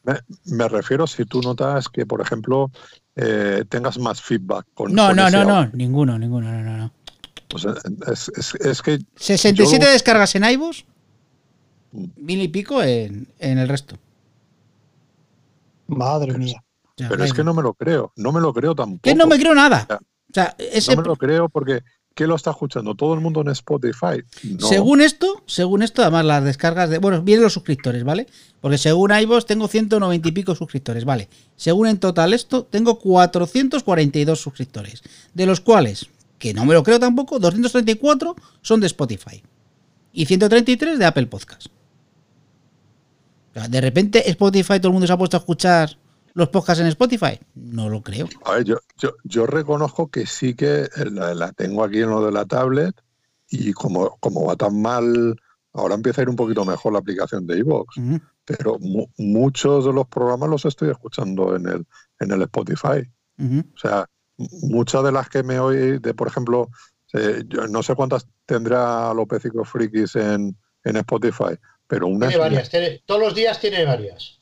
Me, 0.03 0.15
me 0.45 0.67
refiero 0.67 1.05
si 1.05 1.25
tú 1.25 1.41
notas 1.41 1.87
que, 1.87 2.05
por 2.07 2.21
ejemplo, 2.21 2.71
eh, 3.15 3.63
tengas 3.69 3.99
más 3.99 4.19
feedback 4.19 4.65
con. 4.73 4.93
no, 4.95 5.07
con 5.09 5.15
no, 5.15 5.29
no, 5.29 5.43
no, 5.45 5.69
ninguno, 5.73 6.17
ninguno, 6.17 6.51
no, 6.51 6.61
no, 6.63 6.77
no. 6.77 6.93
Pues, 7.47 7.65
es, 8.11 8.29
es- 8.35 8.55
es 8.55 8.81
que 8.81 8.99
67 9.15 9.85
yo- 9.85 9.91
descargas 9.91 10.33
en 10.35 10.43
iVoox. 10.45 10.83
Mil 11.91 12.41
y 12.41 12.47
pico 12.47 12.81
en, 12.81 13.27
en 13.39 13.57
el 13.57 13.67
resto. 13.67 13.97
Madre 15.87 16.37
mía. 16.37 16.63
Pero 16.95 17.23
es 17.23 17.33
que 17.33 17.43
no 17.43 17.53
me 17.53 17.61
lo 17.61 17.73
creo, 17.73 18.11
no 18.15 18.31
me 18.31 18.41
lo 18.41 18.53
creo 18.53 18.75
tampoco. 18.75 19.01
Que 19.01 19.15
no 19.15 19.27
me 19.27 19.39
creo 19.39 19.55
nada. 19.55 19.87
O 19.89 20.33
sea, 20.33 20.55
ese, 20.57 20.95
No 20.95 21.01
me 21.01 21.07
lo 21.07 21.15
creo 21.15 21.49
porque 21.49 21.81
¿qué 22.15 22.27
lo 22.27 22.35
está 22.35 22.51
escuchando? 22.51 22.95
¿Todo 22.95 23.13
el 23.13 23.19
mundo 23.19 23.41
en 23.41 23.49
Spotify? 23.49 24.23
No. 24.43 24.67
Según 24.67 25.01
esto, 25.01 25.43
según 25.45 25.81
esto, 25.81 26.01
además 26.01 26.25
las 26.25 26.43
descargas 26.43 26.89
de. 26.89 26.99
Bueno, 26.99 27.21
vienen 27.21 27.43
los 27.43 27.53
suscriptores, 27.53 28.03
¿vale? 28.03 28.27
Porque 28.59 28.77
según 28.77 29.11
iVoox 29.11 29.45
tengo 29.45 29.67
190 29.67 30.27
y 30.27 30.31
pico 30.31 30.55
suscriptores, 30.55 31.05
¿vale? 31.05 31.29
Según 31.55 31.87
en 31.87 31.99
total 31.99 32.33
esto, 32.33 32.65
tengo 32.65 32.99
442 32.99 34.39
suscriptores. 34.39 35.03
De 35.33 35.45
los 35.45 35.59
cuales, 35.59 36.07
que 36.37 36.53
no 36.53 36.65
me 36.65 36.73
lo 36.73 36.83
creo 36.83 36.99
tampoco, 36.99 37.39
234 37.39 38.35
son 38.61 38.79
de 38.79 38.87
Spotify. 38.87 39.41
Y 40.13 40.25
133 40.25 40.99
de 40.99 41.05
Apple 41.05 41.27
Podcast. 41.27 41.67
O 43.51 43.53
sea, 43.53 43.67
de 43.67 43.81
repente 43.81 44.29
Spotify, 44.29 44.79
todo 44.79 44.87
el 44.87 44.93
mundo 44.93 45.07
se 45.07 45.13
ha 45.13 45.17
puesto 45.17 45.37
a 45.37 45.39
escuchar 45.39 45.97
los 46.33 46.49
podcasts 46.49 46.81
en 46.81 46.87
Spotify. 46.87 47.39
No 47.55 47.89
lo 47.89 48.01
creo. 48.01 48.27
A 48.45 48.53
ver, 48.53 48.63
yo, 48.63 48.77
yo, 48.97 49.15
yo 49.25 49.45
reconozco 49.45 50.09
que 50.09 50.25
sí 50.25 50.53
que 50.53 50.87
la, 51.11 51.33
la 51.33 51.51
tengo 51.51 51.83
aquí 51.83 51.99
en 51.99 52.09
lo 52.09 52.25
de 52.25 52.31
la 52.31 52.45
tablet 52.45 52.95
y 53.49 53.73
como, 53.73 54.15
como 54.21 54.45
va 54.45 54.55
tan 54.55 54.81
mal, 54.81 55.35
ahora 55.73 55.95
empieza 55.95 56.21
a 56.21 56.23
ir 56.23 56.29
un 56.29 56.37
poquito 56.37 56.63
mejor 56.63 56.93
la 56.93 56.99
aplicación 56.99 57.45
de 57.45 57.57
iVoox, 57.59 57.97
pero 58.45 58.79
mu- 58.79 59.07
muchos 59.17 59.83
de 59.85 59.91
los 59.91 60.07
programas 60.07 60.49
los 60.49 60.65
estoy 60.65 60.89
escuchando 60.89 61.55
en 61.57 61.67
el, 61.67 61.85
en 62.21 62.31
el 62.31 62.41
Spotify. 62.43 63.09
O 63.39 63.77
sea, 63.77 64.05
muchas 64.37 65.03
de 65.03 65.11
las 65.11 65.27
que 65.27 65.43
me 65.43 65.59
oí, 65.59 65.99
de 65.99 66.13
por 66.13 66.27
ejemplo, 66.29 66.69
eh, 67.13 67.43
yo 67.49 67.67
no 67.67 67.83
sé 67.83 67.93
cuántas 67.95 68.25
tendrá 68.45 69.13
López 69.13 69.43
y 69.43 69.49
Frikis 69.65 70.15
en, 70.15 70.55
en 70.85 70.95
Spotify, 70.97 71.57
pero 71.91 72.07
una 72.07 72.29
Tiene 72.29 72.41
varias, 72.41 72.69
tiene- 72.69 73.03
todos 73.05 73.19
los 73.19 73.35
días 73.35 73.59
tiene 73.59 73.83
varias. 73.83 74.39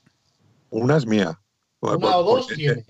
una 0.70 0.98
es 0.98 1.08
mía. 1.08 1.42
Una 1.80 1.98
Por- 1.98 2.14
o 2.14 2.24
dos 2.24 2.40
porque 2.46 2.56
tiene. 2.56 2.86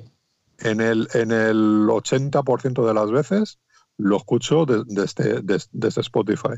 En 0.58 0.82
el, 0.82 1.08
en 1.14 1.32
el 1.32 1.88
80% 1.90 2.86
de 2.86 2.94
las 2.94 3.10
veces 3.10 3.60
lo 3.98 4.18
escucho 4.18 4.66
de- 4.66 4.84
desde, 4.86 5.42
des- 5.42 5.70
desde 5.72 6.02
Spotify. 6.02 6.56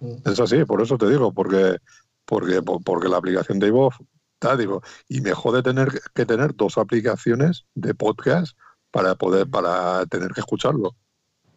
Mm. 0.00 0.14
Es 0.24 0.40
así, 0.40 0.64
por 0.64 0.80
eso 0.80 0.96
te 0.96 1.06
digo, 1.06 1.34
porque, 1.34 1.76
porque, 2.24 2.62
po- 2.62 2.80
porque 2.80 3.08
la 3.10 3.18
aplicación 3.18 3.58
de 3.58 3.66
iVoox, 3.66 3.96
ta, 4.38 4.56
digo, 4.56 4.80
y 5.06 5.20
me 5.20 5.34
jode 5.34 5.62
tener 5.62 5.88
que 6.14 6.24
tener 6.24 6.56
dos 6.56 6.78
aplicaciones 6.78 7.66
de 7.74 7.92
podcast 7.94 8.56
para 8.90 9.16
poder, 9.16 9.46
para 9.50 10.06
tener 10.06 10.30
que 10.32 10.40
escucharlo. 10.40 10.96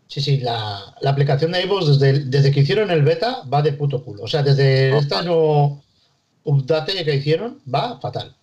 Sí, 0.09 0.21
sí, 0.21 0.37
la, 0.39 0.95
la 1.01 1.11
aplicación 1.11 1.51
de 1.51 1.61
iVoox 1.63 1.99
desde, 1.99 2.19
desde 2.25 2.51
que 2.51 2.61
hicieron 2.61 2.89
el 2.89 3.03
beta 3.03 3.43
va 3.51 3.61
de 3.61 3.73
puto 3.73 4.03
culo. 4.03 4.23
O 4.23 4.27
sea, 4.27 4.41
desde 4.41 4.91
Ah. 4.91 4.97
este 4.97 5.23
nuevo 5.23 5.83
update 6.43 7.05
que 7.05 7.15
hicieron 7.15 7.61
va 7.71 7.99
fatal. 7.99 8.35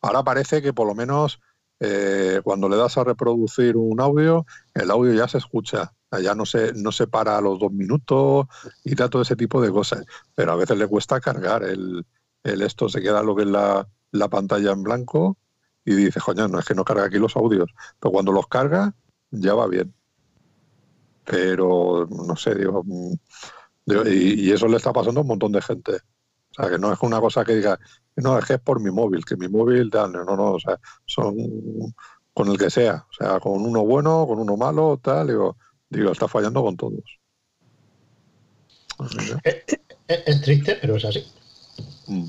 Ahora 0.00 0.24
parece 0.24 0.60
que 0.60 0.72
por 0.72 0.88
lo 0.88 0.94
menos 0.96 1.38
eh, 1.78 2.40
cuando 2.42 2.68
le 2.68 2.76
das 2.76 2.98
a 2.98 3.04
reproducir 3.04 3.76
un 3.76 4.00
audio, 4.00 4.44
el 4.74 4.90
audio 4.90 5.14
ya 5.14 5.28
se 5.28 5.38
escucha. 5.38 5.92
Ya 6.20 6.34
no 6.34 6.44
se, 6.44 6.72
no 6.72 6.90
se 6.90 7.06
para 7.06 7.38
a 7.38 7.40
los 7.40 7.60
dos 7.60 7.70
minutos 7.70 8.46
y 8.82 8.96
da 8.96 9.08
todo 9.08 9.22
ese 9.22 9.36
tipo 9.36 9.62
de 9.62 9.70
cosas. 9.70 10.04
Pero 10.34 10.50
a 10.50 10.56
veces 10.56 10.76
le 10.76 10.88
cuesta 10.88 11.20
cargar 11.20 11.62
el, 11.62 12.04
el 12.42 12.62
esto, 12.62 12.88
se 12.88 13.00
queda 13.00 13.22
lo 13.22 13.36
que 13.36 13.42
es 13.42 13.48
la, 13.48 13.86
la 14.10 14.28
pantalla 14.28 14.72
en 14.72 14.82
blanco 14.82 15.36
y 15.84 15.94
dice, 15.94 16.18
coño, 16.18 16.48
no 16.48 16.58
es 16.58 16.64
que 16.64 16.74
no 16.74 16.84
carga 16.84 17.04
aquí 17.04 17.18
los 17.18 17.36
audios. 17.36 17.70
Pero 18.00 18.10
cuando 18.10 18.32
los 18.32 18.48
carga, 18.48 18.92
ya 19.30 19.54
va 19.54 19.68
bien. 19.68 19.94
Pero 21.30 22.08
no 22.10 22.34
sé, 22.36 22.54
digo, 22.54 22.82
mm, 22.84 23.12
digo, 23.86 24.02
y, 24.08 24.48
y 24.48 24.50
eso 24.52 24.66
le 24.66 24.76
está 24.78 24.92
pasando 24.92 25.20
a 25.20 25.22
un 25.22 25.28
montón 25.28 25.52
de 25.52 25.62
gente. 25.62 25.92
O 25.92 26.54
sea, 26.62 26.68
que 26.70 26.78
no 26.78 26.92
es 26.92 26.98
una 27.02 27.20
cosa 27.20 27.44
que 27.44 27.54
diga, 27.54 27.78
no, 28.16 28.36
es 28.38 28.44
que 28.44 28.54
es 28.54 28.60
por 28.60 28.80
mi 28.80 28.90
móvil, 28.90 29.24
que 29.24 29.36
mi 29.36 29.48
móvil, 29.48 29.88
tal, 29.90 30.12
no, 30.12 30.24
no, 30.24 30.52
o 30.52 30.58
sea, 30.60 30.78
son 31.06 31.36
con 32.34 32.48
el 32.48 32.58
que 32.58 32.70
sea, 32.70 33.06
o 33.08 33.12
sea, 33.12 33.38
con 33.40 33.52
uno 33.64 33.84
bueno, 33.84 34.26
con 34.26 34.38
uno 34.40 34.56
malo, 34.56 34.98
tal, 35.02 35.28
digo, 35.28 35.56
digo, 35.88 36.10
está 36.12 36.26
fallando 36.26 36.62
con 36.62 36.76
todos. 36.76 37.02
No 38.98 39.08
sé. 39.08 39.36
Es, 40.08 40.22
es 40.26 40.40
triste, 40.42 40.76
pero 40.80 40.96
es 40.96 41.04
así. 41.04 41.24
Mm. 42.06 42.26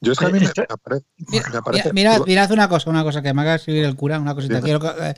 Yo 0.00 0.12
es 0.12 0.18
que 0.18 0.26
a 0.26 0.28
mí 0.28 0.34
me, 0.34 0.40
me 0.40 0.46
apare- 0.46 1.02
Mira, 1.28 1.48
me 1.50 1.56
aparece. 1.58 1.92
mira, 1.92 2.12
mirad, 2.12 2.26
mirad 2.26 2.50
una 2.52 2.68
cosa, 2.68 2.90
una 2.90 3.02
cosa 3.02 3.22
que 3.22 3.32
me 3.34 3.40
acaba 3.40 3.52
de 3.52 3.56
escribir 3.56 3.84
el 3.84 3.96
cura, 3.96 4.18
una 4.20 4.34
cosita. 4.34 4.60
Quiero, 4.60 4.80
que- 4.80 4.88
eh, 4.88 5.14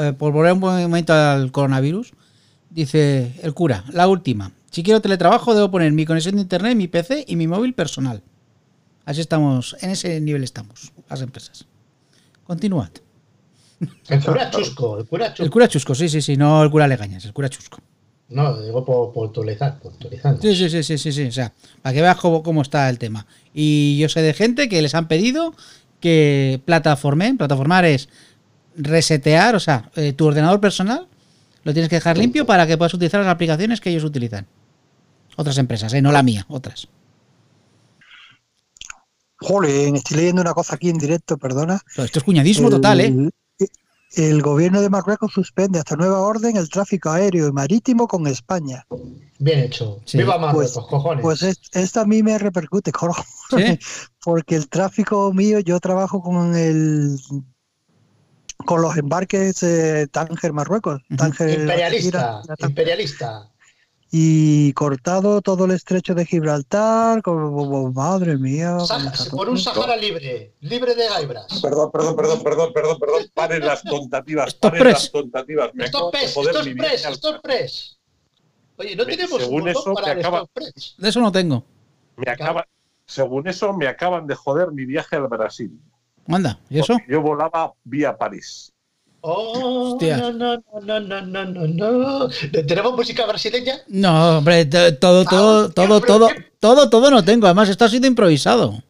eh, 0.00 0.12
por 0.18 0.32
volver 0.32 0.52
un 0.54 0.60
momento 0.60 1.12
al 1.12 1.52
coronavirus, 1.52 2.12
dice 2.70 3.34
el 3.42 3.54
cura, 3.54 3.84
la 3.92 4.08
última. 4.08 4.52
Si 4.70 4.82
quiero 4.82 5.00
teletrabajo, 5.00 5.54
debo 5.54 5.70
poner 5.70 5.92
mi 5.92 6.06
conexión 6.06 6.36
de 6.36 6.42
internet, 6.42 6.76
mi 6.76 6.88
PC 6.88 7.24
y 7.26 7.36
mi 7.36 7.46
móvil 7.46 7.74
personal. 7.74 8.22
Así 9.04 9.20
estamos, 9.20 9.76
en 9.80 9.90
ese 9.90 10.20
nivel 10.20 10.44
estamos, 10.44 10.92
las 11.08 11.20
empresas. 11.22 11.66
Continuad. 12.44 12.90
El 14.08 14.24
cura 14.24 14.50
chusco, 14.52 14.98
el 14.98 15.06
cura 15.06 15.28
chusco. 15.28 15.42
El 15.42 15.50
cura 15.50 15.68
chusco, 15.68 15.94
sí, 15.94 16.08
sí, 16.08 16.22
sí, 16.22 16.36
no 16.36 16.62
el 16.62 16.70
cura 16.70 16.86
Legañas, 16.86 17.24
el 17.24 17.32
cura 17.32 17.48
chusco. 17.48 17.78
No, 18.28 18.62
digo 18.62 18.84
por, 18.84 19.12
por 19.12 19.26
actualizar, 19.26 19.80
por 19.80 19.92
actualizar. 19.92 20.38
Sí, 20.40 20.54
sí, 20.54 20.70
sí, 20.70 20.84
sí, 20.84 20.98
sí, 20.98 21.12
sí, 21.12 21.24
o 21.24 21.32
sea, 21.32 21.52
para 21.82 21.92
que 21.92 22.02
veas 22.02 22.16
cómo, 22.16 22.44
cómo 22.44 22.62
está 22.62 22.88
el 22.88 22.98
tema. 22.98 23.26
Y 23.52 23.98
yo 23.98 24.08
sé 24.08 24.22
de 24.22 24.34
gente 24.34 24.68
que 24.68 24.80
les 24.82 24.94
han 24.94 25.08
pedido 25.08 25.54
que 25.98 26.60
plataformen, 26.64 27.38
plataformar 27.38 27.84
es 27.84 28.08
resetear, 28.76 29.56
o 29.56 29.60
sea, 29.60 29.90
eh, 29.96 30.12
tu 30.12 30.26
ordenador 30.26 30.60
personal 30.60 31.08
lo 31.64 31.72
tienes 31.72 31.88
que 31.88 31.96
dejar 31.96 32.16
limpio 32.18 32.46
para 32.46 32.66
que 32.66 32.76
puedas 32.78 32.94
utilizar 32.94 33.20
las 33.20 33.28
aplicaciones 33.32 33.80
que 33.80 33.90
ellos 33.90 34.04
utilizan. 34.04 34.46
Otras 35.36 35.58
empresas, 35.58 35.92
¿eh? 35.94 36.02
no 36.02 36.12
la 36.12 36.22
mía, 36.22 36.44
otras. 36.48 36.88
Jolín, 39.38 39.96
estoy 39.96 40.18
leyendo 40.18 40.42
una 40.42 40.52
cosa 40.52 40.74
aquí 40.74 40.90
en 40.90 40.98
directo, 40.98 41.38
perdona. 41.38 41.80
Pero 41.94 42.04
Esto 42.04 42.18
es 42.18 42.24
cuñadismo 42.24 42.68
total, 42.68 43.00
¿eh? 43.00 43.30
El- 44.16 44.42
gobierno 44.42 44.80
de 44.80 44.90
Marruecos 44.90 45.32
suspende 45.32 45.78
hasta 45.78 45.94
nueva 45.94 46.18
orden 46.20 46.56
el 46.56 46.68
tráfico 46.68 47.10
aéreo 47.10 47.46
y 47.46 47.52
marítimo 47.52 48.08
con 48.08 48.26
España. 48.26 48.84
Bien 49.38 49.60
hecho. 49.60 50.00
Sí. 50.04 50.18
Viva 50.18 50.36
Marruecos, 50.36 50.72
Pues- 50.74 50.86
cojones. 50.88 51.22
Pues 51.22 51.42
es- 51.44 51.60
esto 51.72 52.00
a 52.00 52.04
mí 52.06 52.22
me 52.22 52.36
repercute, 52.36 52.90
¿Sí? 53.50 53.78
porque 54.24 54.56
el 54.56 54.68
tráfico 54.68 55.32
mío, 55.32 55.60
yo 55.60 55.78
trabajo 55.78 56.20
con 56.22 56.56
el 56.56 57.16
con 58.66 58.82
los 58.82 58.96
embarques 58.96 59.62
eh, 59.62 60.06
Tánger, 60.10 60.52
Marruecos. 60.52 61.00
Tánger, 61.16 61.60
Imperialista, 61.60 62.42
Tánger. 62.46 62.68
imperialista. 62.70 63.50
y 64.12 64.72
cortado 64.72 65.40
todo 65.40 65.66
el 65.66 65.70
estrecho 65.70 66.14
de 66.14 66.26
Gibraltar. 66.26 67.22
Como, 67.22 67.92
madre 67.92 68.36
mía. 68.36 68.78
Por 69.30 69.48
un 69.48 69.58
Sahara 69.58 69.96
libre, 69.96 70.52
libre 70.60 70.94
de 70.94 71.08
gaibras. 71.08 71.46
Perdón, 71.62 71.90
perdón, 71.92 72.16
perdón, 72.16 72.42
perdón, 72.42 72.72
perdón, 72.72 72.98
perdón. 72.98 73.22
Paren 73.34 73.64
las 73.64 73.82
tontativas, 73.82 74.48
Stop 74.48 74.72
paren 74.72 74.92
las 74.92 75.10
tontativas. 75.10 75.70
Me 75.74 75.84
acabo 75.86 76.08
Stop 76.08 76.12
de 76.12 76.18
press, 76.18 76.34
joder 76.34 76.50
stop 76.54 76.66
mi 76.66 76.74
press, 76.74 76.90
viaje 76.90 77.06
al- 77.06 77.14
stop 77.14 77.42
press. 77.42 77.96
Oye, 78.76 78.96
no 78.96 79.04
Me- 79.04 79.16
tenemos 79.16 79.42
según 79.42 79.68
eso, 79.68 79.94
para 79.94 80.14
me 80.14 80.20
acaba-. 80.20 80.46
De 80.98 81.08
eso 81.08 81.20
no 81.20 81.30
tengo. 81.30 81.64
Me 82.16 82.30
acaba, 82.30 82.66
según 83.06 83.46
eso, 83.46 83.72
me 83.74 83.86
acaban 83.86 84.26
de 84.26 84.34
joder 84.34 84.72
mi 84.72 84.84
viaje 84.86 85.16
al 85.16 85.28
Brasil. 85.28 85.70
Anda, 86.30 86.58
¿y 86.68 86.78
eso? 86.78 86.94
Porque 86.94 87.12
Yo 87.12 87.20
volaba 87.20 87.72
vía 87.84 88.16
París. 88.16 88.72
Oh, 89.22 89.98
no, 90.00 90.32
no, 90.32 90.56
no, 90.82 91.00
no, 91.00 91.20
no, 91.20 91.44
no, 91.44 91.66
no. 91.66 92.28
¿Tenemos 92.66 92.96
música 92.96 93.26
brasileña? 93.26 93.74
No, 93.88 94.38
hombre, 94.38 94.64
todo, 94.64 95.24
todo, 95.24 95.68
todo, 95.70 96.00
todo, 96.00 96.30
todo, 96.58 96.88
todo 96.88 97.10
no 97.10 97.22
tengo. 97.22 97.46
Además, 97.46 97.68
esto 97.68 97.84
ha 97.84 97.88
sido 97.90 98.06
improvisado. 98.06 98.82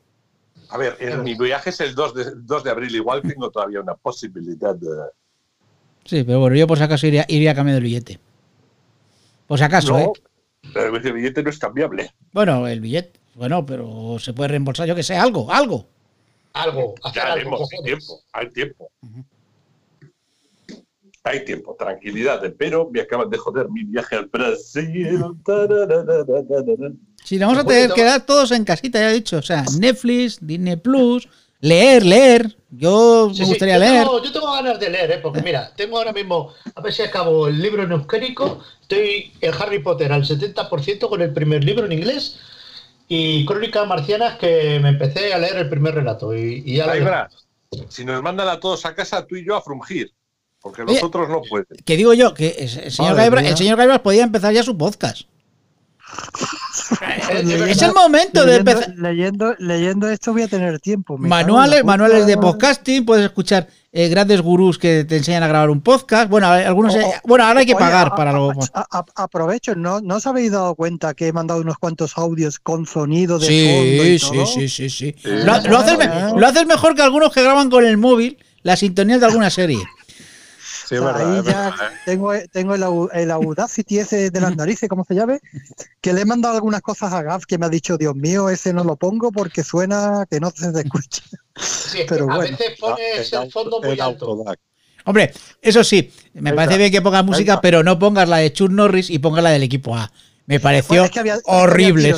A 0.68 0.78
ver, 0.78 0.96
mi 1.24 1.34
viaje 1.34 1.70
es 1.70 1.80
el 1.80 1.96
2 1.96 2.14
de, 2.14 2.24
2 2.36 2.64
de 2.64 2.70
abril. 2.70 2.94
Igual 2.94 3.22
tengo 3.22 3.50
todavía 3.50 3.80
una 3.80 3.94
posibilidad 3.94 4.74
de. 4.76 4.88
Sí, 6.04 6.22
pero 6.22 6.38
bueno, 6.38 6.54
yo 6.54 6.66
por 6.68 6.78
si 6.78 6.84
acaso 6.84 7.08
iría, 7.08 7.24
iría 7.28 7.54
cambiando 7.54 7.78
el 7.78 7.84
billete. 7.84 8.20
Por 9.48 9.58
si 9.58 9.64
acaso, 9.64 9.98
¿eh? 9.98 10.04
No, 10.04 10.12
pero 10.72 10.96
el 10.96 11.12
billete 11.12 11.42
no 11.42 11.50
es 11.50 11.58
cambiable. 11.58 12.12
Bueno, 12.32 12.68
el 12.68 12.80
billete. 12.80 13.18
Bueno, 13.34 13.66
pero 13.66 14.16
se 14.20 14.32
puede 14.32 14.48
reembolsar, 14.48 14.86
yo 14.86 14.94
que 14.94 15.02
sé, 15.02 15.16
algo, 15.16 15.50
algo. 15.50 15.86
Algo, 16.52 16.94
hacer 17.02 17.22
Ya 17.22 17.32
algo, 17.32 17.54
haremos, 17.54 17.68
hay 17.72 17.84
tiempo, 17.84 18.20
hay 18.32 18.52
tiempo. 18.52 18.90
Hay 21.22 21.44
tiempo, 21.44 21.76
tranquilidad, 21.78 22.40
pero 22.56 22.88
me 22.90 23.02
acaban 23.02 23.28
de 23.28 23.36
joder 23.36 23.68
mi 23.68 23.84
viaje 23.84 24.16
al 24.16 24.24
Brasil. 24.26 25.18
Nos 25.18 25.36
vamos 25.44 27.58
a 27.58 27.64
tener 27.64 27.88
te 27.88 27.88
que 27.88 27.94
quedar 27.94 28.24
todos 28.24 28.50
en 28.52 28.64
casita, 28.64 28.98
ya 28.98 29.10
he 29.10 29.14
dicho. 29.14 29.36
O 29.36 29.42
sea, 29.42 29.62
Netflix, 29.78 30.38
Disney 30.40 30.76
Plus, 30.76 31.28
leer, 31.60 32.06
leer. 32.06 32.56
Yo 32.70 33.28
Sí, 33.34 33.40
me 33.40 33.44
sí, 33.44 33.50
gustaría 33.50 33.74
yo 33.74 33.80
leer. 33.80 34.04
Tengo, 34.04 34.24
yo 34.24 34.32
tengo 34.32 34.52
ganas 34.52 34.80
de 34.80 34.90
leer, 34.90 35.10
¿eh? 35.10 35.18
porque 35.22 35.42
mira, 35.42 35.70
tengo 35.76 35.98
ahora 35.98 36.14
mismo, 36.14 36.54
a 36.74 36.80
ver 36.80 36.92
si 36.92 37.02
acabo 37.02 37.48
el 37.48 37.60
libro 37.60 37.82
en 37.82 37.92
euskérico, 37.92 38.60
estoy 38.80 39.32
en 39.42 39.52
Harry 39.54 39.80
Potter 39.80 40.10
al 40.12 40.24
70% 40.24 41.06
con 41.08 41.20
el 41.20 41.34
primer 41.34 41.62
libro 41.64 41.84
en 41.84 41.92
inglés 41.92 42.38
y 43.12 43.44
Crónicas 43.44 43.86
Marcianas 43.88 44.38
que 44.38 44.78
me 44.80 44.90
empecé 44.90 45.34
a 45.34 45.38
leer 45.38 45.56
el 45.56 45.68
primer 45.68 45.96
relato 45.96 46.32
y, 46.32 46.62
y 46.64 46.76
ya 46.76 46.88
Ahí 46.88 47.00
verás. 47.00 47.34
Si 47.88 48.04
nos 48.04 48.22
mandan 48.22 48.48
a 48.48 48.60
todos 48.60 48.86
a 48.86 48.94
casa, 48.94 49.26
tú 49.26 49.34
y 49.34 49.44
yo 49.44 49.56
a 49.56 49.62
frungir. 49.62 50.12
Porque 50.60 50.82
los 50.82 50.92
Oye. 50.92 51.00
otros 51.04 51.28
no 51.28 51.40
pueden. 51.48 51.66
Que 51.84 51.96
digo 51.96 52.14
yo, 52.14 52.34
que 52.34 52.50
el 52.58 52.68
señor, 52.92 53.16
Gaibra- 53.16 53.44
el 53.44 53.56
señor 53.56 53.76
Gaibras 53.78 53.98
podía 54.00 54.22
empezar 54.22 54.52
ya 54.54 54.62
su 54.62 54.78
podcast. 54.78 55.22
Es 57.68 57.82
el 57.82 57.92
momento 57.94 58.44
de 58.44 58.56
empezar. 58.56 58.92
leyendo, 58.96 59.54
leyendo 59.58 60.08
esto 60.08 60.32
voy 60.32 60.42
a 60.42 60.48
tener 60.48 60.78
tiempo. 60.80 61.16
Manuales, 61.18 61.84
manuales 61.84 62.26
de 62.26 62.36
podcasting, 62.36 63.04
puedes 63.04 63.24
escuchar 63.24 63.68
eh, 63.92 64.08
grandes 64.08 64.40
gurús 64.40 64.78
que 64.78 65.04
te 65.04 65.16
enseñan 65.16 65.42
a 65.42 65.48
grabar 65.48 65.68
un 65.70 65.80
podcast. 65.80 66.30
Bueno, 66.30 66.46
algunos. 66.48 66.94
bueno, 67.24 67.44
ahora 67.44 67.60
hay 67.60 67.66
que 67.66 67.74
Oye, 67.74 67.80
pagar 67.84 68.08
a- 68.08 68.14
para 68.14 68.32
lo. 68.32 68.50
a- 68.52 68.86
a- 68.90 69.04
aprovecho, 69.24 69.74
¿no, 69.74 70.00
¿no 70.00 70.16
os 70.16 70.26
habéis 70.26 70.52
dado 70.52 70.74
cuenta 70.76 71.14
que 71.14 71.26
he 71.28 71.32
mandado 71.32 71.60
unos 71.60 71.76
cuantos 71.78 72.16
audios 72.16 72.60
con 72.60 72.86
sonido 72.86 73.38
de 73.38 73.46
fondo 73.46 73.52
Sí, 74.04 74.10
y 74.14 74.18
sí, 74.18 74.30
todo? 74.32 74.46
sí, 74.46 74.68
sí, 74.68 74.90
sí. 74.90 75.14
Sí. 75.20 75.28
Lo, 75.44 75.60
lo 75.62 75.78
haces, 75.78 75.98
Ah. 76.02 76.32
lo 76.36 76.46
haces 76.46 76.66
mejor 76.66 76.94
que 76.94 77.02
algunos 77.02 77.32
que 77.32 77.42
graban 77.42 77.68
con 77.68 77.84
el 77.84 77.96
móvil 77.96 78.38
las 78.62 78.78
sintonías 78.80 79.20
de 79.20 79.26
alguna 79.26 79.50
serie. 79.50 79.78
Sí, 80.90 80.96
es 80.96 81.00
O 81.00 81.04
sea, 81.04 81.12
verdad. 81.12 81.32
ahí 81.32 81.38
es 81.38 81.44
ya 81.44 81.70
verdad, 81.70 81.92
¿eh? 81.92 81.96
tengo, 82.04 82.32
tengo 82.50 82.74
el, 82.74 82.82
el 83.22 83.30
Audacity 83.30 83.98
ese 84.00 84.30
de 84.30 84.40
las 84.40 84.56
narices, 84.56 84.88
¿cómo 84.88 85.04
se 85.04 85.14
llame? 85.14 85.38
Que 86.00 86.12
le 86.12 86.22
he 86.22 86.24
mandado 86.24 86.56
algunas 86.56 86.80
cosas 86.82 87.12
a 87.12 87.22
Gav 87.22 87.42
que 87.46 87.58
me 87.58 87.66
ha 87.66 87.68
dicho, 87.68 87.96
Dios 87.96 88.16
mío, 88.16 88.48
ese 88.50 88.72
no 88.72 88.82
lo 88.82 88.96
pongo 88.96 89.30
porque 89.30 89.62
suena 89.62 90.26
que 90.28 90.40
no 90.40 90.50
se 90.50 90.68
escucha. 90.80 91.22
Sí, 91.56 92.00
pero 92.08 92.24
a 92.24 92.36
bueno. 92.36 92.40
veces 92.56 92.76
pones 92.80 93.32
el 93.32 93.52
fondo 93.52 93.80
muy 93.80 93.90
el 93.92 94.00
alto. 94.00 94.26
Autodac. 94.32 94.58
Hombre, 95.04 95.32
eso 95.62 95.84
sí, 95.84 96.12
me 96.34 96.52
parece 96.52 96.76
bien 96.76 96.90
que 96.90 97.00
pongas 97.00 97.24
música, 97.24 97.60
pero 97.60 97.84
no 97.84 97.96
pongas 97.98 98.28
la 98.28 98.38
de 98.38 98.52
Chuck 98.52 98.70
Norris 98.72 99.10
y 99.10 99.18
pongas 99.20 99.44
la 99.44 99.50
del 99.50 99.62
equipo 99.62 99.96
A. 99.96 100.10
Me 100.46 100.58
pareció 100.58 100.88
Bueno, 100.88 101.04
es 101.04 101.10
que 101.12 101.20
había- 101.20 101.34
es 101.36 101.42
que 101.44 101.50
había 101.52 101.62
horrible. 101.64 102.14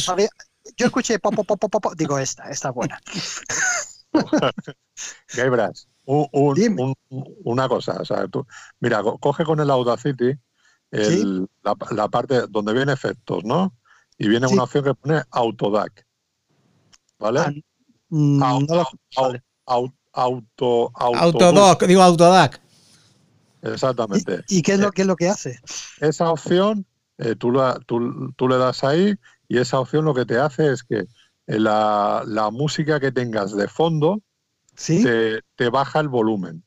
Yo 0.79 0.87
escuché 0.87 1.19
pop, 1.19 1.35
pop, 1.35 1.47
pop, 1.47 1.61
pop, 1.61 1.83
pop, 1.83 1.95
digo, 1.97 2.19
esta, 2.19 2.49
esta 2.49 2.69
es 2.71 2.75
buena. 2.75 2.99
Un- 4.15 4.23
un- 6.33 6.55
Dime. 6.55 6.83
un- 6.83 6.95
una 7.45 7.69
cosa, 7.69 7.99
o 8.01 8.05
sea, 8.05 8.27
tú, 8.29 8.47
mira, 8.81 9.03
co- 9.03 9.19
coge 9.19 9.45
con 9.45 9.61
el 9.61 9.71
Audacity 9.71 10.33
el- 10.91 11.49
la, 11.63 11.75
la 11.91 12.09
parte 12.09 12.43
donde 12.49 12.73
viene 12.75 12.93
efectos, 12.93 13.45
¿no? 13.45 13.73
Y 14.19 14.29
viene 14.29 14.47
Sí. 14.47 14.55
una 14.55 14.65
opción 14.65 14.85
que 14.85 14.95
pone 14.95 15.23
Autodac, 15.31 16.07
¿vale? 17.19 17.41
Ah, 17.41 17.53
Mm, 18.15 18.43
Au- 18.43 18.61
no 18.69 18.75
lo- 18.75 18.83
au- 18.83 19.23
vale. 19.23 19.43
au- 19.65 19.95
auto, 20.13 20.91
auto, 20.95 21.19
Autodoc, 21.19 21.85
digo 21.87 22.03
Autodac. 22.03 22.61
Exactamente. 23.63 24.45
¿Y, 24.49 24.59
y 24.59 24.63
qué, 24.63 24.73
es 24.75 24.81
lo, 24.81 24.91
qué 24.91 25.03
es 25.03 25.09
lo 25.09 25.17
que 25.17 25.29
hace? 25.29 25.59
Esa 26.01 26.31
opción, 26.31 26.85
eh, 27.19 27.35
tú, 27.37 27.53
la- 27.53 27.79
tú- 27.87 28.33
tú 28.37 28.49
le 28.49 28.59
das 28.59 28.85
ahí 28.85 29.15
y 29.49 29.59
esa 29.59 29.81
opción 29.81 30.05
lo 30.05 30.13
que 30.13 30.27
te 30.27 30.39
hace 30.39 30.73
es 30.73 30.83
que 30.83 31.07
eh, 31.47 31.59
la, 31.59 32.23
la 32.27 32.51
música 32.51 33.01
que 33.01 33.13
tengas 33.13 33.57
de 33.57 33.67
fondo 33.67 34.21
¿Sí? 34.83 35.03
te, 35.03 35.43
te 35.55 35.69
baja 35.71 36.01
el 36.01 36.09
volumen. 36.09 36.65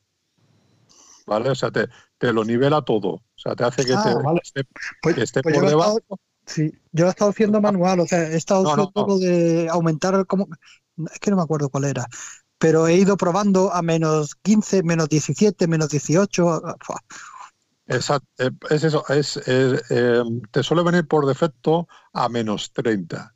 ¿Vale? 1.26 1.50
O 1.50 1.54
sea, 1.54 1.70
te, 1.70 1.88
te 2.18 2.32
lo 2.32 2.44
nivela 2.44 2.82
todo. 2.82 3.08
O 3.08 3.22
sea, 3.36 3.54
te 3.56 3.64
hace 3.64 3.84
que, 3.84 3.94
Ah, 3.94 4.02
te- 4.04 4.22
vale. 4.22 4.40
esté, 4.42 4.62
Pues- 5.02 5.14
que 5.16 5.22
esté 5.22 5.42
pues 5.42 5.54
yo 5.54 5.60
por 5.60 5.66
he 5.68 5.70
debajo. 5.70 5.98
estado- 5.98 6.20
Sí, 6.46 6.70
yo 6.92 7.02
lo 7.04 7.08
he 7.08 7.10
estado 7.10 7.30
haciendo 7.32 7.60
manual, 7.60 7.98
o 7.98 8.06
sea, 8.06 8.22
he 8.30 8.36
estado 8.36 8.62
No, 8.62 8.76
no, 8.76 8.82
haciendo 8.84 9.06
lo 9.08 9.18
de 9.18 9.68
aumentar 9.68 10.24
como 10.26 10.46
es 11.12 11.18
que 11.18 11.30
no 11.32 11.36
me 11.36 11.42
acuerdo 11.42 11.68
cuál 11.70 11.84
era, 11.86 12.06
pero 12.56 12.86
he 12.86 12.94
ido 12.94 13.16
probando 13.16 13.72
a 13.74 13.82
menos 13.82 14.36
15, 14.42 14.84
menos 14.84 15.08
17, 15.08 15.66
menos 15.66 15.88
18. 15.90 16.48
ah, 16.48 16.76
fua. 16.80 17.00
Exact- 17.88 18.24
eh, 18.38 18.50
es 18.70 18.84
eso, 18.84 19.04
es, 19.08 19.36
es, 19.38 19.82
eh, 19.90 20.22
te 20.52 20.62
suele 20.62 20.84
venir 20.84 21.08
por 21.08 21.26
defecto 21.26 21.88
a 22.12 22.28
menos 22.28 22.72
30, 22.72 23.34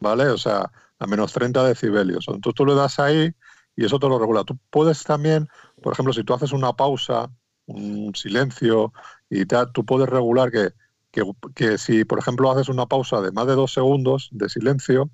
¿vale? 0.00 0.28
O 0.28 0.38
sea, 0.38 0.72
a 0.98 1.06
menos 1.06 1.34
30 1.34 1.62
decibelios. 1.64 2.24
Entonces 2.28 2.54
tú 2.54 2.64
le 2.64 2.74
das 2.74 2.98
ahí 2.98 3.34
y 3.76 3.84
eso 3.84 3.98
te 3.98 4.08
lo 4.08 4.18
regula. 4.18 4.44
Tú 4.44 4.58
puedes 4.70 5.02
también, 5.04 5.48
por 5.82 5.92
ejemplo, 5.92 6.12
si 6.12 6.24
tú 6.24 6.34
haces 6.34 6.52
una 6.52 6.72
pausa, 6.74 7.30
un 7.66 8.14
silencio 8.14 8.92
y 9.30 9.46
tal, 9.46 9.72
tú 9.72 9.84
puedes 9.84 10.08
regular 10.08 10.50
que, 10.50 10.72
que, 11.10 11.22
que 11.54 11.78
si, 11.78 12.04
por 12.04 12.18
ejemplo, 12.18 12.50
haces 12.50 12.68
una 12.68 12.86
pausa 12.86 13.20
de 13.20 13.32
más 13.32 13.46
de 13.46 13.54
dos 13.54 13.72
segundos 13.72 14.28
de 14.32 14.48
silencio, 14.48 15.10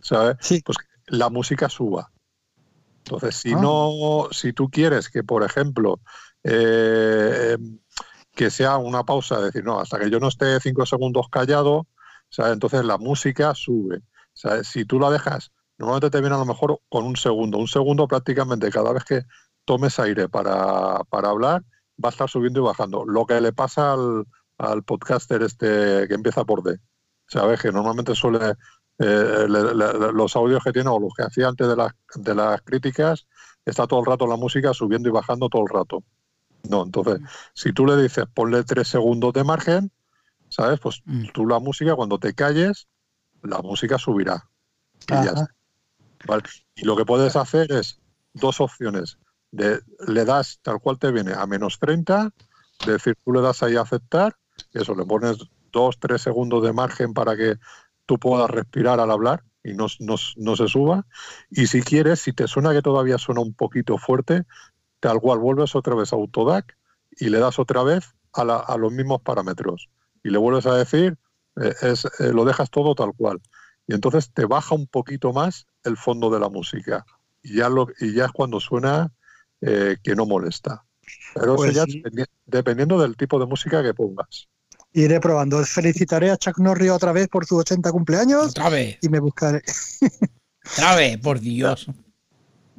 ¿sabes? 0.00 0.36
Sí. 0.40 0.62
Pues 0.64 0.78
la 1.06 1.28
música 1.30 1.68
suba. 1.68 2.10
Entonces, 3.04 3.36
si 3.36 3.52
Ah. 3.52 3.58
no, 3.60 4.28
si 4.30 4.52
tú 4.52 4.70
quieres 4.70 5.10
que, 5.10 5.22
por 5.22 5.42
ejemplo, 5.44 6.00
eh, 6.42 7.56
que 8.34 8.50
sea 8.50 8.78
una 8.78 9.04
pausa, 9.04 9.40
decir, 9.40 9.64
no, 9.64 9.78
hasta 9.78 9.98
que 9.98 10.10
yo 10.10 10.18
no 10.18 10.28
esté 10.28 10.58
cinco 10.60 10.86
segundos 10.86 11.28
callado, 11.30 11.86
¿sabes? 12.30 12.54
entonces 12.54 12.84
la 12.84 12.98
música 12.98 13.54
sube. 13.54 14.00
¿sabes? 14.32 14.66
Si 14.66 14.84
tú 14.84 14.98
la 14.98 15.10
dejas, 15.10 15.52
normalmente 15.78 16.10
te 16.10 16.20
viene 16.20 16.36
a 16.36 16.38
lo 16.38 16.46
mejor 16.46 16.80
con 16.88 17.04
un 17.04 17.16
segundo. 17.16 17.58
Un 17.58 17.68
segundo 17.68 18.06
prácticamente 18.08 18.70
cada 18.70 18.92
vez 18.92 19.04
que 19.04 19.22
tomes 19.64 19.98
aire 19.98 20.28
para, 20.28 21.02
para 21.08 21.30
hablar, 21.30 21.62
va 22.02 22.08
a 22.08 22.12
estar 22.12 22.28
subiendo 22.28 22.60
y 22.60 22.64
bajando. 22.64 23.04
Lo 23.04 23.24
que 23.26 23.40
le 23.40 23.52
pasa 23.52 23.92
al, 23.94 24.24
al 24.58 24.82
podcaster 24.82 25.42
este 25.42 26.06
que 26.08 26.14
empieza 26.14 26.44
por 26.44 26.62
D. 26.62 26.78
¿Sabes? 27.26 27.60
Que 27.62 27.72
normalmente 27.72 28.14
suele, 28.14 28.54
eh, 28.98 29.46
le- 29.48 29.74
le- 29.74 30.12
los 30.12 30.36
audios 30.36 30.62
que 30.62 30.72
tiene 30.72 30.90
o 30.90 31.00
los 31.00 31.12
que 31.16 31.22
hacía 31.24 31.48
antes 31.48 31.66
de 31.66 31.74
las, 31.76 31.92
de 32.14 32.34
las 32.34 32.60
críticas, 32.62 33.26
está 33.64 33.86
todo 33.86 34.00
el 34.00 34.06
rato 34.06 34.26
la 34.26 34.36
música 34.36 34.74
subiendo 34.74 35.08
y 35.08 35.12
bajando 35.12 35.48
todo 35.48 35.62
el 35.62 35.68
rato. 35.68 36.04
No, 36.68 36.82
entonces, 36.84 37.20
si 37.54 37.72
tú 37.72 37.86
le 37.86 37.96
dices 37.96 38.24
ponle 38.32 38.62
tres 38.64 38.88
segundos 38.88 39.32
de 39.32 39.44
margen, 39.44 39.90
¿sabes? 40.48 40.78
Pues 40.80 41.00
Mm. 41.06 41.28
tú 41.32 41.46
la 41.46 41.58
música, 41.58 41.94
cuando 41.96 42.18
te 42.18 42.34
calles, 42.34 42.86
la 43.42 43.60
música 43.60 43.98
subirá. 43.98 44.44
Y 45.08 45.12
ya 45.14 45.30
está. 45.32 45.48
¿Vale? 46.26 46.42
Y 46.74 46.84
lo 46.84 46.96
que 46.96 47.04
puedes 47.04 47.36
hacer 47.36 47.70
es 47.72 48.00
dos 48.32 48.60
opciones. 48.60 49.18
De, 49.50 49.80
le 50.08 50.24
das 50.24 50.58
tal 50.62 50.80
cual 50.80 50.98
te 50.98 51.12
viene 51.12 51.32
a 51.32 51.46
menos 51.46 51.78
30, 51.78 52.30
es 52.84 52.92
decir, 52.94 53.16
tú 53.24 53.32
le 53.32 53.40
das 53.40 53.62
ahí 53.62 53.76
a 53.76 53.82
aceptar, 53.82 54.36
eso, 54.72 54.94
le 54.94 55.04
pones 55.06 55.38
dos, 55.72 55.98
tres 56.00 56.22
segundos 56.22 56.62
de 56.64 56.72
margen 56.72 57.14
para 57.14 57.36
que 57.36 57.56
tú 58.06 58.18
puedas 58.18 58.50
respirar 58.50 58.98
al 59.00 59.10
hablar 59.10 59.44
y 59.62 59.74
no, 59.74 59.88
se 59.88 60.68
suba. 60.68 61.06
Y 61.50 61.66
si 61.68 61.82
quieres, 61.82 62.20
si 62.20 62.32
te 62.32 62.48
suena 62.48 62.72
que 62.72 62.82
todavía 62.82 63.18
suena 63.18 63.40
un 63.40 63.54
poquito 63.54 63.96
fuerte, 63.98 64.44
tal 65.00 65.20
cual 65.20 65.38
vuelves 65.38 65.74
otra 65.74 65.94
vez 65.94 66.12
a 66.12 66.16
Autodac 66.16 66.76
y 67.18 67.28
le 67.28 67.38
das 67.38 67.58
otra 67.58 67.82
vez 67.82 68.14
a, 68.32 68.44
la- 68.44 68.58
a 68.58 68.76
los 68.78 68.92
mismos 68.92 69.20
parámetros. 69.22 69.90
Y 70.22 70.30
le 70.30 70.38
vuelves 70.38 70.66
a 70.66 70.74
decir, 70.76 71.18
eh, 71.62 71.74
es, 71.82 72.04
eh, 72.20 72.32
lo 72.32 72.44
dejas 72.44 72.70
todo 72.70 72.94
tal 72.94 73.12
cual. 73.16 73.40
Y 73.86 73.94
entonces 73.94 74.30
te 74.32 74.46
baja 74.46 74.74
un 74.74 74.86
poquito 74.86 75.32
más 75.32 75.66
el 75.84 75.96
fondo 75.96 76.30
de 76.30 76.40
la 76.40 76.48
música. 76.48 77.04
Y 77.42 77.56
ya, 77.56 77.68
lo, 77.68 77.88
y 78.00 78.14
ya 78.14 78.26
es 78.26 78.32
cuando 78.32 78.58
suena 78.60 79.12
eh, 79.60 79.96
que 80.02 80.14
no 80.16 80.24
molesta. 80.26 80.84
Pero 81.34 81.56
Pues 81.56 81.70
eso 81.72 81.84
ya 81.84 81.92
sí. 81.92 82.02
dependi- 82.02 82.26
dependiendo 82.46 82.98
del 83.00 83.16
tipo 83.16 83.38
de 83.38 83.46
música 83.46 83.82
que 83.82 83.92
pongas. 83.92 84.48
Iré 84.92 85.20
probando. 85.20 85.62
Felicitaré 85.64 86.30
a 86.30 86.36
Chuck 86.38 86.58
Norris 86.58 86.90
otra 86.90 87.12
vez 87.12 87.28
por 87.28 87.44
su 87.44 87.56
80 87.58 87.90
cumpleaños 87.92 88.46
Otra 88.50 88.68
vez, 88.70 88.96
y 89.02 89.08
me 89.08 89.18
buscaré. 89.20 89.60
otra 90.72 90.94
vez, 90.96 91.18
por 91.18 91.40
Dios. 91.40 91.86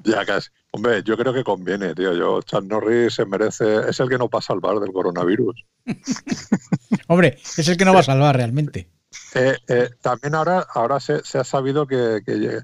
Ya 0.03 0.25
casi. 0.25 0.49
Hombre, 0.71 1.03
yo 1.03 1.17
creo 1.17 1.33
que 1.33 1.43
conviene, 1.43 1.93
tío. 1.93 2.13
Yo, 2.13 2.41
Chuck 2.41 2.63
Norris 2.63 3.13
se 3.15 3.25
merece, 3.25 3.89
es 3.89 3.99
el 3.99 4.09
que 4.09 4.17
no 4.17 4.29
pasa 4.29 4.53
al 4.53 4.59
bar 4.59 4.79
del 4.79 4.91
coronavirus. 4.91 5.65
Hombre, 7.07 7.37
es 7.57 7.67
el 7.67 7.77
que 7.77 7.85
no 7.85 7.93
va 7.93 7.99
a 7.99 8.03
salvar 8.03 8.35
realmente. 8.35 8.89
Eh, 9.35 9.57
eh, 9.67 9.89
también 10.01 10.33
ahora, 10.33 10.65
ahora 10.73 10.99
se, 10.99 11.23
se 11.23 11.37
ha 11.37 11.43
sabido 11.43 11.85
que, 11.85 12.21
que, 12.25 12.61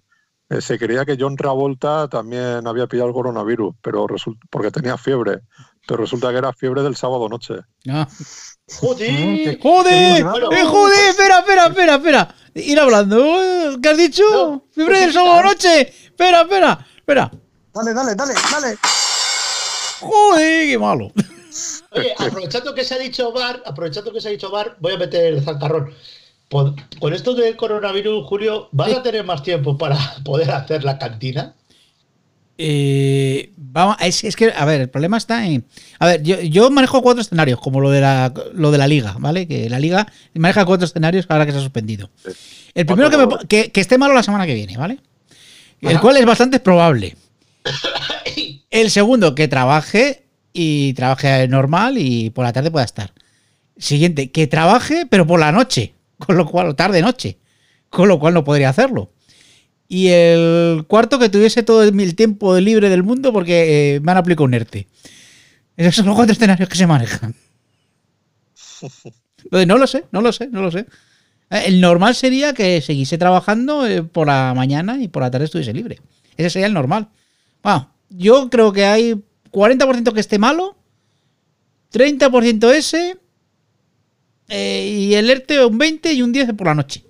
eh, 0.50 0.62
se 0.62 0.80
creía 0.80 1.06
que 1.06 1.18
John 1.20 1.36
Travolta 1.36 2.08
también 2.08 2.66
había 2.66 2.88
pillado 2.88 3.10
el 3.10 3.14
coronavirus, 3.14 3.76
pero 3.82 4.08
resulta, 4.08 4.46
porque 4.50 4.72
tenía 4.72 4.98
fiebre. 4.98 5.42
Pero 5.88 6.02
resulta 6.02 6.32
que 6.32 6.38
era 6.38 6.54
fiebre 6.54 6.84
del 6.84 6.96
sábado 6.96 7.28
noche. 7.28 7.56
Ah. 7.90 8.08
¡Joder! 8.80 9.60
¡Joder! 9.62 10.20
¡Eh, 10.22 10.64
joder! 10.66 11.10
Espera, 11.10 11.40
espera, 11.40 11.66
espera, 11.68 11.96
espera. 11.96 12.36
Ir 12.54 12.80
hablando. 12.80 13.42
¿eh? 13.42 13.78
¿Qué 13.82 13.90
has 13.90 13.98
dicho? 13.98 14.24
No, 14.32 14.66
¡Fiebre 14.72 15.00
del 15.00 15.06
pues 15.06 15.16
sábado 15.16 15.42
sí, 15.42 15.48
noche! 15.48 15.82
Espera, 16.06 16.42
espera, 16.42 16.86
espera. 16.98 17.32
Dale, 17.74 17.94
dale, 17.94 18.16
dale, 18.16 18.34
dale. 18.52 18.78
¡Joder! 20.02 20.68
¡Qué 20.68 20.78
malo! 20.78 21.12
Oye, 21.92 22.14
aprovechando 22.18 22.74
que 22.74 22.84
se 22.84 22.96
ha 22.96 22.98
dicho 22.98 23.32
bar, 23.32 23.62
aprovechando 23.66 24.14
que 24.14 24.22
se 24.22 24.30
ha 24.30 24.32
dicho 24.32 24.52
bar, 24.52 24.78
voy 24.80 24.94
a 24.94 24.98
meter 24.98 25.34
el 25.34 25.44
zancarrón. 25.44 25.94
Con 26.52 27.14
esto 27.14 27.34
del 27.34 27.56
coronavirus, 27.56 28.28
Julio, 28.28 28.68
¿vas 28.74 28.92
a 28.92 29.02
tener 29.02 29.24
más 29.24 29.42
tiempo 29.42 29.78
para 29.78 29.98
poder 30.26 30.52
hacer 30.52 30.84
la 30.84 30.98
cantina? 30.98 31.56
Eh, 32.58 33.54
vamos, 33.56 33.96
es, 34.02 34.24
es 34.26 34.36
que, 34.36 34.52
a 34.54 34.66
ver, 34.66 34.82
el 34.82 34.90
problema 34.90 35.16
está 35.18 35.48
en. 35.48 35.66
A 35.98 36.08
ver, 36.08 36.22
yo, 36.24 36.42
yo 36.42 36.70
manejo 36.70 37.02
cuatro 37.02 37.22
escenarios, 37.22 37.60
como 37.60 37.80
lo 37.80 37.90
de 37.90 38.02
la, 38.02 38.34
lo 38.54 38.70
de 38.70 38.78
la 38.78 38.88
liga, 38.88 39.16
¿vale? 39.18 39.48
Que 39.48 39.70
la 39.70 39.80
liga 39.80 40.12
maneja 40.34 40.66
cuatro 40.66 40.86
escenarios 40.86 41.26
ahora 41.30 41.46
que 41.46 41.54
se 41.54 41.60
ha 41.60 41.62
suspendido. 41.62 42.10
El 42.74 42.86
primero 42.86 43.10
que, 43.10 43.18
me 43.18 43.48
que, 43.48 43.72
que 43.72 43.82
esté 43.82 43.98
malo 43.98 44.14
la 44.14 44.22
semana 44.22 44.46
que 44.46 44.54
viene, 44.54 44.78
¿vale? 44.78 45.00
El 45.80 45.92
Ajá. 45.96 46.02
cual 46.02 46.18
es 46.18 46.26
bastante 46.26 46.60
probable. 46.60 47.16
El 48.70 48.92
segundo, 48.92 49.36
que 49.36 49.48
trabaje 49.48 50.24
y 50.54 50.94
trabaje 50.94 51.48
normal 51.48 51.98
y 51.98 52.30
por 52.30 52.46
la 52.46 52.54
tarde 52.54 52.72
pueda 52.72 52.86
estar. 52.86 53.14
Siguiente, 53.78 54.32
que 54.32 54.48
trabaje, 54.48 55.06
pero 55.10 55.26
por 55.26 55.40
la 55.40 55.52
noche, 55.52 55.94
con 56.26 56.38
lo 56.38 56.46
cual, 56.46 56.76
tarde-noche, 56.76 57.40
con 57.90 58.08
lo 58.08 58.20
cual 58.20 58.34
no 58.34 58.44
podría 58.44 58.70
hacerlo. 58.70 59.12
Y 59.88 60.08
el 60.08 60.86
cuarto, 60.88 61.20
que 61.20 61.30
tuviese 61.30 61.64
todo 61.64 61.84
el 61.84 62.16
tiempo 62.16 62.58
libre 62.58 62.90
del 62.90 63.04
mundo 63.04 63.34
porque 63.34 63.96
eh, 63.96 64.00
me 64.00 64.14
han 64.14 64.18
aplicado 64.18 64.46
un 64.46 64.54
ERTE. 64.54 64.88
Esos 65.76 65.96
son 65.96 66.06
los 66.06 66.16
cuatro 66.16 66.32
escenarios 66.32 66.70
que 66.70 66.78
se 66.78 66.88
manejan. 66.88 67.36
Entonces, 69.44 69.68
no 69.68 69.78
lo 69.78 69.88
sé, 69.88 70.06
no 70.12 70.22
lo 70.22 70.32
sé, 70.32 70.48
no 70.48 70.62
lo 70.62 70.72
sé. 70.72 70.86
Eh, 71.50 71.64
El 71.66 71.82
normal 71.82 72.16
sería 72.16 72.54
que 72.54 72.80
siguiese 72.82 73.18
trabajando 73.18 73.86
eh, 73.86 74.04
por 74.04 74.28
la 74.28 74.54
mañana 74.56 75.02
y 75.02 75.08
por 75.08 75.24
la 75.24 75.32
tarde 75.32 75.46
estuviese 75.46 75.74
libre. 75.74 76.00
Ese 76.38 76.50
sería 76.50 76.68
el 76.68 76.74
normal. 76.74 77.10
Bueno, 77.62 77.92
yo 78.10 78.50
creo 78.50 78.72
que 78.72 78.86
hay 78.86 79.22
40% 79.52 80.14
que 80.14 80.20
esté 80.20 80.40
malo, 80.40 80.78
30% 81.94 82.72
ese, 82.72 83.18
eh, 84.52 84.86
y 84.86 85.16
el 85.16 85.30
ERTE 85.30 85.66
un 85.66 85.78
20 85.78 86.14
y 86.14 86.22
un 86.22 86.32
10 86.32 86.54
por 86.54 86.68
la 86.68 86.76
noche. 86.76 87.04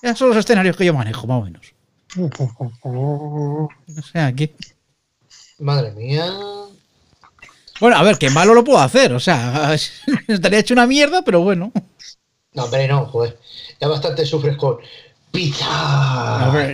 Esos 0.00 0.18
son 0.18 0.28
los 0.28 0.36
escenarios 0.38 0.76
que 0.76 0.84
yo 0.86 0.94
manejo, 0.94 1.26
más 1.26 1.40
o 1.40 1.44
menos. 1.44 1.74
O 2.84 3.68
sea, 4.12 4.32
que... 4.32 4.54
Madre 5.58 5.92
mía. 5.92 6.26
Bueno, 7.80 7.96
a 7.96 8.02
ver, 8.02 8.16
que 8.18 8.30
malo 8.30 8.54
lo 8.54 8.64
puedo 8.64 8.78
hacer. 8.78 9.12
O 9.12 9.20
sea, 9.20 9.74
estaría 10.28 10.58
hecho 10.58 10.74
una 10.74 10.86
mierda, 10.86 11.22
pero 11.22 11.40
bueno. 11.40 11.72
No, 12.52 12.64
hombre, 12.64 12.86
no, 12.88 13.06
joder. 13.06 13.38
Ya 13.80 13.88
bastante 13.88 14.24
sufres 14.26 14.56
con 14.56 14.78
pizza. 15.30 15.66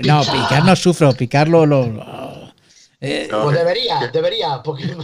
No, 0.05 0.21
picar 0.23 0.65
no 0.65 0.75
sufro, 0.77 1.13
picar 1.13 1.49
lo... 1.49 1.65
lo- 1.67 1.87
lo- 1.87 2.53
eh, 3.01 3.29
No, 3.31 3.45
Pues 3.45 3.57
que- 3.57 3.63
debería, 3.65 4.11
debería, 4.13 4.63
porque 4.63 4.85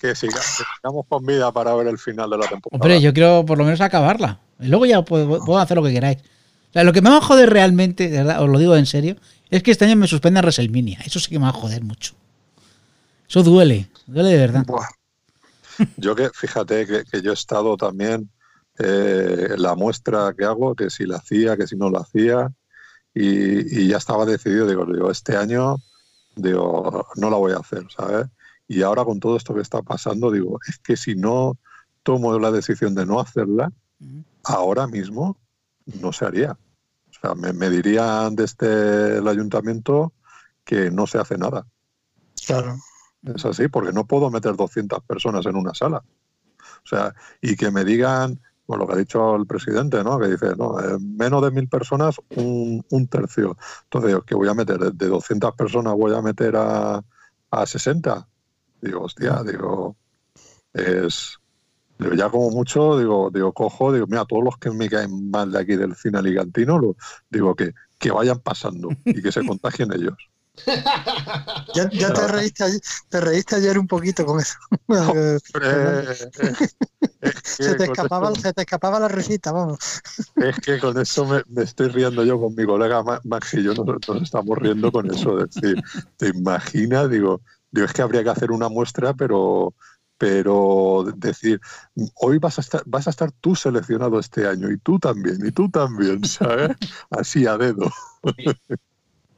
que, 0.00 0.14
siga- 0.16 0.40
que 0.40 0.64
sigamos 0.76 1.06
con 1.08 1.24
vida 1.26 1.52
para 1.52 1.74
ver 1.74 1.86
el 1.88 1.98
final 1.98 2.30
de 2.30 2.38
la 2.38 2.48
temporada. 2.48 2.82
hombre, 2.82 3.00
yo 3.00 3.12
quiero 3.12 3.44
por 3.46 3.58
lo 3.58 3.64
menos 3.64 3.80
acabarla. 3.80 4.40
Y 4.58 4.66
luego 4.68 4.86
ya 4.86 5.02
puedo, 5.02 5.44
puedo 5.44 5.58
hacer 5.58 5.76
lo 5.76 5.82
que 5.84 5.92
queráis. 5.92 6.18
O 6.70 6.72
sea, 6.72 6.84
lo 6.84 6.92
que 6.92 7.02
me 7.02 7.10
va 7.10 7.18
a 7.18 7.20
joder 7.20 7.50
realmente, 7.50 8.08
de 8.08 8.18
verdad, 8.18 8.42
os 8.42 8.48
lo 8.48 8.58
digo 8.58 8.76
en 8.76 8.86
serio, 8.86 9.16
es 9.50 9.62
que 9.62 9.70
este 9.72 9.84
año 9.84 9.96
me 9.96 10.06
suspendan 10.06 10.44
WrestleMania. 10.44 11.00
Eso 11.04 11.18
sí 11.18 11.28
que 11.30 11.38
me 11.38 11.44
va 11.44 11.50
a 11.50 11.52
joder 11.52 11.82
mucho. 11.82 12.14
Eso 13.28 13.42
duele, 13.42 13.88
duele 14.06 14.30
de 14.30 14.38
verdad. 14.38 14.64
Buah. 14.66 14.86
Yo 15.96 16.14
que, 16.14 16.30
fíjate 16.30 16.86
que, 16.86 17.04
que 17.04 17.22
yo 17.22 17.30
he 17.30 17.34
estado 17.34 17.76
también 17.76 18.30
eh, 18.78 19.54
la 19.56 19.74
muestra 19.74 20.34
que 20.36 20.44
hago, 20.44 20.74
que 20.74 20.90
si 20.90 21.06
la 21.06 21.16
hacía, 21.16 21.56
que 21.56 21.66
si 21.66 21.76
no 21.76 21.90
la 21.90 22.00
hacía, 22.00 22.52
y, 23.14 23.80
y 23.82 23.88
ya 23.88 23.96
estaba 23.96 24.24
decidido, 24.26 24.66
digo, 24.66 24.84
digo, 24.86 25.10
este 25.10 25.36
año, 25.36 25.76
digo, 26.36 27.06
no 27.16 27.30
la 27.30 27.36
voy 27.36 27.52
a 27.52 27.56
hacer, 27.58 27.84
¿sabes? 27.96 28.26
Y 28.70 28.82
ahora 28.82 29.04
con 29.04 29.18
todo 29.18 29.36
esto 29.36 29.52
que 29.52 29.62
está 29.62 29.82
pasando, 29.82 30.30
digo, 30.30 30.60
es 30.68 30.78
que 30.78 30.96
si 30.96 31.16
no 31.16 31.58
tomo 32.04 32.38
la 32.38 32.52
decisión 32.52 32.94
de 32.94 33.04
no 33.04 33.18
hacerla, 33.18 33.72
ahora 34.44 34.86
mismo 34.86 35.36
no 35.86 36.12
se 36.12 36.24
haría. 36.24 36.52
O 36.52 37.12
sea, 37.20 37.34
me, 37.34 37.52
me 37.52 37.68
dirían 37.68 38.36
desde 38.36 39.18
el 39.18 39.26
ayuntamiento 39.26 40.12
que 40.62 40.88
no 40.92 41.08
se 41.08 41.18
hace 41.18 41.36
nada. 41.36 41.66
Claro. 42.46 42.76
Es 43.24 43.44
así, 43.44 43.66
porque 43.66 43.92
no 43.92 44.06
puedo 44.06 44.30
meter 44.30 44.54
200 44.54 45.02
personas 45.02 45.44
en 45.46 45.56
una 45.56 45.74
sala. 45.74 46.04
O 46.84 46.88
sea, 46.88 47.12
y 47.42 47.56
que 47.56 47.72
me 47.72 47.84
digan, 47.84 48.40
bueno, 48.68 48.84
lo 48.84 48.86
que 48.86 48.94
ha 48.94 48.98
dicho 48.98 49.34
el 49.34 49.48
presidente, 49.48 50.04
¿no? 50.04 50.16
Que 50.20 50.28
dice, 50.28 50.54
no, 50.56 50.78
eh, 50.78 50.96
menos 51.00 51.42
de 51.42 51.50
mil 51.50 51.68
personas, 51.68 52.20
un, 52.36 52.86
un 52.88 53.08
tercio. 53.08 53.56
Entonces, 53.82 54.16
¿qué 54.24 54.36
voy 54.36 54.48
a 54.48 54.54
meter? 54.54 54.78
De 54.78 55.08
200 55.08 55.56
personas 55.56 55.94
voy 55.94 56.14
a 56.14 56.22
meter 56.22 56.54
a, 56.54 57.02
a 57.50 57.66
60. 57.66 58.28
Digo, 58.80 59.02
hostia, 59.02 59.42
digo, 59.44 59.96
es... 60.72 61.36
Digo, 61.98 62.14
ya 62.14 62.30
como 62.30 62.50
mucho, 62.50 62.98
digo, 62.98 63.30
digo, 63.32 63.52
cojo, 63.52 63.92
digo, 63.92 64.06
mira, 64.08 64.24
todos 64.24 64.42
los 64.44 64.56
que 64.58 64.70
me 64.70 64.88
caen 64.88 65.30
mal 65.30 65.52
de 65.52 65.60
aquí 65.60 65.76
del 65.76 65.94
cine 65.96 66.18
alicantino, 66.18 66.78
lo- 66.78 66.96
digo, 67.30 67.54
que, 67.54 67.72
que 67.98 68.10
vayan 68.10 68.40
pasando 68.40 68.88
y 69.04 69.22
que 69.22 69.32
se 69.32 69.42
contagien 69.46 69.92
ellos. 69.92 70.14
Ya, 71.74 71.90
ya 71.92 72.12
te, 72.12 72.26
reíste 72.28 72.64
ayer, 72.64 72.80
te 73.08 73.20
reíste 73.20 73.56
ayer 73.56 73.78
un 73.78 73.86
poquito 73.86 74.24
con 74.26 74.40
eso. 74.40 74.54
Se, 77.44 77.74
te 77.74 77.84
escapaba, 77.84 78.34
se 78.34 78.52
te 78.52 78.62
escapaba 78.62 78.98
la 78.98 79.08
risita, 79.08 79.52
vamos. 79.52 79.78
Es 80.36 80.58
que 80.60 80.78
con 80.78 80.98
eso 80.98 81.26
me, 81.26 81.42
me 81.48 81.62
estoy 81.64 81.88
riendo 81.88 82.24
yo 82.24 82.40
con 82.40 82.54
mi 82.54 82.64
colega 82.64 83.02
Ma- 83.02 83.20
Max 83.24 83.54
y 83.54 83.62
yo 83.62 83.74
nos, 83.74 83.86
nos 84.08 84.22
estamos 84.22 84.56
riendo 84.58 84.90
con 84.90 85.10
eso. 85.10 85.38
Es 85.38 85.50
decir, 85.60 85.80
¿te 86.16 86.28
imaginas? 86.28 87.10
Digo, 87.10 87.42
digo, 87.70 87.86
es 87.86 87.92
que 87.92 88.02
habría 88.02 88.22
que 88.24 88.30
hacer 88.30 88.50
una 88.50 88.68
muestra, 88.68 89.14
pero, 89.14 89.74
pero 90.18 91.04
decir, 91.16 91.60
hoy 92.16 92.38
vas 92.38 92.58
a 92.58 92.60
estar, 92.62 92.82
vas 92.86 93.06
a 93.06 93.10
estar 93.10 93.32
tú 93.32 93.54
seleccionado 93.56 94.18
este 94.18 94.46
año, 94.46 94.70
y 94.70 94.78
tú 94.78 94.98
también, 94.98 95.38
y 95.46 95.52
tú 95.52 95.70
también, 95.70 96.24
¿sabes? 96.24 96.70
Así 97.10 97.46
a 97.46 97.56
dedo. 97.56 97.90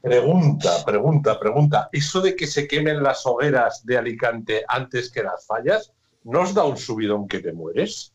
Pregunta, 0.01 0.85
pregunta, 0.85 1.39
pregunta. 1.39 1.89
¿Eso 1.93 2.21
de 2.21 2.35
que 2.35 2.47
se 2.49 2.67
quemen 2.67 3.03
las 3.03 3.25
hogueras 3.25 3.87
de 3.87 3.97
Alicante 3.99 4.65
antes 4.67 5.11
que 5.13 5.23
las 5.23 5.47
fallas, 5.47 5.93
¿no 6.25 6.41
os 6.41 6.55
da 6.55 6.65
un 6.65 6.77
subidón 6.77 7.29
que 7.29 7.39
te 7.39 7.53
mueres? 7.53 8.13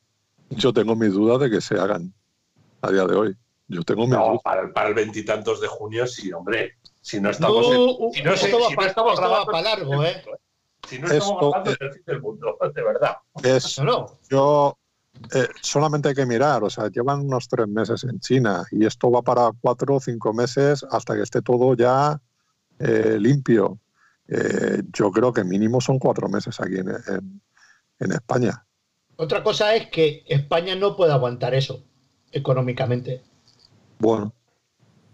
Yo 0.50 0.74
tengo 0.74 0.96
mis 0.96 1.14
dudas 1.14 1.40
de 1.40 1.50
que 1.50 1.62
se 1.62 1.76
hagan 1.80 2.14
a 2.82 2.92
día 2.92 3.06
de 3.06 3.16
hoy. 3.16 3.38
Yo 3.70 3.84
tengo 3.84 4.02
mis 4.02 4.12
No, 4.18 4.28
dudas. 4.28 4.42
para 4.44 4.62
el, 4.64 4.72
para 4.72 4.90
el 4.90 4.96
veintitantos 4.96 5.62
de 5.62 5.68
junio 5.68 6.06
sí, 6.08 6.32
hombre. 6.34 6.78
Si 7.08 7.22
no 7.22 7.30
estamos 7.30 7.66
en- 7.68 7.74
No, 7.74 8.10
si 8.12 8.22
no 8.22 8.36
se- 8.36 8.48
si 8.48 8.52
no 8.52 8.60
estamos 8.66 8.86
esto 8.86 9.04
va 9.06 9.16
grabando 9.16 9.46
para 9.52 9.62
largo, 9.62 10.04
¿eh? 10.04 10.08
del 10.08 10.26
mundo, 10.26 10.40
Si 10.90 11.00
no 11.00 11.08
estamos 11.08 11.30
Esto- 11.34 11.50
grabando 11.52 11.72
en 11.72 11.78
el 11.88 11.94
fin 11.94 12.04
del 12.06 12.22
mundo, 12.22 12.58
de 12.76 12.84
verdad. 12.84 13.18
Es, 13.44 13.80
No, 13.80 13.86
no. 13.86 14.20
Yo 14.30 14.78
eh, 15.34 15.48
solamente 15.62 16.10
hay 16.10 16.16
que 16.16 16.26
mirar, 16.26 16.64
o 16.66 16.70
sea, 16.70 16.90
llevan 16.90 17.22
unos 17.22 17.48
tres 17.48 17.68
meses 17.68 18.04
en 18.04 18.20
China 18.20 18.66
y 18.72 18.86
esto 18.86 19.10
va 19.10 19.22
para 19.22 19.50
cuatro 19.62 19.96
o 19.96 20.00
cinco 20.02 20.34
meses 20.34 20.86
hasta 20.92 21.16
que 21.16 21.22
esté 21.24 21.42
todo 21.42 21.76
ya 21.76 22.20
eh, 22.80 23.18
limpio. 23.20 23.80
Eh, 24.28 24.84
yo 24.94 25.10
creo 25.12 25.32
que 25.34 25.44
mínimo 25.46 25.80
son 25.82 25.98
cuatro 26.00 26.28
meses 26.30 26.60
aquí 26.60 26.76
en, 26.78 26.90
en- 26.90 27.42
en 28.00 28.12
España. 28.12 28.64
Otra 29.16 29.42
cosa 29.42 29.74
es 29.76 29.88
que 29.90 30.24
España 30.28 30.76
no 30.76 30.96
puede 30.98 31.14
aguantar 31.14 31.56
eso 31.56 31.84
económicamente. 32.32 33.24
Bueno, 34.00 34.34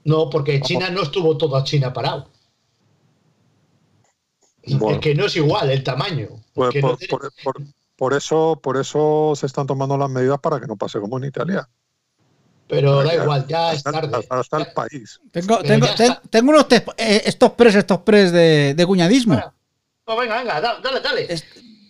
No, 0.06 0.30
porque 0.30 0.60
China 0.62 0.89
no 0.89 1.01
estuvo 1.04 1.38
toda 1.38 1.64
China 1.64 1.93
parado. 1.93 2.30
Bueno. 4.66 4.95
Es 4.95 5.01
que 5.01 5.16
no 5.16 5.26
es 5.26 5.36
igual 5.36 5.70
el 5.70 5.84
tamaño. 5.84 6.28
pues 6.54 6.74
por, 6.80 6.91
no 6.91 6.97
tiene- 6.97 7.10
por- 7.12 7.32
por- 7.43 7.62
por 7.95 8.14
eso, 8.14 8.60
por 8.62 8.78
eso 8.78 9.34
se 9.36 9.45
están 9.45 9.68
tomando 9.68 9.97
las 9.97 10.10
medidas 10.10 10.39
para 10.39 10.60
que 10.60 10.68
no 10.68 10.76
pase 10.76 10.99
como 10.99 11.18
en 11.18 11.26
Italia. 11.26 11.68
pero 12.68 13.04
da 13.04 13.14
igual, 13.14 13.45
ya 13.47 13.72
es 13.74 13.78
Hasta, 13.86 13.91
tarde. 13.91 14.18
hasta- 14.18 14.39
hasta 14.39 14.58
el 14.58 14.68
país. 14.74 15.20
Tengo, 15.32 15.60
tengo, 15.60 15.86
ten- 15.95 16.16
tengo 16.30 16.49
unos 16.51 16.68
tes- 16.68 16.82
eh, 16.97 17.22
estos 17.26 17.51
pres, 17.51 17.76
estos 17.76 17.99
pres 17.99 18.32
de, 18.32 18.74
de 18.74 18.86
cuñadismo. 18.88 19.36
No, 20.08 20.18
venga, 20.18 20.38
venga, 20.39 20.60
da- 20.62 20.80
dale, 20.82 20.99
dale. 21.01 21.28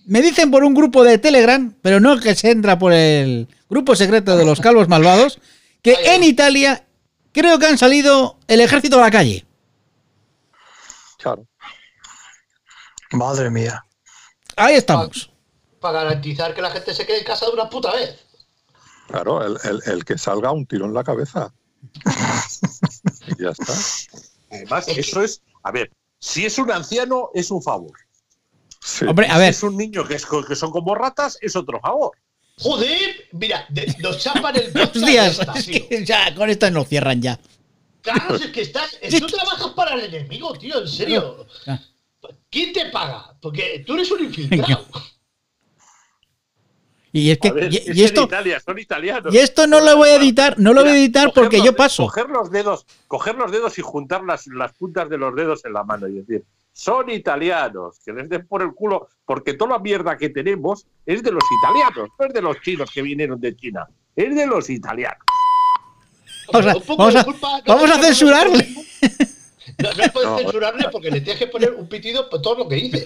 Me 0.07 0.21
dicen 0.21 0.51
por 0.51 0.63
un 0.63 0.73
grupo 0.73 1.03
de 1.03 1.19
Telegram, 1.19 1.73
pero 1.81 1.99
no 2.01 2.19
que 2.19 2.35
se 2.35 2.51
entra 2.51 2.77
por 2.77 2.91
el 2.91 3.47
grupo 3.69 3.95
secreto 3.95 4.35
de 4.35 4.45
los 4.45 4.59
calvos 4.59 4.89
malvados, 4.89 5.39
que 5.81 5.95
en 6.05 6.23
Italia 6.23 6.83
creo 7.33 7.59
que 7.59 7.65
han 7.67 7.77
salido 7.77 8.37
el 8.47 8.61
ejército 8.61 8.97
a 8.97 9.01
la 9.01 9.11
calle. 9.11 9.45
Claro. 11.17 11.45
Madre 13.11 13.49
mía. 13.49 13.85
Ahí 14.55 14.75
estamos. 14.75 15.31
Para 15.79 16.03
garantizar 16.03 16.53
que 16.55 16.61
la 16.61 16.71
gente 16.71 16.93
se 16.93 17.05
quede 17.05 17.19
en 17.19 17.25
casa 17.25 17.45
de 17.47 17.51
una 17.53 17.69
puta 17.69 17.91
vez. 17.93 18.19
Claro, 19.07 19.43
el, 19.45 19.57
el- 19.63 19.81
el 19.85 20.05
que 20.05 20.17
salga 20.17 20.51
un 20.51 20.65
tiro 20.65 20.85
en 20.85 20.93
la 20.93 21.03
cabeza. 21.03 21.53
y 23.27 23.43
ya 23.43 23.49
está. 23.49 23.73
Además, 24.51 24.87
Es 24.87 24.93
que- 24.95 25.01
eso 25.01 25.21
es. 25.21 25.41
A 25.63 25.71
ver, 25.71 25.91
si 26.19 26.45
es 26.45 26.57
un 26.57 26.71
anciano, 26.71 27.29
es 27.33 27.51
un 27.51 27.61
favor. 27.61 27.91
Sí. 28.81 29.05
Hombre, 29.05 29.27
a 29.27 29.33
Si 29.33 29.39
ver, 29.39 29.49
es 29.49 29.63
un 29.63 29.77
niño 29.77 30.05
que, 30.05 30.15
es, 30.15 30.25
que 30.25 30.55
son 30.55 30.71
como 30.71 30.93
ratas, 30.95 31.37
es 31.41 31.55
otro 31.55 31.79
favor. 31.79 32.17
Joder, 32.59 33.27
mira, 33.31 33.65
de- 33.69 33.95
nos 33.99 34.19
chapan 34.19 34.55
el 34.55 34.71
podcast 34.73 35.57
es 35.57 35.65
que 35.65 36.05
ya 36.05 36.33
con 36.35 36.49
esto 36.49 36.69
nos 36.71 36.87
cierran 36.87 37.21
ya. 37.21 37.39
Claro, 38.01 38.35
es 38.35 38.47
que 38.47 38.61
estás. 38.61 38.97
Tú 39.19 39.27
trabajas 39.27 39.69
para 39.69 39.95
el 39.95 40.13
enemigo, 40.13 40.53
tío, 40.57 40.81
en 40.81 40.87
serio. 40.87 41.47
¿Quién 42.49 42.71
te 42.73 42.85
paga? 42.89 43.35
Porque 43.41 43.83
tú 43.85 43.95
eres 43.95 44.09
un 44.11 44.23
infiltrado. 44.25 44.85
Y 47.11 47.29
es 47.29 47.37
que 47.37 47.51
ver, 47.51 47.71
y, 47.71 47.77
es 47.77 47.87
y 47.87 47.99
en 48.01 48.05
esto 48.05 48.23
Italia, 48.23 48.59
son 48.59 48.79
italianos. 48.79 49.33
y 49.33 49.37
esto 49.37 49.67
no 49.67 49.79
lo 49.81 49.97
voy 49.97 50.09
a 50.09 50.15
editar, 50.15 50.57
no 50.57 50.73
lo 50.73 50.81
voy 50.81 50.91
a 50.91 50.95
editar 50.95 51.31
porque 51.33 51.57
los 51.57 51.65
yo 51.67 51.75
paso. 51.75 52.05
Coger 52.05 52.27
los 52.29 52.49
dedos, 52.49 52.85
coger 53.07 53.35
los 53.35 53.51
dedos 53.51 53.77
y 53.77 53.81
juntar 53.83 54.23
las, 54.23 54.47
las 54.47 54.73
puntas 54.73 55.09
de 55.09 55.17
los 55.19 55.35
dedos 55.35 55.63
en 55.65 55.73
la 55.73 55.83
mano 55.83 56.07
y 56.07 56.13
decir, 56.13 56.43
son 56.73 57.09
italianos, 57.11 57.99
que 58.03 58.11
les 58.11 58.27
den 58.27 58.47
por 58.47 58.61
el 58.63 58.73
culo, 58.73 59.07
porque 59.25 59.53
toda 59.53 59.71
la 59.77 59.79
mierda 59.79 60.17
que 60.17 60.29
tenemos 60.29 60.85
es 61.05 61.21
de 61.23 61.31
los 61.31 61.43
italianos, 61.61 62.09
no 62.19 62.25
es 62.25 62.33
de 62.33 62.41
los 62.41 62.59
chinos 62.61 62.89
que 62.91 63.01
vinieron 63.01 63.39
de 63.39 63.55
China, 63.55 63.87
es 64.15 64.35
de 64.35 64.45
los 64.47 64.69
italianos. 64.69 65.19
Vamos 66.51 66.67
a- 66.67 66.95
vamos 67.67 67.91
a- 67.91 67.95
a 67.95 67.99
censurarle. 68.01 68.67
No, 69.81 69.89
no 69.93 70.03
puedes 70.13 70.29
No. 70.29 70.37
censurarle 70.39 70.89
porque 70.91 71.09
le 71.09 71.21
tienes 71.21 71.39
que 71.39 71.47
poner 71.47 71.73
un 71.73 71.87
pitido 71.87 72.29
por 72.29 72.41
todo 72.41 72.57
lo 72.59 72.67
que 72.67 72.75
dice. 72.75 73.05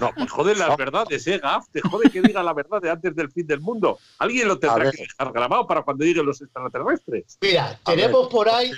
No, 0.00 0.12
pues 0.14 0.30
joder 0.30 0.56
las 0.56 0.76
verdades, 0.76 1.26
eh, 1.26 1.38
Gaf, 1.38 1.66
te 1.72 1.80
jode 1.80 2.10
que 2.10 2.22
diga 2.22 2.42
la 2.42 2.52
verdad 2.52 2.80
de 2.80 2.90
antes 2.90 3.14
del 3.16 3.30
fin 3.30 3.46
del 3.46 3.60
mundo. 3.60 3.98
Alguien 4.18 4.46
lo 4.46 4.58
tendrá 4.58 4.90
que 4.90 5.02
dejar 5.02 5.32
grabado 5.32 5.66
para 5.66 5.82
cuando 5.82 6.04
lleguen 6.04 6.26
los 6.26 6.40
extraterrestres. 6.40 7.38
Mira, 7.40 7.78
tenemos 7.84 8.28
por 8.28 8.48
ahí, 8.48 8.70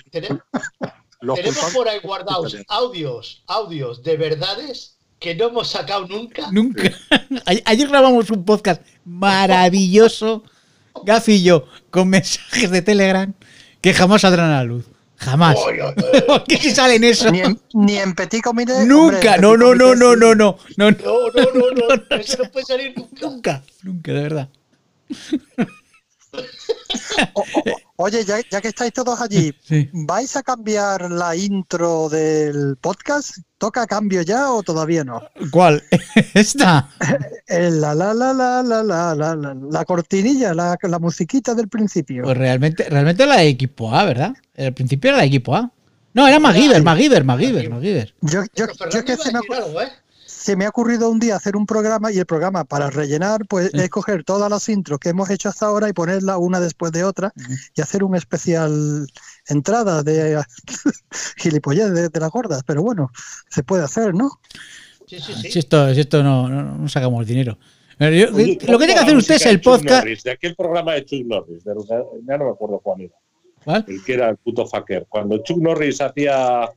Los 1.22 1.36
tenemos 1.36 1.56
culpables- 1.58 1.72
por 1.74 1.88
ahí 1.88 1.98
guardados 2.02 2.56
audios, 2.68 3.42
audios 3.46 4.02
de 4.02 4.16
verdades 4.16 4.96
que 5.18 5.34
no 5.34 5.46
hemos 5.48 5.68
sacado 5.68 6.06
nunca. 6.06 6.50
Nunca. 6.50 6.90
Ayer 7.64 7.88
grabamos 7.88 8.28
un 8.30 8.44
podcast 8.44 8.82
maravilloso, 9.04 10.42
Gaf 11.04 11.28
y 11.28 11.42
yo, 11.42 11.66
con 11.90 12.08
mensajes 12.08 12.70
de 12.70 12.82
Telegram 12.82 13.32
que 13.80 13.94
jamás 13.94 14.22
saldrán 14.22 14.50
a 14.50 14.56
la 14.58 14.64
luz. 14.64 14.84
Jamás. 15.16 15.56
Oy. 15.56 15.78
Porque 16.26 16.56
si 16.56 16.72
salen 16.72 17.04
eso. 17.04 17.30
Ni 17.30 17.40
en, 17.40 17.60
ni 17.74 17.96
en 17.96 18.12
Petit 18.16 18.42
Comité. 18.42 18.84
Nunca. 18.84 19.36
No, 19.36 19.56
no, 19.56 19.72
no, 19.76 19.94
no, 19.94 20.16
no, 20.16 20.34
no. 20.34 20.56
No, 20.76 20.90
no. 20.90 20.96
No, 21.04 21.30
no, 21.30 21.70
no, 21.70 21.96
no, 22.10 22.16
eso 22.16 22.42
no 22.42 22.50
puede 22.50 22.66
salir 22.66 22.92
nunca. 22.96 23.20
Nunca. 23.28 23.62
Nunca, 23.84 24.12
de 24.12 24.20
verdad. 24.22 24.48
O- 27.34 27.40
o- 27.40 27.80
Oye, 28.04 28.24
ya, 28.24 28.60
que 28.60 28.66
estáis 28.66 28.92
todos 28.92 29.20
allí, 29.20 29.54
¿vais 29.92 30.34
a 30.34 30.42
cambiar 30.42 31.08
la 31.08 31.36
intro 31.36 32.08
del 32.08 32.76
podcast? 32.80 33.36
¿Toca 33.58 33.86
cambio 33.86 34.22
ya 34.22 34.50
o 34.50 34.64
todavía 34.64 35.04
no? 35.04 35.22
¿Cuál? 35.52 35.84
¿Esta? 36.34 36.88
Eh, 37.48 37.70
la, 37.70 37.94
la, 37.94 38.14
la, 38.14 38.32
la, 38.32 38.62
la, 38.62 38.82
la, 38.82 39.14
la, 39.14 39.54
la 39.54 39.84
cortinilla, 39.84 40.54
la, 40.54 40.78
la, 40.80 40.98
musiquita 40.98 41.54
del 41.54 41.68
principio. 41.68 42.22
Pues 42.22 42.36
realmente, 42.36 42.88
realmente 42.88 43.26
la 43.26 43.36
de 43.36 43.48
equipo 43.48 43.94
A, 43.94 44.04
¿verdad? 44.04 44.32
El 44.54 44.72
principio 44.72 45.10
era 45.10 45.18
la 45.18 45.22
de 45.22 45.28
equipo 45.28 45.54
A. 45.54 45.70
No, 46.14 46.26
era 46.26 46.38
MacGyver, 46.38 46.82
MacGyver, 46.82 47.24
MacGyver, 47.24 47.68
MacGyver. 47.68 48.14
Yo, 48.22 48.42
yo, 48.54 48.66
yo 48.90 48.98
es 49.00 49.04
que 49.04 49.16
se 49.16 49.32
me 49.32 49.40
acuerdo. 49.40 49.82
¿eh? 49.82 49.88
Se 50.42 50.56
me 50.56 50.64
ha 50.66 50.70
ocurrido 50.70 51.08
un 51.08 51.18
día 51.20 51.36
hacer 51.36 51.56
un 51.56 51.66
programa 51.66 52.10
y 52.10 52.18
el 52.18 52.26
programa 52.26 52.64
para 52.64 52.90
rellenar, 52.90 53.46
pues 53.48 53.70
Sí. 53.70 53.78
es 53.78 53.88
coger 53.90 54.24
todas 54.24 54.50
las 54.50 54.68
intros 54.68 54.98
que 54.98 55.10
hemos 55.10 55.30
hecho 55.30 55.48
hasta 55.48 55.66
ahora 55.66 55.88
y 55.88 55.92
ponerla 55.92 56.36
una 56.38 56.58
después 56.60 56.90
de 56.92 57.04
otra 57.04 57.32
y 57.74 57.80
hacer 57.80 58.02
un 58.02 58.16
especial 58.16 59.06
entrada 59.46 60.02
de 60.02 60.42
gilipollez 61.36 61.92
de, 61.92 62.08
de 62.08 62.20
las 62.20 62.30
gordas. 62.30 62.62
Pero 62.66 62.82
bueno, 62.82 63.10
se 63.48 63.62
puede 63.62 63.84
hacer, 63.84 64.14
¿no? 64.14 64.30
Sí, 65.06 65.18
sí, 65.20 65.32
sí. 65.34 65.50
Si 65.50 65.58
esto, 65.58 65.92
si 65.94 66.00
esto 66.00 66.22
no, 66.22 66.48
no, 66.48 66.62
no 66.78 66.88
sacamos 66.88 67.26
dinero. 67.26 67.58
Pero 67.98 68.16
yo- 68.16 68.34
Oye, 68.34 68.58
lo 68.66 68.78
que 68.78 68.86
tiene 68.86 68.94
que 68.94 69.00
hacer 69.04 69.16
usted 69.16 69.34
es 69.36 69.46
el 69.46 69.60
podcast. 69.60 70.04
Norris, 70.04 70.22
de 70.24 70.30
aquel 70.32 70.54
programa 70.56 70.94
de 70.94 71.04
Chuck 71.04 71.24
Norris, 71.26 71.62
de- 71.64 71.74
ya 72.26 72.38
no 72.38 72.44
me 72.46 72.50
acuerdo 72.50 72.80
cuál 72.80 73.02
era. 73.02 73.14
¿Cuál? 73.64 73.84
El 73.86 74.02
que 74.02 74.14
era 74.14 74.28
el 74.30 74.36
puto 74.38 74.66
fucker. 74.66 75.06
Cuando 75.08 75.38
Chuck 75.38 75.58
Norris 75.58 76.00
hacía 76.00 76.68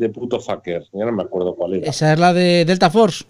de 0.00 0.08
puto 0.08 0.40
fucker, 0.40 0.82
ya 0.92 1.04
no 1.04 1.12
me 1.12 1.22
acuerdo 1.22 1.54
cuál 1.54 1.74
era. 1.74 1.90
Esa 1.90 2.12
es 2.14 2.18
la 2.18 2.32
de 2.32 2.64
Delta 2.64 2.90
Force. 2.90 3.24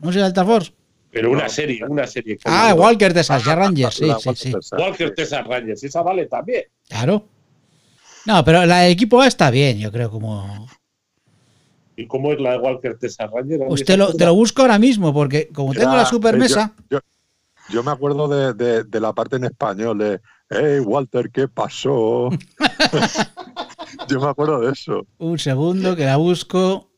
¿No 0.00 0.10
es 0.10 0.16
Delta 0.16 0.44
Force? 0.44 0.72
Pero 1.10 1.30
una 1.30 1.48
serie, 1.48 1.82
una 1.88 2.06
serie. 2.06 2.38
Ah, 2.44 2.74
Walker 2.76 3.14
de 3.14 3.24
Sasha 3.24 3.54
Rangers, 3.54 3.94
sí, 3.96 4.12
sí, 4.20 4.30
sí. 4.36 4.52
Walker 4.78 5.14
Texas 5.14 5.46
Rangers, 5.46 5.82
esa 5.82 6.02
vale 6.02 6.26
también. 6.26 6.64
Claro. 6.88 7.24
No, 8.26 8.44
pero 8.44 8.66
la 8.66 8.80
de 8.80 8.90
equipo 8.90 9.20
A 9.22 9.26
está 9.26 9.50
bien, 9.50 9.78
yo 9.78 9.90
creo, 9.90 10.10
como. 10.10 10.68
¿Y 11.96 12.06
cómo 12.06 12.32
es 12.32 12.40
la 12.40 12.52
de 12.52 12.58
Walker 12.58 12.98
Texas 12.98 13.30
Rangers? 13.32 13.64
Pues 13.66 13.84
te 13.84 13.96
lo, 13.96 14.14
te 14.14 14.24
lo 14.26 14.34
busco 14.34 14.60
ahora 14.62 14.78
mismo, 14.78 15.12
porque 15.14 15.48
como 15.48 15.72
tengo 15.72 15.92
la 15.96 16.02
Ya, 16.02 16.06
super 16.06 16.34
eh, 16.34 16.38
mesa. 16.38 16.74
Yo, 16.90 16.98
yo- 16.98 17.00
yo 17.70 17.82
me 17.82 17.90
acuerdo 17.90 18.28
de, 18.28 18.52
de- 18.54 18.84
de 18.84 19.00
la 19.00 19.12
parte 19.14 19.36
en 19.36 19.44
español 19.44 19.98
de 19.98 20.20
Hey 20.50 20.80
Walter, 20.80 21.30
¿qué 21.30 21.48
pasó? 21.48 22.28
yo 24.08 24.20
me 24.20 24.28
acuerdo 24.28 24.60
de 24.60 24.72
eso. 24.72 25.06
Un 25.18 25.38
segundo 25.38 25.94
que 25.96 26.04
la 26.04 26.16
busco. 26.16 26.90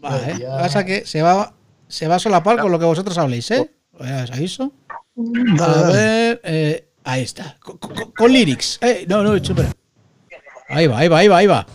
Vale, 0.00 0.32
Hostia. 0.32 0.50
pasa 0.58 0.84
que 0.84 1.04
se 1.06 1.22
va, 1.22 1.52
se 1.88 2.08
va 2.08 2.16
a 2.16 2.18
solapar 2.18 2.58
con 2.58 2.72
lo 2.72 2.78
que 2.78 2.84
vosotros 2.86 3.16
habléis, 3.18 3.50
¿eh? 3.50 3.70
Ya 4.00 4.24
os 4.24 4.30
aviso. 4.30 4.72
A 5.60 5.90
ver, 5.92 6.40
eh, 6.44 6.88
ahí 7.04 7.22
está. 7.22 7.56
Con, 7.60 7.76
con- 7.78 8.12
con 8.12 8.32
lyrics. 8.32 8.78
Eh, 8.80 9.04
no, 9.08 9.22
no, 9.22 9.34
espera. 9.34 9.70
Ahí 10.68 10.86
va, 10.86 10.98
ahí 10.98 11.08
va, 11.08 11.18
ahí 11.18 11.28
va, 11.28 11.36
ahí 11.38 11.46
va. 11.46 11.66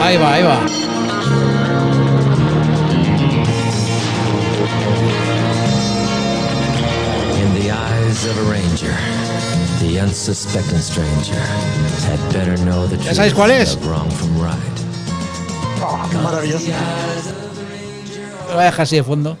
Ahí 0.00 0.16
va, 0.16 0.34
ahí 0.34 0.42
va. 0.42 1.66
In 7.42 7.52
the 7.60 7.70
eyes 7.70 8.26
of 8.26 8.38
a 8.38 8.42
ranger, 8.50 8.96
the 9.80 9.98
unsuspecting 10.00 10.78
stranger 10.78 11.42
¿Ya 13.04 13.14
sabéis 13.14 13.34
cuál 13.34 13.50
es? 13.52 13.74
of 13.76 13.84
wrong 13.86 14.10
from 14.12 14.36
right. 14.42 14.56
Ah, 15.82 16.08
maravilloso. 16.22 16.66
Lo 18.48 18.54
voy 18.54 18.62
a 18.62 18.66
dejar 18.66 18.80
así 18.82 18.96
de 18.96 19.04
fondo. 19.04 19.36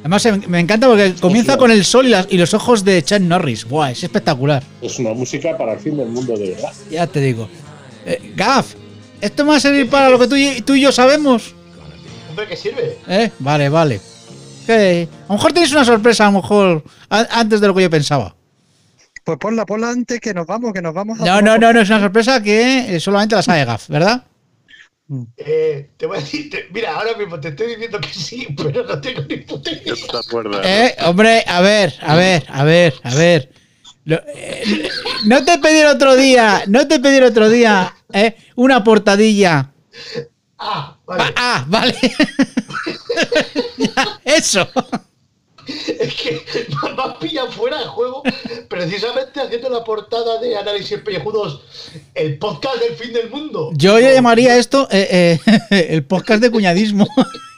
Además, 0.00 0.24
eh, 0.26 0.32
me 0.48 0.60
encanta 0.60 0.86
porque 0.88 1.14
comienza 1.20 1.56
con 1.56 1.70
el 1.70 1.84
sol 1.84 2.06
y, 2.06 2.10
las- 2.10 2.26
y 2.30 2.38
los 2.38 2.54
ojos 2.54 2.84
de 2.84 3.02
Chuck 3.02 3.20
Norris. 3.20 3.66
Buah, 3.66 3.90
es 3.90 4.02
espectacular. 4.02 4.62
Es 4.80 4.98
una 4.98 5.12
música 5.12 5.56
para 5.58 5.74
el 5.74 5.78
fin 5.78 5.96
del 5.96 6.08
mundo, 6.08 6.34
de 6.36 6.50
verdad. 6.50 6.72
Ya 6.90 7.06
te 7.06 7.20
digo. 7.20 7.48
Eh, 8.06 8.32
Gaf, 8.34 8.74
¿esto 9.20 9.44
me 9.44 9.50
va 9.50 9.56
a 9.56 9.60
servir 9.60 9.90
para 9.90 10.08
lo 10.08 10.18
que 10.18 10.26
tú 10.26 10.36
y, 10.36 10.62
tú 10.62 10.74
y 10.74 10.80
yo 10.80 10.90
sabemos? 10.92 11.54
Hombre, 12.30 12.46
que 12.48 12.56
sirve. 12.56 12.98
¿Eh? 13.08 13.30
Vale, 13.40 13.68
vale. 13.68 14.00
Que 14.66 15.06
a 15.24 15.28
lo 15.28 15.34
mejor 15.34 15.52
tenéis 15.52 15.72
una 15.72 15.84
sorpresa, 15.84 16.26
a 16.26 16.30
lo 16.30 16.40
mejor 16.40 16.82
a- 17.10 17.26
antes 17.40 17.60
de 17.60 17.66
lo 17.66 17.74
que 17.74 17.82
yo 17.82 17.90
pensaba. 17.90 18.34
Pues 19.30 19.38
ponla, 19.38 19.64
ponla 19.64 19.90
antes 19.90 20.18
que 20.20 20.34
nos 20.34 20.44
vamos, 20.44 20.72
que 20.72 20.82
nos 20.82 20.92
vamos 20.92 21.20
a 21.20 21.24
No, 21.24 21.40
no, 21.40 21.56
no, 21.56 21.72
no, 21.72 21.80
es 21.82 21.88
una 21.88 22.00
sorpresa 22.00 22.42
que 22.42 22.96
eh, 22.96 22.98
solamente 22.98 23.36
la 23.36 23.42
sabe 23.44 23.64
Gaf, 23.64 23.88
¿verdad? 23.88 24.24
Eh, 25.36 25.90
te 25.96 26.06
voy 26.06 26.16
a 26.16 26.20
decir, 26.20 26.50
te- 26.50 26.66
mira, 26.72 26.96
ahora 26.96 27.14
mismo 27.16 27.38
te 27.38 27.48
estoy 27.50 27.68
diciendo 27.68 28.00
que 28.00 28.08
sí, 28.08 28.48
pero 28.56 28.84
no 28.84 29.00
tengo 29.00 29.22
ni 29.28 29.36
puta 29.36 29.70
idea. 29.70 29.94
Eh, 30.64 30.96
hombre, 31.06 31.44
a 31.46 31.60
ver, 31.60 31.94
a 32.00 32.16
ver, 32.16 32.44
a 32.48 32.64
ver, 32.64 32.94
a 33.04 33.14
ver. 33.14 33.52
Lo- 34.04 34.20
eh, 34.34 34.88
no 35.26 35.44
te 35.44 35.58
pedí 35.58 35.78
el 35.78 35.86
otro 35.86 36.16
día, 36.16 36.64
no 36.66 36.88
te 36.88 36.98
pedí 36.98 37.18
el 37.18 37.24
otro 37.24 37.48
día, 37.48 37.94
eh, 38.12 38.34
una 38.56 38.82
portadilla. 38.82 39.70
Ah, 40.58 40.96
Ah, 40.96 40.98
vale. 41.06 41.34
ah, 41.36 41.64
vale. 41.68 41.94
Ya, 43.78 44.20
Eso. 44.24 44.68
Es 45.98 46.14
que 46.14 46.42
me 46.96 47.02
has 47.02 47.16
pillado 47.18 47.50
fuera 47.52 47.78
de 47.78 47.86
juego 47.86 48.22
precisamente 48.68 49.40
haciendo 49.40 49.70
la 49.70 49.84
portada 49.84 50.40
de 50.40 50.56
Análisis 50.56 50.98
Pellejudos, 51.00 51.62
el 52.14 52.38
podcast 52.38 52.76
del 52.80 52.94
fin 52.96 53.12
del 53.12 53.30
mundo. 53.30 53.70
Yo 53.74 53.98
ya 53.98 54.12
llamaría 54.12 54.56
esto 54.56 54.88
eh, 54.90 55.38
eh, 55.70 55.86
el 55.90 56.04
podcast 56.04 56.42
de 56.42 56.50
cuñadismo 56.50 57.06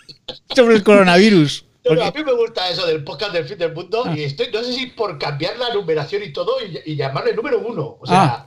sobre 0.57 0.77
el 0.77 0.83
coronavirus. 0.83 1.65
No, 1.85 1.95
no, 1.95 2.01
Porque- 2.03 2.21
a 2.21 2.25
mí 2.25 2.31
me 2.33 2.37
gusta 2.39 2.69
eso 2.71 2.87
del 2.87 3.03
podcast 3.03 3.33
del 3.33 3.45
fin 3.45 3.59
del 3.59 3.73
mundo 3.75 4.05
y 4.15 4.23
estoy, 4.23 4.49
no 4.53 4.63
sé 4.63 4.73
si 4.73 4.87
por 4.87 5.19
cambiar 5.19 5.59
la 5.59 5.75
numeración 5.75 6.23
y 6.23 6.33
todo 6.33 6.53
y, 6.65 6.93
y 6.93 6.97
llamarle 6.97 7.35
número 7.35 7.59
uno. 7.61 7.97
O 8.01 8.07
sea, 8.07 8.47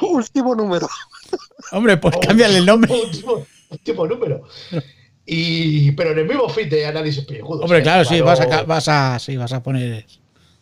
Último 0.00 0.54
número. 0.54 0.88
hombre, 1.72 1.98
pues 1.98 2.16
cámbiale 2.26 2.58
el 2.58 2.64
nombre. 2.66 2.90
último, 2.92 3.46
último 3.68 4.06
número. 4.06 4.42
Y, 5.32 5.92
pero 5.92 6.10
en 6.10 6.18
el 6.18 6.26
mismo 6.26 6.48
feed 6.48 6.68
de 6.68 6.86
análisis 6.86 7.24
pellejudos. 7.24 7.62
Hombre, 7.62 7.78
¿eh? 7.78 7.82
claro, 7.82 8.04
sí, 8.04 8.20
vas 8.20 8.40
a, 8.40 8.62
vas 8.64 8.88
a, 8.88 9.16
sí, 9.20 9.36
vas 9.36 9.52
a 9.52 9.62
poner. 9.62 10.04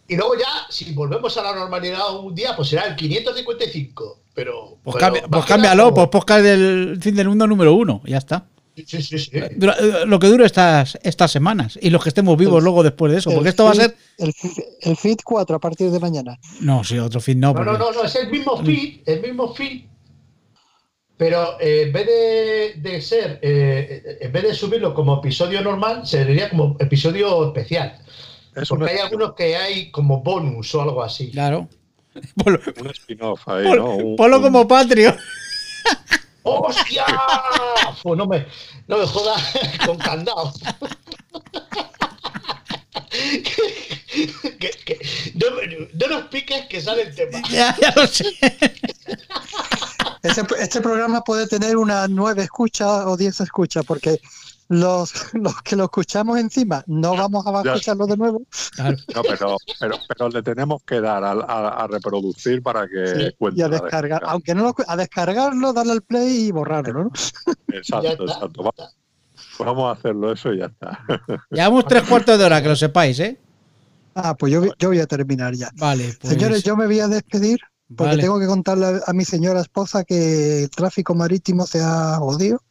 Y 0.06 0.16
luego 0.16 0.34
ya, 0.38 0.46
si 0.68 0.92
volvemos 0.92 1.36
a 1.38 1.42
la 1.42 1.54
normalidad 1.54 2.14
un 2.20 2.34
día, 2.34 2.54
pues 2.54 2.68
será 2.68 2.84
el 2.84 2.94
555. 2.96 4.20
Pero. 4.34 4.76
Pues, 4.82 4.96
pues 5.30 5.44
cámbialo, 5.46 5.84
como- 5.84 5.94
pues 5.94 6.08
podcast 6.08 6.42
del 6.44 6.98
fin 7.00 7.14
del 7.14 7.28
mundo 7.28 7.46
número 7.46 7.72
uno, 7.74 8.02
ya 8.04 8.18
está. 8.18 8.46
Sí, 8.76 8.84
sí, 9.02 9.18
sí. 9.18 9.30
Dura- 9.56 9.76
eh, 9.80 10.06
lo 10.06 10.18
que 10.20 10.28
dure 10.28 10.46
estas, 10.46 10.96
estas 11.02 11.32
semanas 11.32 11.76
y 11.82 11.90
los 11.90 12.00
que 12.02 12.10
estemos 12.10 12.36
vivos 12.38 12.58
El- 12.58 12.64
luego 12.64 12.82
después 12.84 13.10
de 13.10 13.18
eso, 13.18 13.30
porque 13.32 13.48
esto 13.48 13.64
va 13.64 13.70
a 13.70 13.74
feed- 13.74 13.78
ser. 13.80 13.96
El, 14.18 14.32
feed- 14.34 14.64
el 14.82 14.96
feed 14.96 15.16
4 15.24 15.56
a 15.56 15.58
partir 15.58 15.90
de 15.90 15.98
mañana. 15.98 16.38
No, 16.60 16.84
sí, 16.84 16.96
otro 16.98 17.20
fin 17.20 17.40
no. 17.40 17.52
No, 17.52 17.64
no, 17.64 17.72
porque- 17.72 17.78
no, 17.84 17.92
no, 17.92 18.04
es 18.04 18.14
el 18.16 18.30
mismo 18.30 18.62
feed, 18.62 19.00
el 19.06 19.20
mismo 19.22 19.52
feed. 19.54 19.82
Pero 21.18 21.60
eh, 21.60 21.82
en 21.82 21.92
vez 21.92 22.06
de, 22.06 22.74
de 22.76 23.02
ser, 23.02 23.40
eh, 23.42 24.02
eh, 24.06 24.18
en 24.20 24.32
vez 24.32 24.44
de 24.44 24.54
subirlo 24.54 24.94
como 24.94 25.18
episodio 25.18 25.60
normal, 25.62 26.06
sería 26.06 26.48
como 26.48 26.76
episodio 26.78 27.48
especial. 27.48 27.98
Es 28.54 28.68
Porque 28.68 28.90
hay 28.92 28.98
algunos 28.98 29.34
que 29.34 29.56
hay 29.56 29.90
como 29.90 30.22
bonus 30.22 30.72
o 30.76 30.80
algo 30.82 31.02
así. 31.02 31.30
Claro. 31.32 31.68
Ponlo, 32.42 32.60
un 32.80 32.90
spin-off 32.90 33.48
ahí, 33.48 33.64
¿no? 33.72 33.96
Un- 33.96 34.16
ponlo 34.16 34.36
un- 34.38 34.42
como 34.44 34.68
Patreon. 34.68 35.16
¡Hostia! 36.44 37.04
Pues 38.02 38.16
no 38.16 38.26
me, 38.26 38.46
no 38.86 38.98
me 38.98 39.06
jodas 39.06 39.42
con 39.84 39.98
candado. 39.98 40.52
Que- 44.58 44.70
que- 44.84 44.98
no, 45.34 46.06
nos 46.08 46.22
piques 46.28 46.66
que 46.66 46.80
sale 46.80 47.02
el 47.02 47.14
tema. 47.14 47.42
ya, 47.50 47.76
ya 47.80 47.92
lo 47.96 48.06
sé. 48.06 48.24
Este, 50.22 50.42
este 50.60 50.80
programa 50.80 51.20
puede 51.22 51.46
tener 51.46 51.76
unas 51.76 52.08
nueve 52.10 52.42
escuchas 52.42 53.04
o 53.06 53.16
diez 53.16 53.40
escuchas, 53.40 53.84
porque 53.84 54.20
los, 54.70 55.12
los 55.34 55.62
que 55.62 55.76
lo 55.76 55.84
escuchamos 55.84 56.38
encima 56.38 56.84
no 56.86 57.16
vamos 57.16 57.46
a 57.46 57.62
escucharlo 57.62 58.06
de 58.06 58.16
nuevo. 58.16 58.42
Claro. 58.74 58.96
No, 59.14 59.22
pero, 59.22 59.56
pero, 59.80 59.96
pero 60.08 60.28
le 60.28 60.42
tenemos 60.42 60.82
que 60.84 61.00
dar 61.00 61.24
a, 61.24 61.32
a- 61.32 61.84
a 61.84 61.86
reproducir 61.86 62.62
para 62.62 62.86
que 62.86 63.06
Sí, 63.06 63.34
cuente 63.38 63.60
y 63.60 63.62
a 63.64 63.68
descargar, 63.68 64.02
descarga. 64.20 64.30
aunque 64.32 64.54
no 64.54 64.64
lo, 64.64 64.74
a 64.86 64.96
descargarlo, 64.96 65.72
darle 65.72 65.92
al 65.92 66.02
play 66.02 66.48
y 66.48 66.50
borrarlo, 66.52 67.04
¿no? 67.04 67.10
Exacto, 67.68 68.24
exacto. 68.24 68.62
ya 68.62 68.62
Va- 68.64 68.70
está. 68.76 68.92
Vamos 69.64 69.88
a 69.88 69.98
hacerlo 69.98 70.32
eso 70.32 70.52
y 70.52 70.58
ya 70.58 70.66
está. 70.66 71.00
Llevamos 71.50 71.86
tres 71.86 72.02
cuartos 72.04 72.38
de 72.38 72.44
hora, 72.44 72.62
que 72.62 72.68
lo 72.68 72.76
sepáis, 72.76 73.18
¿eh? 73.20 73.40
Ah, 74.14 74.34
pues 74.36 74.52
yo, 74.52 74.62
yo 74.78 74.88
voy 74.88 75.00
a 75.00 75.06
terminar 75.06 75.54
ya. 75.54 75.70
Vale, 75.76 76.14
pues. 76.20 76.32
Señores, 76.32 76.62
yo 76.62 76.76
me 76.76 76.86
voy 76.86 77.00
a 77.00 77.08
despedir 77.08 77.58
porque 77.96 78.10
vale. 78.10 78.22
tengo 78.22 78.38
que 78.38 78.46
contarle 78.46 78.86
a, 78.86 79.00
a 79.06 79.12
mi 79.12 79.24
señora 79.24 79.60
esposa 79.60 80.04
que 80.04 80.64
el 80.64 80.70
tráfico 80.70 81.14
marítimo 81.14 81.66
se 81.66 81.80
ha 81.82 82.16
jodido 82.18 82.62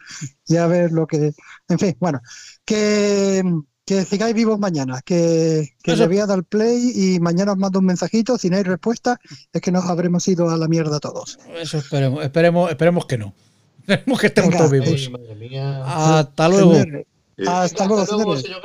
y 0.47 0.57
a 0.57 0.67
ver 0.67 0.91
lo 0.91 1.07
que... 1.07 1.33
En 1.69 1.79
fin, 1.79 1.95
bueno, 1.99 2.21
que, 2.65 3.43
que 3.85 4.05
sigáis 4.05 4.35
vivos 4.35 4.59
mañana, 4.59 5.01
que, 5.03 5.69
que 5.81 5.95
le 5.95 6.07
voy 6.07 6.19
a 6.19 6.25
dar 6.27 6.43
play 6.43 6.91
y 6.93 7.19
mañana 7.19 7.53
os 7.53 7.57
mando 7.57 7.79
un 7.79 7.85
mensajito, 7.85 8.37
si 8.37 8.49
no 8.49 8.57
hay 8.57 8.63
respuesta 8.63 9.19
es 9.51 9.61
que 9.61 9.71
nos 9.71 9.85
habremos 9.85 10.27
ido 10.27 10.49
a 10.49 10.57
la 10.57 10.67
mierda 10.67 10.99
todos. 10.99 11.39
Eso 11.55 11.77
esperemos, 11.79 12.23
esperemos, 12.23 12.69
esperemos 12.69 13.05
que 13.05 13.17
no. 13.17 13.33
Esperemos 13.87 14.19
que 14.19 14.27
estemos 14.27 14.49
Venga, 14.49 14.57
todos 14.57 14.71
vivos. 14.71 15.09
madre 15.11 15.35
mía. 15.35 15.83
Hasta 16.19 16.49
luego. 16.49 16.73
Hasta 16.73 17.85
luego, 17.85 18.01
Hasta 18.01 18.15
luego, 18.15 18.35
señor. 18.37 18.61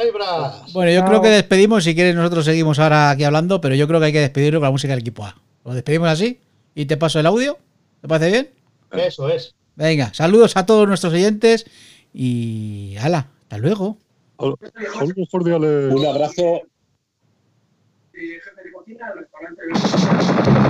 Bueno, 0.73 0.91
yo 0.91 0.99
Chao. 1.01 1.09
creo 1.09 1.23
que 1.23 1.29
despedimos. 1.29 1.85
Si 1.85 1.95
quieres, 1.95 2.17
nosotros 2.17 2.45
seguimos 2.45 2.79
ahora 2.81 3.11
aquí 3.11 3.23
hablando, 3.23 3.61
pero 3.61 3.75
yo 3.77 3.87
creo 3.87 4.01
que 4.01 4.07
hay 4.07 4.13
que 4.13 4.21
despedirlo 4.21 4.59
con 4.61 4.67
la 4.67 4.71
música 4.73 4.93
del 4.93 5.01
equipo 5.01 5.25
A. 5.25 5.37
Lo 5.65 5.75
despedimos 5.75 6.09
así 6.09 6.41
y 6.75 6.87
te 6.87 6.97
paso 6.97 7.21
el 7.21 7.27
audio. 7.27 7.59
¿Te 8.01 8.09
parece 8.09 8.31
bien? 8.31 8.51
Eso 8.93 9.29
es. 9.29 9.55
Venga, 9.77 10.13
saludos 10.13 10.57
a 10.57 10.67
todos 10.67 10.87
nuestros 10.87 11.13
oyentes 11.13 11.67
y 12.13 12.97
hala, 13.01 13.29
hasta 13.43 13.59
luego. 13.59 13.97
Saludos 14.39 15.29
cordiales. 15.31 15.95
Un 15.95 16.07
abrazo. 16.07 16.63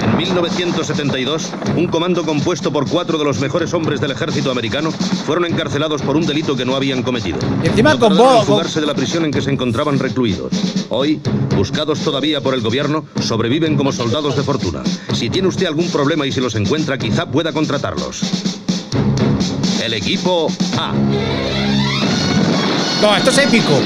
En 0.03 0.17
1972, 0.17 1.51
un 1.77 1.87
comando 1.87 2.25
compuesto 2.25 2.73
por 2.73 2.89
cuatro 2.89 3.17
de 3.17 3.25
los 3.25 3.41
mejores 3.41 3.73
hombres 3.73 4.01
del 4.01 4.11
ejército 4.11 4.51
americano 4.51 4.91
fueron 4.91 5.47
encarcelados 5.47 6.03
por 6.03 6.17
un 6.17 6.27
delito 6.27 6.55
que 6.55 6.65
no 6.65 6.77
habían 6.77 7.03
cometido. 7.03 7.39
Y 7.63 7.69
encima 7.69 7.95
No 7.95 8.01
con 8.01 8.47
fugarse 8.47 8.81
de 8.81 8.87
la 8.87 8.95
prisión 8.95 9.25
en 9.25 9.31
que 9.31 9.41
se 9.41 9.51
encontraban 9.51 9.99
recluidos. 9.99 10.53
Hoy, 10.91 11.21
buscados 11.57 12.01
todavía 12.01 12.41
por 12.41 12.55
el 12.55 12.61
gobierno, 12.61 13.07
sobreviven 13.21 13.77
como 13.77 13.93
soldados 13.93 14.37
de 14.37 14.43
fortuna. 14.43 14.83
Si 15.15 15.31
tiene 15.31 15.49
usted 15.49 15.67
algún 15.67 15.91
problema 15.91 16.27
y 16.27 16.33
si 16.33 16.41
los 16.41 16.55
encuentra, 16.55 16.99
quizá 16.99 17.27
pueda 17.27 17.53
contratarlos. 17.53 18.21
El 19.83 19.95
equipo 19.95 20.49
A. 20.79 20.93
No, 23.01 23.17
esto 23.17 23.31
es 23.31 23.39
épico. 23.39 23.81